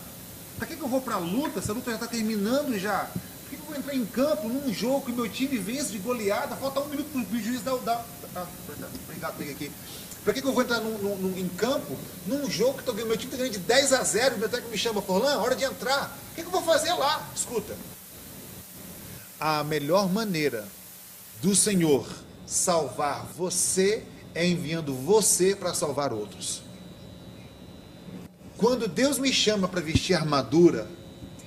Para 0.57 0.67
que, 0.67 0.77
que 0.77 0.83
eu 0.83 0.89
vou 0.89 1.01
para 1.01 1.17
a 1.17 1.19
luta 1.19 1.61
se 1.61 1.71
a 1.71 1.75
luta 1.75 1.91
já 1.91 1.97
está 1.97 2.07
terminando 2.07 2.79
já? 2.79 3.09
Por 3.43 3.51
que, 3.51 3.57
que 3.57 3.63
eu 3.63 3.67
vou 3.67 3.77
entrar 3.77 3.95
em 3.95 4.07
campo 4.07 4.49
num 4.49 4.73
jogo 4.73 5.07
que 5.07 5.13
meu 5.13 5.29
time 5.29 5.59
vence 5.59 5.91
de 5.91 5.99
goleada? 5.99 6.55
Falta 6.57 6.81
um 6.81 6.89
minuto 6.89 7.09
para 7.11 7.39
o 7.39 7.43
juiz 7.43 7.63
dar. 7.63 7.77
Dar, 7.79 8.07
ah, 8.37 8.47
obrigado, 9.05 9.37
peguei 9.37 9.53
aqui. 9.53 9.73
Para 10.23 10.35
que, 10.35 10.43
que 10.43 10.47
eu 10.47 10.53
vou 10.53 10.63
entrar 10.63 10.81
num, 10.81 11.17
num, 11.17 11.39
em 11.39 11.49
campo, 11.49 11.97
num 12.27 12.49
jogo 12.51 12.83
que 12.83 12.93
meu 12.93 13.17
time 13.17 13.33
está 13.33 13.37
ganhando 13.39 13.53
de 13.55 13.59
10 13.59 13.93
a 13.95 14.05
0, 14.05 14.37
o 14.37 14.39
meu 14.39 14.49
técnico 14.49 14.71
me 14.71 14.79
chama, 14.79 15.01
Forlan, 15.01 15.39
hora 15.39 15.57
de 15.57 15.65
entrar. 15.65 16.17
O 16.31 16.35
que, 16.35 16.43
que 16.43 16.47
eu 16.47 16.53
vou 16.53 16.63
fazer 16.63 16.93
lá? 16.93 17.27
Escuta. 17.35 17.75
A 19.41 19.65
melhor 19.65 20.13
maneira 20.13 20.69
do 21.41 21.55
Senhor 21.55 22.07
salvar 22.47 23.27
você 23.37 24.05
é 24.35 24.47
enviando 24.47 24.95
você 24.95 25.55
para 25.55 25.75
salvar 25.75 26.13
outros. 26.13 26.63
Quando 28.57 28.87
Deus 28.87 29.19
me 29.19 29.33
chama 29.33 29.67
para 29.67 29.81
vestir 29.81 30.15
armadura 30.15 30.87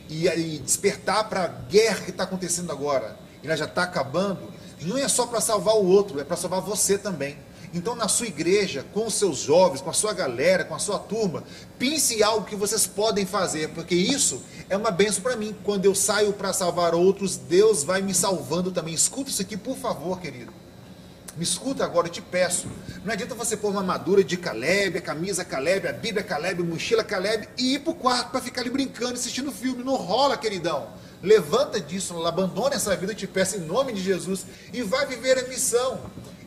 e, 0.10 0.27
e 0.27 0.60
despertar 0.60 1.29
para 1.29 1.43
a 1.43 1.47
guerra 1.47 2.01
que 2.01 2.12
está 2.12 2.23
acontecendo 2.23 2.71
agora, 2.71 3.17
e 3.41 3.45
ela 3.45 3.56
já 3.56 3.65
está 3.65 3.84
acabando, 3.84 4.51
não 4.82 4.97
é 4.97 5.08
só 5.08 5.27
para 5.27 5.39
salvar 5.39 5.75
o 5.75 5.86
outro, 5.86 6.19
é 6.19 6.23
para 6.23 6.36
salvar 6.36 6.62
você 6.62 6.97
também. 6.97 7.38
Então, 7.73 7.95
na 7.95 8.08
sua 8.08 8.27
igreja, 8.27 8.86
com 8.93 9.08
os 9.08 9.15
seus 9.15 9.39
jovens, 9.39 9.82
com 9.82 9.89
a 9.89 9.93
sua 9.93 10.13
galera, 10.13 10.63
com 10.63 10.75
a 10.75 10.79
sua 10.79 10.99
turma, 10.99 11.43
pense 11.79 12.21
algo 12.21 12.45
que 12.45 12.56
vocês 12.56 12.86
podem 12.86 13.25
fazer, 13.25 13.69
porque 13.69 13.95
isso 13.95 14.41
é 14.74 14.78
uma 14.78 14.90
benção 14.90 15.22
para 15.22 15.36
mim. 15.36 15.56
Quando 15.64 15.86
eu 15.86 15.94
saio 15.94 16.34
para 16.34 16.52
salvar 16.52 16.96
outros, 16.96 17.38
Deus 17.38 17.84
vai 17.84 18.02
me 18.02 18.14
salvando 18.14 18.72
também. 18.72 18.94
Escuta 18.94 19.30
isso 19.30 19.42
aqui, 19.42 19.56
por 19.56 19.78
favor, 19.78 20.20
querido. 20.20 20.52
Me 21.38 21.44
escuta 21.44 21.84
agora, 21.84 22.08
eu 22.08 22.12
te 22.12 22.22
peço. 22.22 22.68
Não 23.06 23.14
adianta 23.14 23.36
você 23.36 23.56
pôr 23.56 23.70
uma 23.70 23.82
armadura 23.82 24.24
de 24.24 24.36
Caleb, 24.36 24.98
a 24.98 25.02
camisa 25.02 25.46
Caleb, 25.46 25.88
a 25.88 25.94
Bíblia 25.94 26.24
Caleb, 26.24 26.62
a 26.62 26.66
mochila 26.66 27.04
Caleb 27.04 27.48
e 27.58 27.76
ir 27.76 27.80
pro 27.80 27.94
quarto 27.94 28.32
para 28.32 28.42
ficar 28.42 28.62
ali 28.62 28.70
brincando, 28.72 29.14
assistindo 29.14 29.52
filme. 29.52 29.84
Não 29.84 29.96
rola, 29.96 30.38
queridão. 30.38 30.88
Levanta 31.22 31.80
disso, 31.80 32.26
abandona 32.26 32.76
essa 32.76 32.96
vida, 32.96 33.14
eu 33.14 33.16
te 33.16 33.28
peço 33.28 33.58
em 33.58 33.62
nome 33.62 33.94
de 33.94 34.02
Jesus 34.02 34.46
e 34.74 34.82
vai 34.82 35.06
viver 35.06 35.38
a 35.38 35.48
missão. 35.48 36.00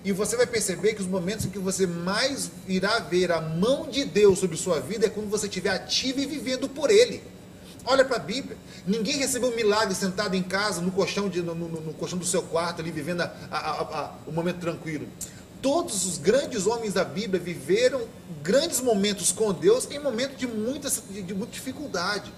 E 0.05 0.13
você 0.13 0.37
vai 0.37 0.47
perceber 0.47 0.95
que 0.95 1.01
os 1.01 1.09
momentos 1.09 1.47
em 1.47 1.51
que 1.51 1.59
você 1.59 1.87
mais 1.87 2.51
irá 2.69 2.99
ver 2.99 3.31
a 3.33 3.41
mão 3.41 3.89
de 3.89 4.05
Deus 4.05 4.39
sobre 4.39 4.57
sua 4.57 4.81
vida 4.81 5.07
é 5.07 5.09
quando 5.09 5.31
você 5.31 5.47
estiver 5.47 5.71
ativo 5.71 6.21
e 6.21 6.27
vivendo 6.27 6.69
por 6.69 6.91
Ele. 6.91 7.36
Olha 7.89 8.05
para 8.05 8.17
a 8.17 8.21
Bíblia. 8.21 8.57
Ninguém 8.85 9.17
recebeu 9.17 9.51
um 9.51 9.55
milagre 9.55 9.95
sentado 9.95 10.35
em 10.35 10.43
casa, 10.43 10.81
no 10.81 10.91
colchão, 10.91 11.29
de, 11.29 11.41
no, 11.41 11.55
no, 11.55 11.69
no 11.69 11.95
colchão 11.95 12.19
do 12.19 12.27
seu 12.27 12.43
quarto, 12.43 12.81
ali 12.81 12.91
vivendo 12.91 13.21
a, 13.21 13.33
a, 13.49 13.71
a, 13.81 14.15
o 14.27 14.33
momento 14.33 14.59
tranquilo. 14.59 15.07
Todos 15.63 16.05
os 16.05 16.19
grandes 16.19 16.67
homens 16.67 16.95
da 16.95 17.05
Bíblia 17.05 17.41
viveram 17.41 18.03
grandes 18.43 18.81
momentos 18.81 19.31
com 19.31 19.53
Deus 19.53 19.89
em 19.89 20.01
momentos 20.01 20.37
de 20.37 20.49
muita, 20.49 20.91
de, 20.91 21.23
de 21.23 21.33
muita 21.33 21.53
dificuldade. 21.53 22.33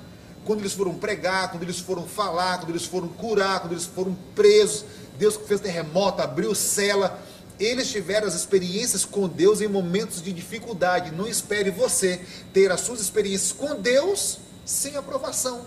Quando 0.44 0.60
eles 0.60 0.74
foram 0.74 0.94
pregar, 0.94 1.50
quando 1.50 1.62
eles 1.62 1.78
foram 1.78 2.06
falar, 2.06 2.58
quando 2.58 2.70
eles 2.70 2.84
foram 2.84 3.08
curar, 3.08 3.60
quando 3.60 3.72
eles 3.72 3.86
foram 3.86 4.14
presos. 4.34 4.84
Deus 5.18 5.36
fez 5.46 5.60
terremoto, 5.60 6.20
abriu 6.20 6.54
cela. 6.54 7.18
Eles 7.58 7.90
tiveram 7.90 8.28
as 8.28 8.34
experiências 8.34 9.04
com 9.04 9.26
Deus 9.26 9.62
em 9.62 9.66
momentos 9.66 10.22
de 10.22 10.30
dificuldade. 10.30 11.10
Não 11.10 11.26
espere 11.26 11.70
você 11.70 12.20
ter 12.52 12.70
as 12.70 12.82
suas 12.82 13.00
experiências 13.00 13.50
com 13.50 13.80
Deus 13.80 14.40
sem 14.68 14.96
aprovação. 14.96 15.64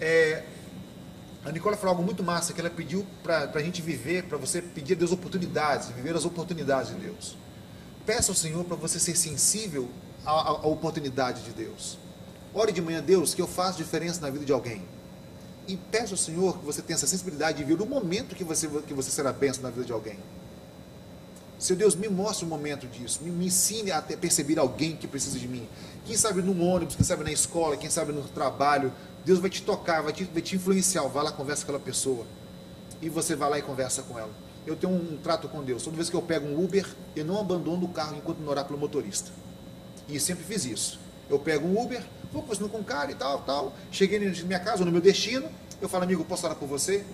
É, 0.00 0.42
a 1.44 1.52
Nicola 1.52 1.76
falou 1.76 1.90
algo 1.90 2.02
muito 2.02 2.24
massa, 2.24 2.54
que 2.54 2.60
ela 2.60 2.70
pediu 2.70 3.06
para 3.22 3.50
a 3.54 3.62
gente 3.62 3.82
viver, 3.82 4.24
para 4.24 4.38
você 4.38 4.62
pedir 4.62 4.94
a 4.94 4.96
Deus 4.96 5.12
oportunidades, 5.12 5.88
viver 5.88 6.16
as 6.16 6.24
oportunidades 6.24 6.94
de 6.94 6.98
Deus. 6.98 7.36
Peça 8.06 8.32
ao 8.32 8.34
Senhor 8.34 8.64
para 8.64 8.74
você 8.74 8.98
ser 8.98 9.14
sensível 9.16 9.90
à, 10.24 10.30
à, 10.30 10.66
oportunidade 10.66 11.42
de 11.42 11.50
Deus. 11.50 11.98
Ore 12.54 12.72
de 12.72 12.80
manhã, 12.80 13.02
Deus, 13.02 13.34
que 13.34 13.42
eu 13.42 13.46
faça 13.46 13.76
diferença 13.76 14.22
na 14.22 14.30
vida 14.30 14.46
de 14.46 14.52
alguém. 14.52 14.82
E 15.66 15.76
peça 15.76 16.14
ao 16.14 16.16
Senhor 16.16 16.58
que 16.58 16.64
você 16.64 16.80
tenha 16.80 16.96
essa 16.96 17.06
sensibilidade 17.06 17.58
de 17.58 17.64
ver 17.64 17.82
o 17.82 17.86
momento 17.86 18.34
que 18.34 18.44
você, 18.44 18.66
que 18.66 18.94
você 18.94 19.10
será 19.10 19.30
benção 19.30 19.62
na 19.62 19.68
vida 19.68 19.84
de 19.84 19.92
alguém. 19.92 20.18
Seu 21.58 21.74
Deus, 21.74 21.96
me 21.96 22.08
mostre 22.08 22.46
um 22.46 22.48
momento 22.48 22.86
disso. 22.86 23.20
Me, 23.22 23.30
me 23.30 23.46
ensine 23.46 23.90
a 23.90 24.00
perceber 24.00 24.58
alguém 24.58 24.94
que 24.96 25.08
precisa 25.08 25.38
de 25.38 25.48
mim. 25.48 25.68
Quem 26.04 26.16
sabe 26.16 26.40
no 26.40 26.52
ônibus, 26.62 26.94
quem 26.94 27.04
sabe 27.04 27.24
na 27.24 27.32
escola, 27.32 27.76
quem 27.76 27.90
sabe 27.90 28.12
no 28.12 28.22
trabalho. 28.22 28.92
Deus 29.24 29.40
vai 29.40 29.50
te 29.50 29.62
tocar, 29.62 30.02
vai 30.02 30.12
te, 30.12 30.24
vai 30.24 30.40
te 30.40 30.54
influenciar. 30.54 31.02
Vai 31.08 31.24
lá, 31.24 31.32
conversa 31.32 31.66
com 31.66 31.72
aquela 31.72 31.84
pessoa. 31.84 32.24
E 33.02 33.08
você 33.08 33.34
vai 33.34 33.50
lá 33.50 33.58
e 33.58 33.62
conversa 33.62 34.02
com 34.02 34.16
ela. 34.16 34.30
Eu 34.64 34.76
tenho 34.76 34.92
um 34.92 35.16
trato 35.16 35.48
com 35.48 35.64
Deus. 35.64 35.82
Toda 35.82 35.96
vez 35.96 36.08
que 36.08 36.14
eu 36.14 36.22
pego 36.22 36.46
um 36.46 36.64
Uber, 36.64 36.86
eu 37.16 37.24
não 37.24 37.40
abandono 37.40 37.86
o 37.86 37.88
carro 37.88 38.16
enquanto 38.16 38.38
não 38.38 38.50
orar 38.50 38.64
pelo 38.64 38.78
motorista. 38.78 39.30
E 40.08 40.20
sempre 40.20 40.44
fiz 40.44 40.64
isso. 40.64 41.00
Eu 41.28 41.38
pego 41.38 41.66
um 41.66 41.82
Uber, 41.82 42.02
vou 42.32 42.42
conversando 42.42 42.68
com 42.70 42.78
o 42.78 42.84
cara 42.84 43.10
e 43.10 43.14
tal, 43.14 43.40
tal. 43.40 43.72
Cheguei 43.90 44.18
na 44.18 44.30
minha 44.44 44.60
casa, 44.60 44.84
no 44.84 44.92
meu 44.92 45.00
destino. 45.00 45.48
Eu 45.80 45.88
falo, 45.88 46.04
amigo, 46.04 46.24
posso 46.24 46.46
orar 46.46 46.56
por 46.56 46.68
você? 46.68 47.04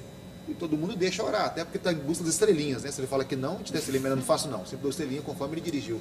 E 0.48 0.54
todo 0.54 0.76
mundo 0.76 0.94
deixa 0.94 1.22
orar, 1.22 1.46
até 1.46 1.64
porque 1.64 1.78
está 1.78 1.92
em 1.92 1.96
busca 1.96 2.22
das 2.22 2.34
estrelinhas, 2.34 2.82
né? 2.82 2.90
Se 2.90 3.00
ele 3.00 3.06
fala 3.06 3.24
que 3.24 3.34
não, 3.34 3.58
gente 3.58 3.72
dá 3.72 3.78
estrelinha, 3.78 4.10
eu 4.10 4.16
não 4.16 4.22
faço 4.22 4.48
não, 4.48 4.64
sempre 4.64 4.82
dou 4.82 4.90
estrelinha 4.90 5.22
conforme 5.22 5.54
ele 5.54 5.62
dirigiu. 5.62 6.00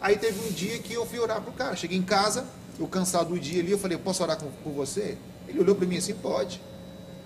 Aí 0.00 0.16
teve 0.16 0.38
um 0.46 0.52
dia 0.52 0.78
que 0.78 0.92
eu 0.92 1.06
fui 1.06 1.18
orar 1.18 1.40
pro 1.40 1.52
cara, 1.52 1.76
cheguei 1.76 1.96
em 1.96 2.02
casa, 2.02 2.44
eu 2.78 2.86
cansado 2.86 3.30
do 3.30 3.38
dia 3.38 3.62
ali, 3.62 3.70
eu 3.70 3.78
falei, 3.78 3.96
posso 3.96 4.22
orar 4.22 4.36
com, 4.36 4.50
por 4.62 4.72
você? 4.72 5.16
Ele 5.48 5.60
olhou 5.60 5.74
para 5.74 5.86
mim 5.86 5.96
assim, 5.96 6.14
pode. 6.14 6.60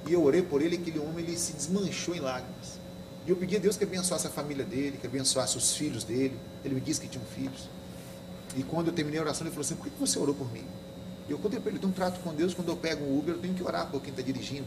E 0.07 0.13
eu 0.13 0.23
orei 0.23 0.43
por 0.43 0.63
ele, 0.63 0.77
aquele 0.77 0.99
homem 0.99 1.25
ele 1.25 1.37
se 1.37 1.53
desmanchou 1.53 2.15
em 2.15 2.21
lágrimas. 2.21 2.79
E 3.27 3.31
eu 3.31 3.37
pedi 3.37 3.57
a 3.57 3.59
Deus 3.59 3.77
que 3.77 3.85
abençoasse 3.85 4.27
a 4.27 4.31
família 4.31 4.65
dele, 4.65 4.99
que 4.99 5.07
abençoasse 5.07 5.57
os 5.57 5.75
filhos 5.75 6.05
dele. 6.05 6.37
Ele 6.65 6.75
me 6.75 6.81
disse 6.81 7.01
que 7.01 7.09
tinham 7.09 7.25
filhos. 7.35 7.69
E 8.57 8.63
quando 8.63 8.89
eu 8.89 8.93
terminei 8.93 9.21
a 9.21 9.23
oração, 9.23 9.47
ele 9.47 9.55
falou 9.55 9.65
assim: 9.65 9.77
por 9.77 9.87
que 9.87 9.93
você 9.99 10.19
orou 10.19 10.35
por 10.35 10.51
mim? 10.53 10.65
E 11.29 11.33
eu 11.33 11.39
contei 11.39 11.61
para 11.61 11.71
ele: 11.71 11.79
tenho 11.79 11.93
um 11.93 11.95
trato 11.95 12.19
com 12.21 12.35
Deus, 12.35 12.55
quando 12.55 12.69
eu 12.69 12.77
pego 12.77 13.05
um 13.05 13.19
Uber, 13.19 13.35
eu 13.35 13.41
tenho 13.41 13.55
que 13.55 13.63
orar 13.63 13.91
por 13.91 14.01
quem 14.01 14.11
está 14.11 14.23
dirigindo. 14.23 14.67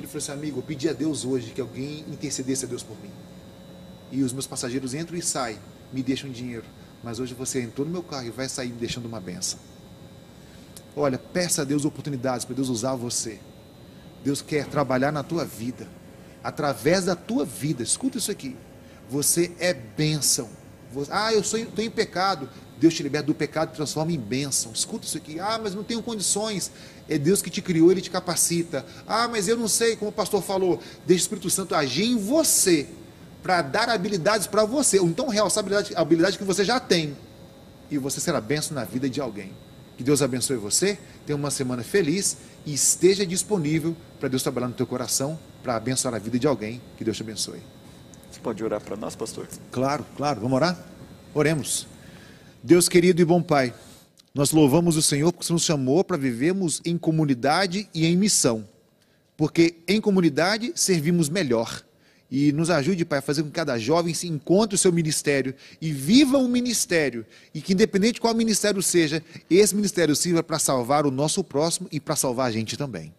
Ele 0.00 0.06
falou 0.06 0.18
assim, 0.18 0.32
amigo, 0.32 0.58
eu 0.58 0.62
pedi 0.62 0.88
a 0.88 0.92
Deus 0.94 1.24
hoje 1.24 1.50
que 1.50 1.60
alguém 1.60 2.00
intercedesse 2.08 2.64
a 2.64 2.68
Deus 2.68 2.82
por 2.82 2.96
mim. 3.02 3.10
E 4.10 4.22
os 4.22 4.32
meus 4.32 4.46
passageiros 4.46 4.94
entram 4.94 5.16
e 5.16 5.22
saem, 5.22 5.58
me 5.92 6.02
deixam 6.02 6.30
dinheiro. 6.30 6.64
Mas 7.04 7.20
hoje 7.20 7.34
você 7.34 7.60
entrou 7.60 7.86
no 7.86 7.92
meu 7.92 8.02
carro 8.02 8.26
e 8.26 8.30
vai 8.30 8.48
sair 8.48 8.68
me 8.68 8.78
deixando 8.78 9.06
uma 9.06 9.20
benção. 9.20 9.58
Olha, 10.96 11.18
peça 11.18 11.62
a 11.62 11.64
Deus 11.64 11.84
oportunidades 11.84 12.44
para 12.44 12.56
Deus 12.56 12.68
usar 12.68 12.94
você. 12.94 13.38
Deus 14.24 14.42
quer 14.42 14.66
trabalhar 14.66 15.12
na 15.12 15.22
tua 15.22 15.44
vida. 15.44 15.86
Através 16.42 17.04
da 17.04 17.14
tua 17.14 17.44
vida. 17.44 17.82
Escuta 17.82 18.18
isso 18.18 18.30
aqui. 18.30 18.56
Você 19.08 19.52
é 19.58 19.74
bênção. 19.74 20.48
Ah, 21.10 21.32
eu 21.32 21.40
estou 21.40 21.58
em 21.58 21.90
pecado. 21.90 22.48
Deus 22.78 22.94
te 22.94 23.02
liberta 23.02 23.26
do 23.26 23.34
pecado 23.34 23.72
e 23.72 23.76
transforma 23.76 24.12
em 24.12 24.18
bênção. 24.18 24.72
Escuta 24.72 25.06
isso 25.06 25.16
aqui. 25.16 25.38
Ah, 25.38 25.60
mas 25.62 25.74
não 25.74 25.84
tenho 25.84 26.02
condições. 26.02 26.72
É 27.10 27.18
Deus 27.18 27.42
que 27.42 27.50
te 27.50 27.60
criou, 27.60 27.90
Ele 27.90 28.00
te 28.00 28.08
capacita. 28.08 28.86
Ah, 29.06 29.26
mas 29.26 29.48
eu 29.48 29.56
não 29.56 29.66
sei, 29.66 29.96
como 29.96 30.10
o 30.10 30.14
pastor 30.14 30.40
falou. 30.40 30.80
Deixa 31.04 31.22
o 31.22 31.24
Espírito 31.24 31.50
Santo 31.50 31.74
agir 31.74 32.04
em 32.04 32.16
você 32.16 32.86
para 33.42 33.60
dar 33.62 33.88
habilidades 33.88 34.46
para 34.46 34.64
você. 34.64 35.00
Ou 35.00 35.08
então 35.08 35.28
realçar 35.28 35.64
a 35.64 35.66
habilidade, 35.66 35.94
a 35.96 36.00
habilidade 36.00 36.38
que 36.38 36.44
você 36.44 36.64
já 36.64 36.78
tem. 36.78 37.16
E 37.90 37.98
você 37.98 38.20
será 38.20 38.40
bênção 38.40 38.76
na 38.76 38.84
vida 38.84 39.10
de 39.10 39.20
alguém. 39.20 39.52
Que 39.96 40.04
Deus 40.04 40.22
abençoe 40.22 40.56
você, 40.56 40.96
tenha 41.26 41.36
uma 41.36 41.50
semana 41.50 41.82
feliz 41.82 42.36
e 42.64 42.72
esteja 42.72 43.26
disponível 43.26 43.94
para 44.18 44.28
Deus 44.28 44.42
trabalhar 44.42 44.68
no 44.68 44.74
teu 44.74 44.86
coração 44.86 45.38
para 45.64 45.74
abençoar 45.74 46.14
a 46.14 46.18
vida 46.18 46.38
de 46.38 46.46
alguém. 46.46 46.80
Que 46.96 47.02
Deus 47.02 47.16
te 47.16 47.24
abençoe. 47.24 47.60
Você 48.30 48.38
pode 48.40 48.62
orar 48.62 48.80
para 48.80 48.96
nós, 48.96 49.16
pastor? 49.16 49.48
Claro, 49.72 50.06
claro. 50.16 50.40
Vamos 50.40 50.54
orar? 50.54 50.78
Oremos. 51.34 51.88
Deus 52.62 52.88
querido 52.88 53.20
e 53.20 53.24
bom 53.24 53.42
Pai, 53.42 53.74
nós 54.34 54.52
louvamos 54.52 54.96
o 54.96 55.02
Senhor 55.02 55.32
porque 55.32 55.52
nos 55.52 55.62
chamou 55.62 56.04
para 56.04 56.16
vivermos 56.16 56.80
em 56.84 56.96
comunidade 56.96 57.88
e 57.94 58.06
em 58.06 58.16
missão. 58.16 58.66
Porque 59.36 59.76
em 59.88 60.00
comunidade 60.00 60.72
servimos 60.74 61.28
melhor 61.28 61.82
e 62.30 62.52
nos 62.52 62.70
ajude, 62.70 63.04
Pai, 63.04 63.18
a 63.18 63.22
fazer 63.22 63.42
com 63.42 63.48
que 63.48 63.54
cada 63.54 63.76
jovem 63.76 64.14
se 64.14 64.28
encontre 64.28 64.76
o 64.76 64.78
seu 64.78 64.92
ministério 64.92 65.52
e 65.80 65.90
viva 65.90 66.38
o 66.38 66.46
ministério. 66.46 67.26
E 67.52 67.60
que, 67.60 67.72
independente 67.72 68.14
de 68.14 68.20
qual 68.20 68.32
ministério 68.34 68.80
seja, 68.80 69.22
esse 69.50 69.74
ministério 69.74 70.14
sirva 70.14 70.42
para 70.42 70.58
salvar 70.58 71.06
o 71.06 71.10
nosso 71.10 71.42
próximo 71.42 71.88
e 71.90 71.98
para 71.98 72.14
salvar 72.14 72.46
a 72.46 72.52
gente 72.52 72.76
também. 72.76 73.12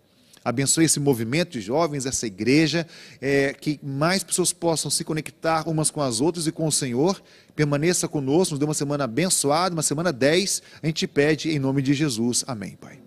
Abençoe 0.44 0.86
esse 0.86 1.00
movimento 1.00 1.52
de 1.52 1.62
jovens, 1.62 2.06
essa 2.06 2.26
igreja, 2.26 2.88
é, 3.22 3.54
que 3.54 3.80
mais 3.84 4.24
pessoas 4.24 4.52
possam 4.52 4.90
se 4.90 5.04
conectar 5.04 5.68
umas 5.70 5.92
com 5.92 6.02
as 6.02 6.20
outras 6.20 6.48
e 6.48 6.52
com 6.52 6.68
o 6.68 6.72
Senhor. 6.72 7.22
Permaneça 7.56 8.08
conosco, 8.08 8.54
nos 8.54 8.60
dê 8.60 8.66
uma 8.66 8.74
semana 8.74 9.04
abençoada, 9.04 9.76
uma 9.76 9.84
semana 9.84 10.12
10. 10.12 10.62
A 10.82 10.88
gente 10.88 11.08
pede 11.08 11.52
em 11.52 11.60
nome 11.60 11.82
de 11.82 11.94
Jesus. 11.94 12.44
Amém, 12.48 12.78
Pai. 12.80 13.00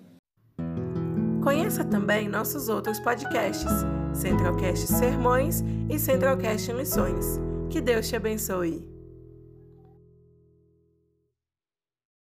Conheça 1.42 1.84
também 1.84 2.28
nossos 2.28 2.68
outros 2.68 2.98
podcasts, 3.00 3.70
Centralcast 4.14 4.86
Sermões 4.86 5.62
e 5.90 5.98
Centralcast 5.98 6.72
Missões. 6.72 7.38
Que 7.68 7.80
Deus 7.80 8.08
te 8.08 8.16
abençoe. 8.16 8.93